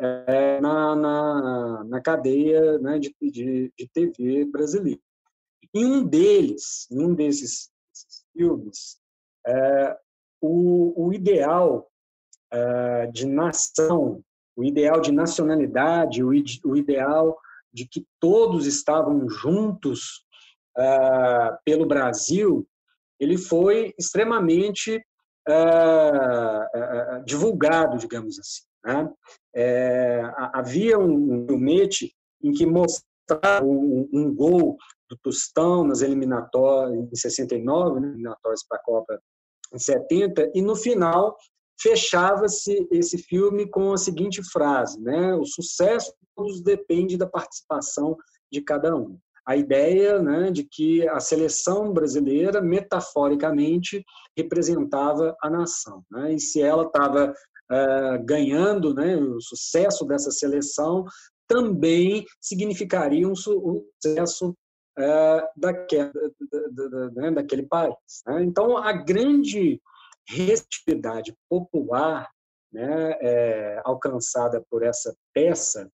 é, 0.00 0.60
na, 0.60 0.96
na, 0.96 1.84
na, 1.84 2.00
cadeia 2.00 2.78
né, 2.78 2.98
de, 2.98 3.14
de, 3.20 3.72
de, 3.76 3.88
TV 3.88 4.44
brasileira. 4.44 5.00
Em 5.72 5.84
um 5.84 6.04
deles, 6.04 6.88
em 6.90 7.04
um 7.04 7.14
desses, 7.14 7.70
filmes, 8.36 8.98
é, 9.46 9.96
o, 10.40 11.06
o, 11.06 11.12
ideal 11.12 11.88
é, 12.52 13.06
de 13.08 13.26
nação, 13.26 14.22
o 14.56 14.64
ideal 14.64 15.00
de 15.00 15.12
nacionalidade, 15.12 16.22
o, 16.22 16.30
o 16.64 16.76
ideal 16.76 17.36
de 17.72 17.86
que 17.86 18.04
todos 18.20 18.66
estavam 18.66 19.28
juntos 19.28 20.26
pelo 21.64 21.86
Brasil, 21.86 22.64
ele 23.18 23.36
foi 23.36 23.94
extremamente 23.98 24.96
uh, 25.48 27.18
uh, 27.18 27.24
divulgado, 27.24 27.98
digamos 27.98 28.38
assim. 28.38 28.62
Né? 28.84 29.10
É, 29.54 30.22
havia 30.52 30.98
um 30.98 31.46
filmete 31.46 32.14
em 32.42 32.52
que 32.52 32.64
mostrava 32.64 33.64
um, 33.64 34.08
um, 34.12 34.34
gol 34.34 34.76
do 35.10 35.16
Tostão 35.22 35.84
nas 35.84 36.00
eliminatórias 36.00 36.96
em 36.96 37.14
69, 37.14 38.00
né, 38.00 38.08
eliminatórias 38.08 38.64
para 38.66 38.78
a 38.78 38.82
Copa 38.82 39.20
em 39.74 39.78
70, 39.78 40.52
e 40.54 40.62
no 40.62 40.76
final 40.76 41.36
fechava-se 41.80 42.86
esse 42.90 43.18
filme 43.18 43.68
com 43.68 43.92
a 43.92 43.96
seguinte 43.96 44.42
frase, 44.50 45.00
né? 45.00 45.34
O 45.34 45.44
sucesso 45.44 46.12
todos 46.34 46.60
depende 46.62 47.16
da 47.16 47.26
participação 47.26 48.16
de 48.50 48.60
cada 48.62 48.94
um 48.96 49.18
a 49.48 49.56
ideia 49.56 50.20
né, 50.20 50.50
de 50.50 50.62
que 50.62 51.08
a 51.08 51.18
seleção 51.20 51.90
brasileira, 51.90 52.60
metaforicamente, 52.60 54.04
representava 54.36 55.34
a 55.42 55.48
nação. 55.48 56.04
Né? 56.10 56.34
E 56.34 56.38
se 56.38 56.60
ela 56.60 56.82
estava 56.82 57.32
uh, 57.32 58.24
ganhando 58.26 58.92
né, 58.92 59.16
o 59.16 59.40
sucesso 59.40 60.04
dessa 60.04 60.30
seleção, 60.30 61.06
também 61.48 62.26
significaria 62.38 63.26
um 63.26 63.34
sucesso 63.34 64.50
uh, 64.50 65.48
daquele, 65.56 66.12
né, 67.14 67.30
daquele 67.30 67.62
país. 67.62 67.94
Né? 68.26 68.44
Então, 68.44 68.76
a 68.76 68.92
grande 68.92 69.80
receptividade 70.28 71.34
popular 71.48 72.28
né, 72.70 73.12
é, 73.22 73.80
alcançada 73.82 74.62
por 74.70 74.82
essa 74.82 75.16
peça 75.32 75.90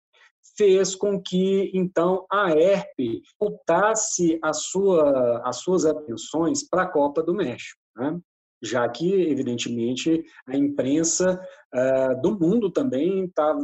fez 0.57 0.95
com 0.95 1.21
que, 1.21 1.71
então, 1.75 2.27
a 2.31 2.51
ERP 2.51 3.23
voltasse 3.39 4.39
a 4.43 4.53
sua, 4.53 5.43
as 5.45 5.57
suas 5.57 5.85
atenções 5.85 6.67
para 6.69 6.83
a 6.83 6.89
Copa 6.89 7.23
do 7.23 7.35
México, 7.35 7.81
né? 7.97 8.19
já 8.63 8.89
que, 8.89 9.13
evidentemente, 9.13 10.25
a 10.47 10.57
imprensa 10.57 11.41
uh, 11.75 12.21
do 12.23 12.39
mundo 12.39 12.71
também 12.71 13.29
tá, 13.35 13.57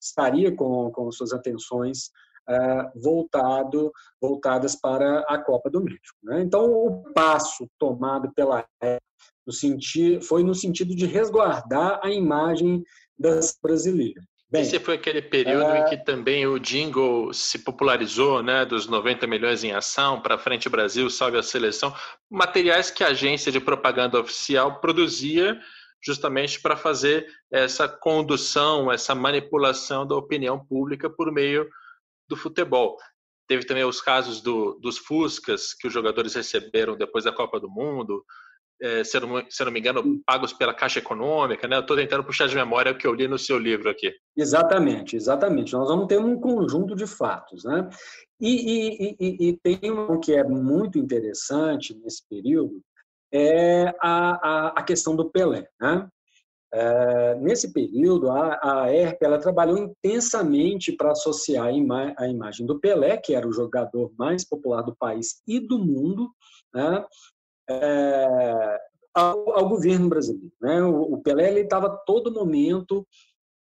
estaria 0.00 0.54
com, 0.54 0.90
com 0.90 1.10
suas 1.10 1.32
atenções 1.32 2.10
uh, 2.50 3.00
voltado, 3.00 3.90
voltadas 4.20 4.76
para 4.76 5.20
a 5.20 5.38
Copa 5.38 5.70
do 5.70 5.82
México. 5.82 6.18
Né? 6.22 6.42
Então, 6.42 6.70
o 6.70 7.02
passo 7.14 7.66
tomado 7.78 8.32
pela 8.34 8.66
ERP 8.82 9.02
no 9.46 9.52
sentido, 9.52 10.22
foi 10.22 10.44
no 10.44 10.54
sentido 10.54 10.94
de 10.94 11.06
resguardar 11.06 12.00
a 12.02 12.10
imagem 12.10 12.82
das 13.18 13.56
brasileiras. 13.60 14.24
Bem, 14.52 14.60
Esse 14.60 14.78
foi 14.78 14.96
aquele 14.96 15.22
período 15.22 15.74
em 15.74 15.86
que 15.86 15.96
também 15.96 16.46
o 16.46 16.58
jingle 16.58 17.32
se 17.32 17.60
popularizou, 17.60 18.42
né, 18.42 18.66
dos 18.66 18.86
90 18.86 19.26
milhões 19.26 19.64
em 19.64 19.72
ação, 19.72 20.20
para 20.20 20.36
frente 20.36 20.68
Brasil, 20.68 21.08
salve 21.08 21.38
a 21.38 21.42
seleção, 21.42 21.94
materiais 22.30 22.90
que 22.90 23.02
a 23.02 23.08
agência 23.08 23.50
de 23.50 23.58
propaganda 23.58 24.20
oficial 24.20 24.78
produzia 24.78 25.58
justamente 26.04 26.60
para 26.60 26.76
fazer 26.76 27.26
essa 27.50 27.88
condução, 27.88 28.92
essa 28.92 29.14
manipulação 29.14 30.06
da 30.06 30.16
opinião 30.16 30.62
pública 30.62 31.08
por 31.08 31.32
meio 31.32 31.66
do 32.28 32.36
futebol. 32.36 32.98
Teve 33.48 33.64
também 33.64 33.84
os 33.84 34.02
casos 34.02 34.42
do, 34.42 34.78
dos 34.82 34.98
Fuscas 34.98 35.72
que 35.72 35.86
os 35.86 35.94
jogadores 35.94 36.34
receberam 36.34 36.94
depois 36.94 37.24
da 37.24 37.32
Copa 37.32 37.58
do 37.58 37.70
Mundo, 37.70 38.22
é, 38.82 39.04
se, 39.04 39.16
eu 39.16 39.20
não, 39.20 39.44
se 39.48 39.62
eu 39.62 39.66
não 39.66 39.72
me 39.72 39.78
engano, 39.78 40.20
pagos 40.26 40.52
pela 40.52 40.74
Caixa 40.74 40.98
Econômica, 40.98 41.68
né? 41.68 41.78
Estou 41.78 41.96
tentando 41.96 42.24
puxar 42.24 42.48
de 42.48 42.56
memória 42.56 42.90
o 42.90 42.98
que 42.98 43.06
eu 43.06 43.14
li 43.14 43.28
no 43.28 43.38
seu 43.38 43.56
livro 43.56 43.88
aqui. 43.88 44.12
Exatamente, 44.36 45.14
exatamente. 45.14 45.72
Nós 45.72 45.88
vamos 45.88 46.08
ter 46.08 46.18
um 46.18 46.38
conjunto 46.40 46.96
de 46.96 47.06
fatos, 47.06 47.64
né? 47.64 47.88
E, 48.40 48.50
e, 48.50 49.16
e, 49.20 49.48
e 49.48 49.56
tem 49.62 49.90
um 49.92 50.18
que 50.18 50.34
é 50.34 50.42
muito 50.42 50.98
interessante 50.98 51.96
nesse 52.02 52.26
período, 52.28 52.80
é 53.32 53.94
a, 54.00 54.38
a, 54.42 54.68
a 54.76 54.82
questão 54.82 55.14
do 55.14 55.30
Pelé, 55.30 55.68
né? 55.80 56.08
É, 56.74 57.34
nesse 57.34 57.70
período, 57.70 58.30
a, 58.30 58.58
a 58.62 58.92
ERP 58.92 59.22
ela 59.22 59.38
trabalhou 59.38 59.76
intensamente 59.76 60.90
para 60.90 61.12
associar 61.12 61.66
a, 61.66 61.72
ima 61.72 62.14
a, 62.18 62.26
imagem 62.26 62.66
do 62.66 62.80
Pelé, 62.80 63.18
que 63.18 63.34
era 63.34 63.46
o 63.46 63.52
jogador 63.52 64.10
mais 64.18 64.42
popular 64.42 64.80
do 64.80 64.96
país 64.96 65.42
e 65.46 65.60
do 65.60 65.78
mundo, 65.78 66.30
né, 66.74 67.04
é, 67.80 68.80
ao, 69.14 69.58
ao, 69.58 69.68
governo 69.68 70.08
brasileiro. 70.08 70.52
Né? 70.60 70.82
O, 70.82 71.14
o 71.14 71.22
Pelé 71.22 71.60
estava 71.60 71.88
todo 72.06 72.32
momento 72.32 73.06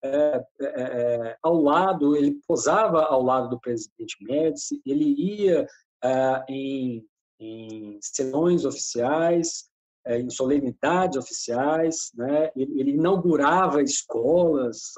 é, 0.02 0.42
é, 0.60 0.66
é, 0.66 1.36
ao 1.42 1.60
lado, 1.60 2.16
ele 2.16 2.40
posava 2.46 3.02
ao 3.04 3.22
lado 3.22 3.50
do 3.50 3.60
presidente 3.60 4.16
Médici, 4.22 4.80
ele 4.86 5.04
ia 5.04 5.66
é, 6.02 6.44
em, 6.48 7.04
em 7.38 7.98
sessões 8.00 8.64
oficiais, 8.64 9.68
é, 10.06 10.18
em 10.18 10.30
solenidades 10.30 11.18
oficiais, 11.18 12.10
né? 12.14 12.50
ele, 12.56 12.92
inaugurava 12.92 13.82
escolas 13.82 14.94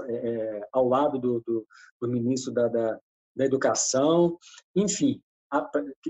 ao 0.73 0.89
lado 0.89 1.19
do, 1.19 1.41
do, 1.41 1.67
do 2.01 2.09
ministro 2.09 2.53
da, 2.53 2.69
da, 2.69 3.01
da, 3.35 3.45
Educação, 3.45 4.39
enfim, 4.77 5.21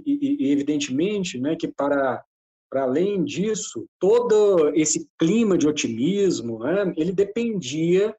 e, 0.04 0.52
evidentemente 0.52 1.40
né, 1.40 1.56
que 1.56 1.66
para 1.66 2.22
para 2.72 2.84
além 2.84 3.22
disso, 3.22 3.86
todo 4.00 4.70
esse 4.74 5.06
clima 5.18 5.58
de 5.58 5.68
otimismo, 5.68 6.60
né, 6.60 6.90
ele 6.96 7.12
dependia 7.12 8.16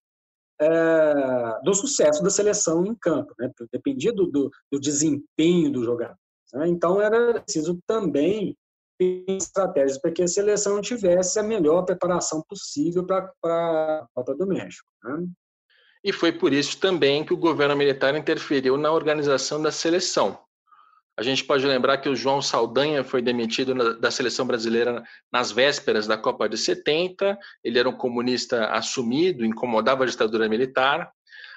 é, 0.61 1.59
do 1.63 1.73
sucesso 1.73 2.21
da 2.21 2.29
seleção 2.29 2.85
em 2.85 2.93
campo, 2.93 3.33
né, 3.39 3.51
dependia 3.71 4.13
do, 4.13 4.27
do, 4.27 4.51
do 4.71 4.79
desempenho 4.79 5.71
do 5.71 5.83
jogador. 5.83 6.15
Né, 6.53 6.67
então, 6.67 7.01
era 7.01 7.41
preciso 7.41 7.79
também 7.87 8.55
estratégias 9.27 9.97
para 9.97 10.11
que 10.11 10.21
a 10.21 10.27
seleção 10.27 10.79
tivesse 10.81 11.39
a 11.39 11.43
melhor 11.43 11.81
preparação 11.81 12.43
possível 12.47 13.03
para 13.03 13.33
a 13.43 14.05
Copa 14.13 14.35
do 14.35 14.45
México. 14.45 14.87
Né. 15.03 15.25
E 16.03 16.13
foi 16.13 16.31
por 16.31 16.53
isso 16.53 16.79
também 16.79 17.25
que 17.25 17.33
o 17.33 17.37
governo 17.37 17.75
militar 17.75 18.15
interferiu 18.15 18.77
na 18.77 18.91
organização 18.91 19.59
da 19.59 19.71
seleção. 19.71 20.37
A 21.15 21.21
gente 21.21 21.43
pode 21.43 21.65
lembrar 21.65 21.99
que 21.99 22.09
o 22.09 22.15
João 22.15 22.41
Saldanha 22.41 23.03
foi 23.03 23.21
demitido 23.21 23.99
da 23.99 24.09
seleção 24.09 24.47
brasileira 24.47 25.03
nas 25.31 25.51
vésperas 25.51 26.07
da 26.07 26.17
Copa 26.17 26.49
de 26.49 26.57
70. 26.57 27.37
Ele 27.63 27.77
era 27.77 27.87
um 27.87 27.95
comunista 27.95 28.65
assumido, 28.67 29.45
incomodava 29.45 30.03
a 30.03 30.07
ditadura 30.07 30.49
militar. 30.49 31.11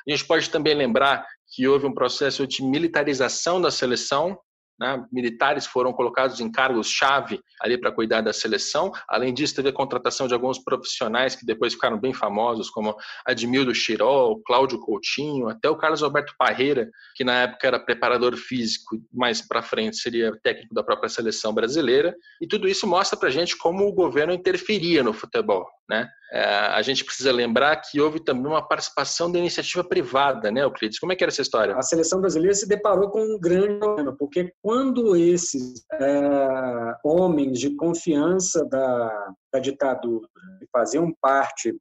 A 0.07 0.11
gente 0.11 0.26
pode 0.26 0.50
também 0.50 0.74
lembrar 0.74 1.26
que 1.48 1.66
houve 1.66 1.86
um 1.86 1.94
processo 1.94 2.46
de 2.46 2.62
militarização 2.62 3.61
da 3.61 3.70
seleção, 3.70 4.38
né? 4.79 5.05
Militares 5.11 5.66
foram 5.66 5.93
colocados 5.93 6.41
em 6.41 6.51
cargos-chave 6.51 7.41
ali 7.61 7.79
para 7.79 7.93
cuidar 7.93 8.20
da 8.20 8.33
seleção. 8.33 8.93
Além 9.09 9.33
disso, 9.33 9.55
teve 9.55 9.70
a 9.70 9.72
contratação 9.72 10.29
de 10.29 10.35
alguns 10.35 10.59
profissionais 10.59 11.35
que 11.35 11.47
depois 11.47 11.74
ficaram 11.74 11.99
bem 11.99 12.12
famosos, 12.12 12.68
como 12.70 12.95
Admildo 13.24 13.74
Chirol, 13.74 14.43
Cláudio 14.43 14.79
Coutinho, 14.81 15.49
até 15.49 15.68
o 15.68 15.77
Carlos 15.77 16.03
Alberto 16.03 16.35
Parreira, 16.39 16.91
que 17.14 17.24
na 17.24 17.43
época 17.43 17.66
era 17.66 17.81
preparador 17.81 18.37
físico, 18.37 18.97
mais 19.12 19.41
para 19.41 19.62
frente 19.62 19.97
seria 19.97 20.33
técnico 20.43 20.74
da 20.74 20.83
própria 20.83 21.09
seleção 21.09 21.55
brasileira. 21.55 22.14
E 22.41 22.47
tudo 22.47 22.68
isso 22.68 22.87
mostra 22.87 23.18
para 23.18 23.31
gente 23.31 23.57
como 23.57 23.87
o 23.87 23.93
governo 23.93 24.33
interferia 24.33 25.03
no 25.03 25.12
futebol. 25.12 25.66
Né? 25.89 26.09
É, 26.33 26.43
a 26.43 26.83
gente 26.83 27.05
precisa 27.05 27.31
lembrar 27.31 27.77
que 27.77 28.01
houve 28.01 28.18
também 28.18 28.47
uma 28.47 28.66
participação 28.66 29.31
da 29.31 29.39
iniciativa 29.39 29.85
privada, 29.85 30.51
né, 30.51 30.62
Euclides? 30.62 30.99
Como 30.99 31.12
é 31.12 31.16
que 31.16 31.22
era 31.22 31.31
essa 31.31 31.43
história? 31.43 31.77
A 31.77 31.83
seleção 31.83 32.20
brasileira 32.20 32.55
se 32.55 32.66
deparou 32.66 33.11
com 33.11 33.22
um 33.22 33.39
grande 33.39 33.79
problema, 33.79 34.14
porque 34.16 34.53
quando 34.61 35.14
esses 35.14 35.85
é, 35.93 36.95
homens 37.05 37.61
de 37.61 37.77
confiança 37.77 38.64
da, 38.64 39.35
da 39.53 39.61
ditadura 39.61 40.29
faziam 40.72 41.14
parte 41.20 41.72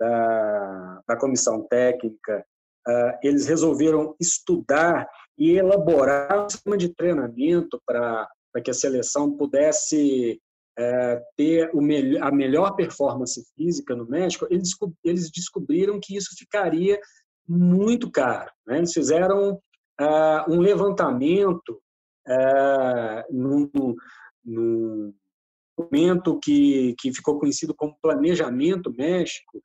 da, 0.00 1.00
da 1.06 1.16
comissão 1.16 1.66
técnica, 1.68 2.42
é, 2.88 3.18
eles 3.22 3.46
resolveram 3.46 4.16
estudar 4.18 5.06
e 5.38 5.52
elaborar 5.52 6.44
um 6.44 6.48
sistema 6.48 6.78
de 6.78 6.94
treinamento 6.94 7.80
para 7.86 8.26
que 8.64 8.70
a 8.70 8.74
seleção 8.74 9.36
pudesse 9.36 10.40
é, 10.78 11.22
ter 11.36 11.74
me 11.74 12.18
a 12.18 12.30
melhor 12.30 12.74
performance 12.74 13.42
física 13.54 13.94
no 13.94 14.06
México, 14.06 14.46
eles, 14.50 14.70
eles 15.04 15.30
descobriram 15.30 16.00
que 16.00 16.16
isso 16.16 16.34
ficaria 16.38 16.98
muito 17.46 18.10
caro. 18.10 18.50
Né? 18.66 18.78
Eles 18.78 18.92
fizeram 18.92 19.54
uh, 20.00 20.52
um 20.52 20.60
levantamento 20.60 21.80
uh, 22.28 23.24
num, 23.30 23.70
num 24.44 25.12
momento 25.78 26.38
que, 26.38 26.94
que 26.98 27.12
ficou 27.12 27.38
conhecido 27.38 27.74
como 27.74 27.98
Planejamento 28.00 28.92
México, 28.96 29.60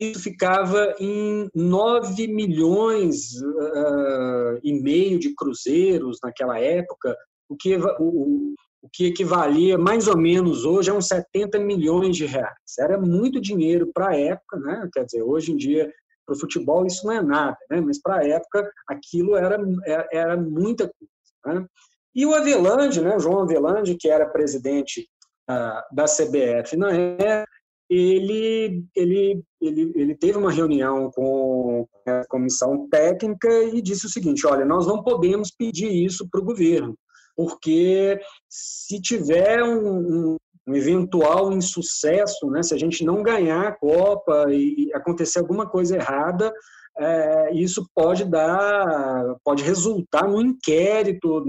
isso 0.00 0.20
ficava 0.20 0.94
em 1.00 1.48
9 1.52 2.28
milhões 2.28 3.32
uh, 3.42 4.60
e 4.62 4.80
meio 4.80 5.18
de 5.18 5.34
cruzeiros 5.34 6.18
naquela 6.22 6.58
época, 6.60 7.16
o 7.48 7.56
que 7.56 7.76
o, 7.98 8.54
o 8.82 8.88
que 8.92 9.06
equivalia 9.06 9.76
mais 9.76 10.06
ou 10.06 10.16
menos 10.16 10.64
hoje 10.64 10.90
a 10.90 10.94
uns 10.94 11.06
70 11.06 11.58
milhões 11.58 12.16
de 12.16 12.26
reais. 12.26 12.54
Era 12.78 12.98
muito 12.98 13.40
dinheiro 13.40 13.90
para 13.92 14.10
a 14.10 14.18
época, 14.18 14.58
né? 14.58 14.88
quer 14.92 15.04
dizer, 15.04 15.22
hoje 15.22 15.52
em 15.52 15.56
dia, 15.56 15.92
para 16.24 16.34
o 16.34 16.38
futebol, 16.38 16.86
isso 16.86 17.06
não 17.06 17.12
é 17.12 17.22
nada, 17.22 17.56
né? 17.70 17.80
mas 17.80 18.00
para 18.00 18.18
a 18.18 18.26
época, 18.26 18.70
aquilo 18.88 19.36
era, 19.36 19.58
era, 19.84 20.08
era 20.12 20.36
muita 20.36 20.88
coisa. 20.88 21.60
Né? 21.60 21.66
E 22.14 22.26
o 22.26 22.34
Avelange, 22.34 23.00
né? 23.00 23.16
o 23.16 23.20
João 23.20 23.42
Avelange, 23.42 23.96
que 23.98 24.08
era 24.08 24.28
presidente 24.28 25.08
uh, 25.50 25.94
da 25.94 26.04
CBF 26.04 26.76
na 26.76 26.92
época, 26.92 27.46
ele, 27.90 28.84
ele, 28.94 29.42
ele, 29.62 29.92
ele 29.96 30.14
teve 30.14 30.36
uma 30.36 30.52
reunião 30.52 31.10
com 31.10 31.88
a 32.06 32.22
comissão 32.28 32.86
técnica 32.90 33.48
e 33.64 33.80
disse 33.80 34.04
o 34.04 34.10
seguinte: 34.10 34.46
olha, 34.46 34.62
nós 34.62 34.86
não 34.86 35.02
podemos 35.02 35.50
pedir 35.50 35.90
isso 35.90 36.28
para 36.30 36.38
o 36.38 36.44
governo 36.44 36.94
porque 37.38 38.20
se 38.48 39.00
tiver 39.00 39.62
um, 39.62 40.36
um 40.66 40.74
eventual 40.74 41.52
insucesso, 41.52 42.50
né, 42.50 42.64
se 42.64 42.74
a 42.74 42.76
gente 42.76 43.04
não 43.04 43.22
ganhar 43.22 43.68
a 43.68 43.72
Copa 43.72 44.46
e 44.50 44.90
acontecer 44.92 45.38
alguma 45.38 45.64
coisa 45.64 45.94
errada, 45.94 46.52
é, 46.98 47.54
isso 47.54 47.88
pode 47.94 48.24
dar, 48.24 49.36
pode 49.44 49.62
resultar 49.62 50.26
num 50.26 50.40
inquérito 50.40 51.44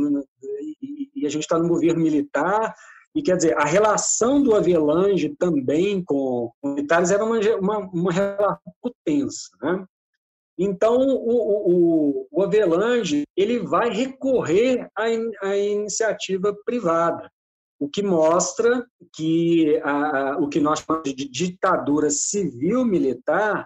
e, 0.80 1.10
e 1.16 1.26
a 1.26 1.30
gente 1.30 1.42
está 1.42 1.58
no 1.58 1.68
governo 1.68 2.04
militar 2.04 2.72
e 3.16 3.24
quer 3.24 3.38
dizer 3.38 3.58
a 3.58 3.66
relação 3.66 4.44
do 4.44 4.56
Avelange 4.56 5.36
também 5.40 6.04
com 6.04 6.52
militares 6.64 7.10
era 7.10 7.26
uma, 7.26 7.40
uma, 7.58 7.78
uma 7.92 8.12
relação 8.12 8.60
tensa, 9.04 9.50
né? 9.60 9.84
Então, 10.62 10.98
o, 10.98 11.72
o, 11.72 12.28
o 12.30 12.44
Avelange 12.44 13.24
ele 13.36 13.60
vai 13.60 13.90
recorrer 13.90 14.90
à, 14.94 15.06
à 15.48 15.56
iniciativa 15.56 16.54
privada, 16.66 17.32
o 17.80 17.88
que 17.88 18.04
mostra 18.04 18.86
que 19.16 19.80
a, 19.86 20.38
o 20.38 20.50
que 20.50 20.60
nós 20.60 20.80
chamamos 20.80 21.16
de 21.16 21.30
ditadura 21.30 22.10
civil-militar 22.10 23.66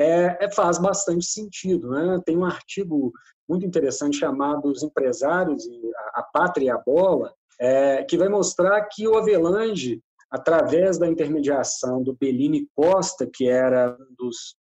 é, 0.00 0.46
é, 0.46 0.50
faz 0.50 0.78
bastante 0.78 1.26
sentido. 1.26 1.90
Né? 1.90 2.18
Tem 2.24 2.34
um 2.34 2.46
artigo 2.46 3.12
muito 3.46 3.66
interessante 3.66 4.16
chamado 4.16 4.70
Os 4.70 4.82
Empresários 4.82 5.66
e 5.66 5.92
a, 5.94 6.20
a 6.20 6.22
Pátria 6.22 6.64
e 6.64 6.70
a 6.70 6.78
Bola, 6.78 7.34
é, 7.60 8.04
que 8.04 8.16
vai 8.16 8.30
mostrar 8.30 8.80
que 8.90 9.06
o 9.06 9.18
Avelange, 9.18 10.00
através 10.30 10.98
da 10.98 11.06
intermediação 11.06 12.02
do 12.02 12.16
Bellini 12.18 12.66
Costa, 12.74 13.28
que 13.30 13.46
era 13.46 13.94
um 14.00 14.14
dos 14.16 14.56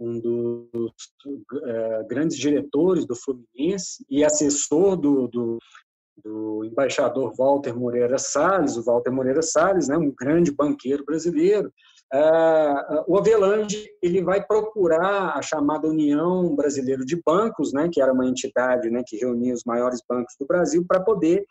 um 0.00 0.18
dos 0.18 0.90
uh, 1.26 2.08
grandes 2.08 2.38
diretores 2.38 3.06
do 3.06 3.14
Fluminense 3.14 4.04
e 4.08 4.24
assessor 4.24 4.96
do, 4.96 5.28
do, 5.28 5.58
do, 6.24 6.64
embaixador 6.64 7.34
Walter 7.36 7.76
Moreira 7.76 8.16
Salles, 8.16 8.78
o 8.78 8.82
Walter 8.82 9.10
Moreira 9.10 9.42
Salles, 9.42 9.88
né, 9.88 9.98
um 9.98 10.10
grande 10.10 10.50
banqueiro 10.50 11.04
brasileiro. 11.04 11.70
Uh, 12.12 13.04
o 13.06 13.18
Avelange 13.18 13.88
ele 14.02 14.22
vai 14.22 14.44
procurar 14.44 15.36
a 15.36 15.42
chamada 15.42 15.86
União 15.86 16.56
Brasileira 16.56 17.04
de 17.04 17.20
Bancos, 17.22 17.72
né, 17.72 17.88
que 17.92 18.00
era 18.00 18.12
uma 18.12 18.26
entidade 18.26 18.90
né, 18.90 19.04
que 19.06 19.18
reunia 19.18 19.54
os 19.54 19.64
maiores 19.64 20.00
bancos 20.08 20.34
do 20.40 20.46
Brasil, 20.46 20.84
para 20.88 21.00
poder 21.00 21.44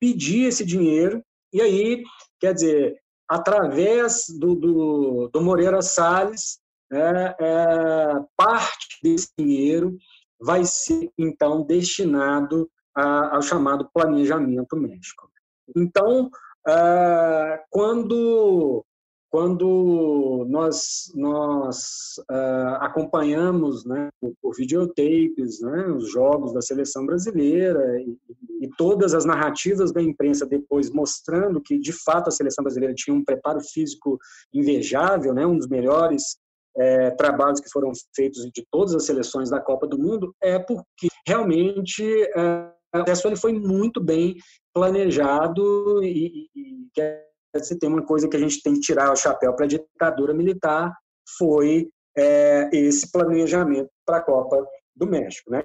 pedir 0.00 0.46
esse 0.46 0.64
dinheiro. 0.64 1.20
E 1.52 1.60
aí, 1.60 2.02
quer 2.40 2.54
dizer, 2.54 2.96
através 3.28 4.26
do, 4.38 4.54
do, 4.54 5.28
do 5.32 5.40
Moreira 5.42 5.82
Salles, 5.82 6.60
é, 6.92 7.36
é, 7.40 8.24
parte 8.36 8.98
desse 9.02 9.30
dinheiro 9.38 9.96
vai 10.40 10.64
ser, 10.64 11.10
então, 11.18 11.62
destinado 11.62 12.70
a, 12.94 13.36
ao 13.36 13.42
chamado 13.42 13.88
planejamento 13.92 14.76
médico. 14.76 15.28
Então, 15.76 16.30
é, 16.66 17.62
quando, 17.70 18.84
quando 19.30 20.46
nós, 20.48 21.12
nós 21.14 22.14
é, 22.30 22.76
acompanhamos 22.80 23.84
né, 23.84 24.08
por 24.40 24.54
videotapes 24.56 25.60
né, 25.60 25.86
os 25.88 26.10
jogos 26.10 26.52
da 26.52 26.62
seleção 26.62 27.04
brasileira 27.04 28.00
e, 28.00 28.16
e 28.60 28.68
todas 28.76 29.12
as 29.12 29.24
narrativas 29.24 29.92
da 29.92 30.02
imprensa 30.02 30.46
depois 30.46 30.90
mostrando 30.90 31.60
que, 31.60 31.78
de 31.78 31.92
fato, 31.92 32.28
a 32.28 32.32
seleção 32.32 32.62
brasileira 32.62 32.94
tinha 32.94 33.14
um 33.14 33.24
preparo 33.24 33.60
físico 33.60 34.18
invejável, 34.54 35.34
né, 35.34 35.46
um 35.46 35.58
dos 35.58 35.68
melhores 35.68 36.38
é, 36.78 37.10
trabalhos 37.10 37.60
que 37.60 37.70
foram 37.70 37.92
feitos 38.14 38.44
de 38.54 38.64
todas 38.70 38.94
as 38.94 39.04
seleções 39.04 39.50
da 39.50 39.60
Copa 39.60 39.86
do 39.86 39.98
Mundo 39.98 40.34
é 40.42 40.58
porque 40.58 41.08
realmente 41.26 42.02
é, 42.36 42.70
o 42.94 43.04
processo 43.04 43.26
ele 43.26 43.36
foi 43.36 43.52
muito 43.52 44.02
bem 44.02 44.36
planejado 44.72 46.02
e, 46.02 46.48
e, 46.54 46.88
e 46.96 47.60
se 47.60 47.78
tem 47.78 47.88
uma 47.88 48.04
coisa 48.04 48.28
que 48.28 48.36
a 48.36 48.40
gente 48.40 48.62
tem 48.62 48.74
que 48.74 48.80
tirar 48.80 49.12
o 49.12 49.16
chapéu 49.16 49.54
para 49.54 49.64
a 49.64 49.68
ditadura 49.68 50.32
militar 50.32 50.94
foi 51.36 51.88
é, 52.16 52.70
esse 52.72 53.10
planejamento 53.10 53.90
para 54.06 54.18
a 54.18 54.22
Copa 54.22 54.64
do 54.94 55.06
México, 55.06 55.50
né? 55.50 55.64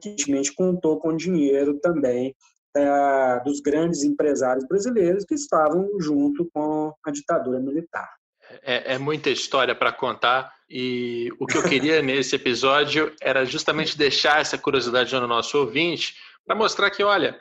Que 0.00 0.08
evidentemente 0.08 0.54
contou 0.54 0.98
com 0.98 1.16
dinheiro 1.16 1.78
também 1.80 2.34
é, 2.76 3.40
dos 3.44 3.60
grandes 3.60 4.02
empresários 4.02 4.66
brasileiros 4.66 5.24
que 5.24 5.34
estavam 5.34 5.88
junto 6.00 6.48
com 6.52 6.92
a 7.04 7.10
ditadura 7.10 7.60
militar 7.60 8.08
é, 8.62 8.94
é 8.94 8.98
muita 8.98 9.30
história 9.30 9.74
para 9.74 9.92
contar 9.92 10.52
e 10.68 11.32
o 11.38 11.46
que 11.46 11.56
eu 11.56 11.62
queria 11.62 12.00
nesse 12.02 12.36
episódio 12.36 13.14
era 13.20 13.44
justamente 13.44 13.96
deixar 13.96 14.40
essa 14.40 14.58
curiosidade 14.58 15.14
no 15.14 15.26
nosso 15.26 15.58
ouvinte 15.58 16.14
para 16.44 16.56
mostrar 16.56 16.90
que, 16.90 17.02
olha, 17.02 17.38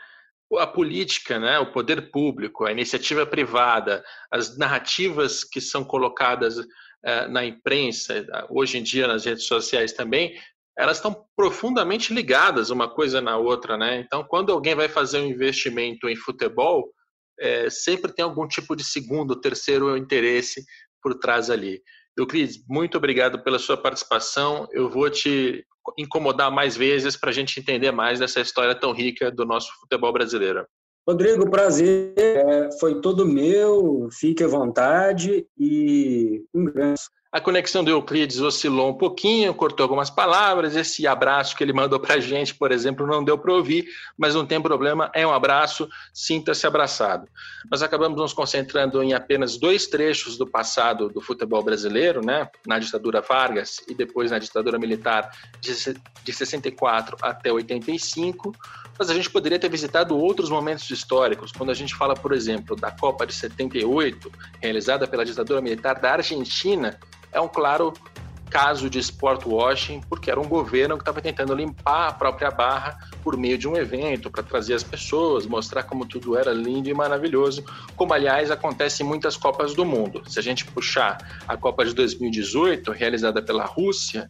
a 0.58 0.68
política, 0.68 1.40
né, 1.40 1.60
o 1.60 1.72
poder 1.72 2.12
público, 2.12 2.66
a 2.66 2.72
iniciativa 2.72 3.26
privada, 3.26 4.04
as 4.32 4.58
narrativas 4.58 5.44
que 5.44 5.60
são 5.60 5.84
colocadas 5.84 6.58
uh, 6.58 7.30
na 7.30 7.44
imprensa, 7.44 8.26
hoje 8.50 8.78
em 8.78 8.84
dia 8.84 9.08
nas 9.08 9.26
redes 9.26 9.46
sociais 9.46 9.92
também, 9.92 10.40
elas 10.78 10.98
estão 10.98 11.26
profundamente 11.36 12.14
ligadas 12.14 12.70
uma 12.70 12.90
coisa 12.90 13.22
na 13.22 13.38
outra, 13.38 13.78
né? 13.78 14.00
Então, 14.00 14.24
quando 14.24 14.52
alguém 14.52 14.76
vai 14.76 14.90
fazer 14.90 15.20
um 15.20 15.26
investimento 15.26 16.10
em 16.10 16.18
futebol, 16.18 16.92
é, 17.40 17.70
sempre 17.70 18.14
tem 18.14 18.24
algum 18.24 18.48
tipo 18.48 18.76
de 18.76 18.84
segundo, 18.84 19.40
terceiro 19.40 19.96
interesse 19.98 20.66
por 21.06 21.14
trás 21.14 21.52
ali. 21.52 21.84
Euclides, 22.18 22.64
muito 22.68 22.98
obrigado 22.98 23.44
pela 23.44 23.60
sua 23.60 23.78
participação. 23.78 24.68
Eu 24.72 24.90
vou 24.90 25.08
te 25.08 25.64
incomodar 26.00 26.50
mais 26.52 26.76
vezes 26.76 27.16
para 27.16 27.30
a 27.30 27.34
gente 27.34 27.60
entender 27.60 27.92
mais 27.92 28.18
dessa 28.18 28.42
história 28.42 28.74
tão 28.74 28.92
rica 28.92 29.30
do 29.30 29.46
nosso 29.46 29.70
futebol 29.80 30.12
brasileiro. 30.12 30.66
Rodrigo, 31.08 31.48
prazer 31.48 32.16
é, 32.18 32.72
foi 32.80 33.02
todo 33.02 33.28
meu. 33.28 34.10
Fique 34.12 34.44
à 34.44 34.48
vontade 34.48 35.46
e 35.56 36.44
um 36.52 36.66
grande 36.66 37.02
a 37.36 37.42
conexão 37.42 37.84
do 37.84 37.92
Euclides 37.92 38.40
oscilou 38.40 38.92
um 38.92 38.94
pouquinho, 38.94 39.54
cortou 39.54 39.84
algumas 39.84 40.10
palavras. 40.10 40.74
Esse 40.74 41.06
abraço 41.06 41.54
que 41.54 41.62
ele 41.62 41.74
mandou 41.74 42.00
para 42.00 42.14
a 42.14 42.20
gente, 42.20 42.56
por 42.56 42.72
exemplo, 42.72 43.06
não 43.06 43.22
deu 43.22 43.38
para 43.38 43.52
ouvir, 43.52 43.90
mas 44.18 44.34
não 44.34 44.46
tem 44.46 44.62
problema, 44.62 45.12
é 45.14 45.28
um 45.28 45.34
abraço, 45.34 45.90
sinta-se 46.14 46.66
abraçado. 46.66 47.28
Nós 47.70 47.84
acabamos 47.84 48.18
nos 48.18 48.32
concentrando 48.32 49.04
em 49.04 49.14
apenas 49.14 49.58
dois 49.58 49.86
trechos 49.86 50.38
do 50.38 50.48
passado 50.48 51.10
do 51.10 51.20
futebol 51.20 51.62
brasileiro, 51.62 52.26
né? 52.26 52.50
na 52.66 52.80
ditadura 52.80 53.20
Vargas 53.20 53.82
e 53.86 53.94
depois 53.94 54.32
na 54.32 54.40
ditadura 54.40 54.80
militar 54.80 55.30
de 55.60 56.32
64 56.32 57.18
até 57.22 57.52
85 57.52 58.54
mas 58.98 59.10
a 59.10 59.14
gente 59.14 59.30
poderia 59.30 59.60
ter 59.60 59.70
visitado 59.70 60.18
outros 60.18 60.50
momentos 60.50 60.90
históricos, 60.90 61.52
quando 61.52 61.70
a 61.70 61.74
gente 61.74 61.94
fala, 61.94 62.14
por 62.14 62.32
exemplo, 62.32 62.78
da 62.78 62.92
Copa 62.92 63.28
de 63.28 63.34
78, 63.34 64.32
realizada 64.62 65.06
pela 65.06 65.26
ditadura 65.26 65.62
militar 65.62 66.00
da 66.00 66.14
Argentina, 66.14 66.98
é 67.36 67.42
um 67.42 67.48
claro 67.50 67.94
caso 68.50 68.90
de 68.90 69.00
sport 69.00 69.46
washing, 69.46 70.00
porque 70.08 70.32
era 70.32 70.40
um 70.40 70.48
governo 70.48 70.96
que 70.96 71.02
estava 71.02 71.22
tentando 71.22 71.54
limpar 71.54 72.08
a 72.08 72.12
própria 72.14 72.50
barra 72.50 72.98
por 73.22 73.36
meio 73.36 73.58
de 73.58 73.68
um 73.68 73.76
evento 73.76 74.32
para 74.32 74.42
trazer 74.42 74.74
as 74.74 74.84
pessoas, 74.84 75.46
mostrar 75.46 75.84
como 75.84 76.06
tudo 76.06 76.38
era 76.38 76.54
lindo 76.54 76.88
e 76.88 76.94
maravilhoso, 76.94 77.66
como 77.98 78.14
aliás 78.14 78.50
acontece 78.50 79.04
em 79.04 79.06
muitas 79.06 79.36
Copas 79.36 79.74
do 79.74 79.84
Mundo. 79.84 80.24
Se 80.26 80.40
a 80.40 80.42
gente 80.42 80.64
puxar 80.66 81.18
a 81.46 81.58
Copa 81.58 81.84
de 81.84 81.94
2018, 81.94 82.92
realizada 82.92 83.42
pela 83.42 83.66
Rússia, 83.66 84.26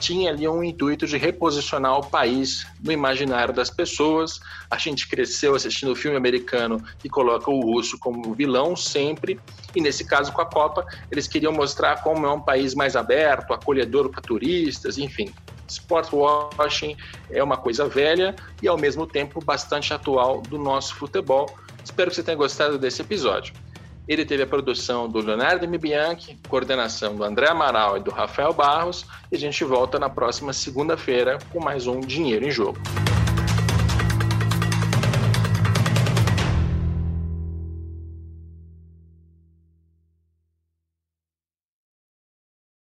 tinha 0.00 0.30
ali 0.30 0.48
um 0.48 0.64
intuito 0.64 1.06
de 1.06 1.18
reposicionar 1.18 1.98
o 1.98 2.06
país 2.06 2.66
no 2.82 2.90
imaginário 2.90 3.52
das 3.52 3.70
pessoas. 3.70 4.40
A 4.70 4.78
gente 4.78 5.06
cresceu 5.06 5.54
assistindo 5.54 5.92
o 5.92 5.94
filme 5.94 6.16
americano 6.16 6.82
que 6.98 7.08
coloca 7.08 7.50
o 7.50 7.60
russo 7.60 7.98
como 7.98 8.34
vilão 8.34 8.74
sempre, 8.74 9.38
e 9.76 9.80
nesse 9.80 10.04
caso 10.04 10.32
com 10.32 10.40
a 10.40 10.46
Copa, 10.46 10.84
eles 11.12 11.28
queriam 11.28 11.52
mostrar 11.52 12.02
como 12.02 12.26
é 12.26 12.32
um 12.32 12.40
país 12.40 12.74
mais 12.74 12.96
aberto, 12.96 13.52
acolhedor 13.52 14.08
para 14.08 14.22
turistas, 14.22 14.96
enfim. 14.96 15.32
Sport 15.68 16.12
washing 16.12 16.96
é 17.30 17.42
uma 17.42 17.56
coisa 17.56 17.86
velha 17.88 18.34
e 18.60 18.66
ao 18.66 18.76
mesmo 18.76 19.06
tempo 19.06 19.44
bastante 19.44 19.92
atual 19.92 20.40
do 20.40 20.58
nosso 20.58 20.96
futebol. 20.96 21.48
Espero 21.84 22.10
que 22.10 22.16
você 22.16 22.22
tenha 22.22 22.36
gostado 22.36 22.78
desse 22.78 23.02
episódio. 23.02 23.54
Ele 24.10 24.24
teve 24.24 24.42
a 24.42 24.46
produção 24.46 25.08
do 25.08 25.20
Leonardo 25.20 25.68
Mibianchi, 25.68 26.36
coordenação 26.48 27.14
do 27.14 27.22
André 27.22 27.48
Amaral 27.48 27.96
e 27.96 28.00
do 28.00 28.10
Rafael 28.10 28.52
Barros, 28.52 29.06
e 29.30 29.36
a 29.36 29.38
gente 29.38 29.62
volta 29.62 30.00
na 30.00 30.10
próxima 30.10 30.52
segunda-feira 30.52 31.38
com 31.52 31.60
mais 31.60 31.86
um 31.86 32.00
Dinheiro 32.00 32.44
em 32.44 32.50
Jogo. 32.50 32.80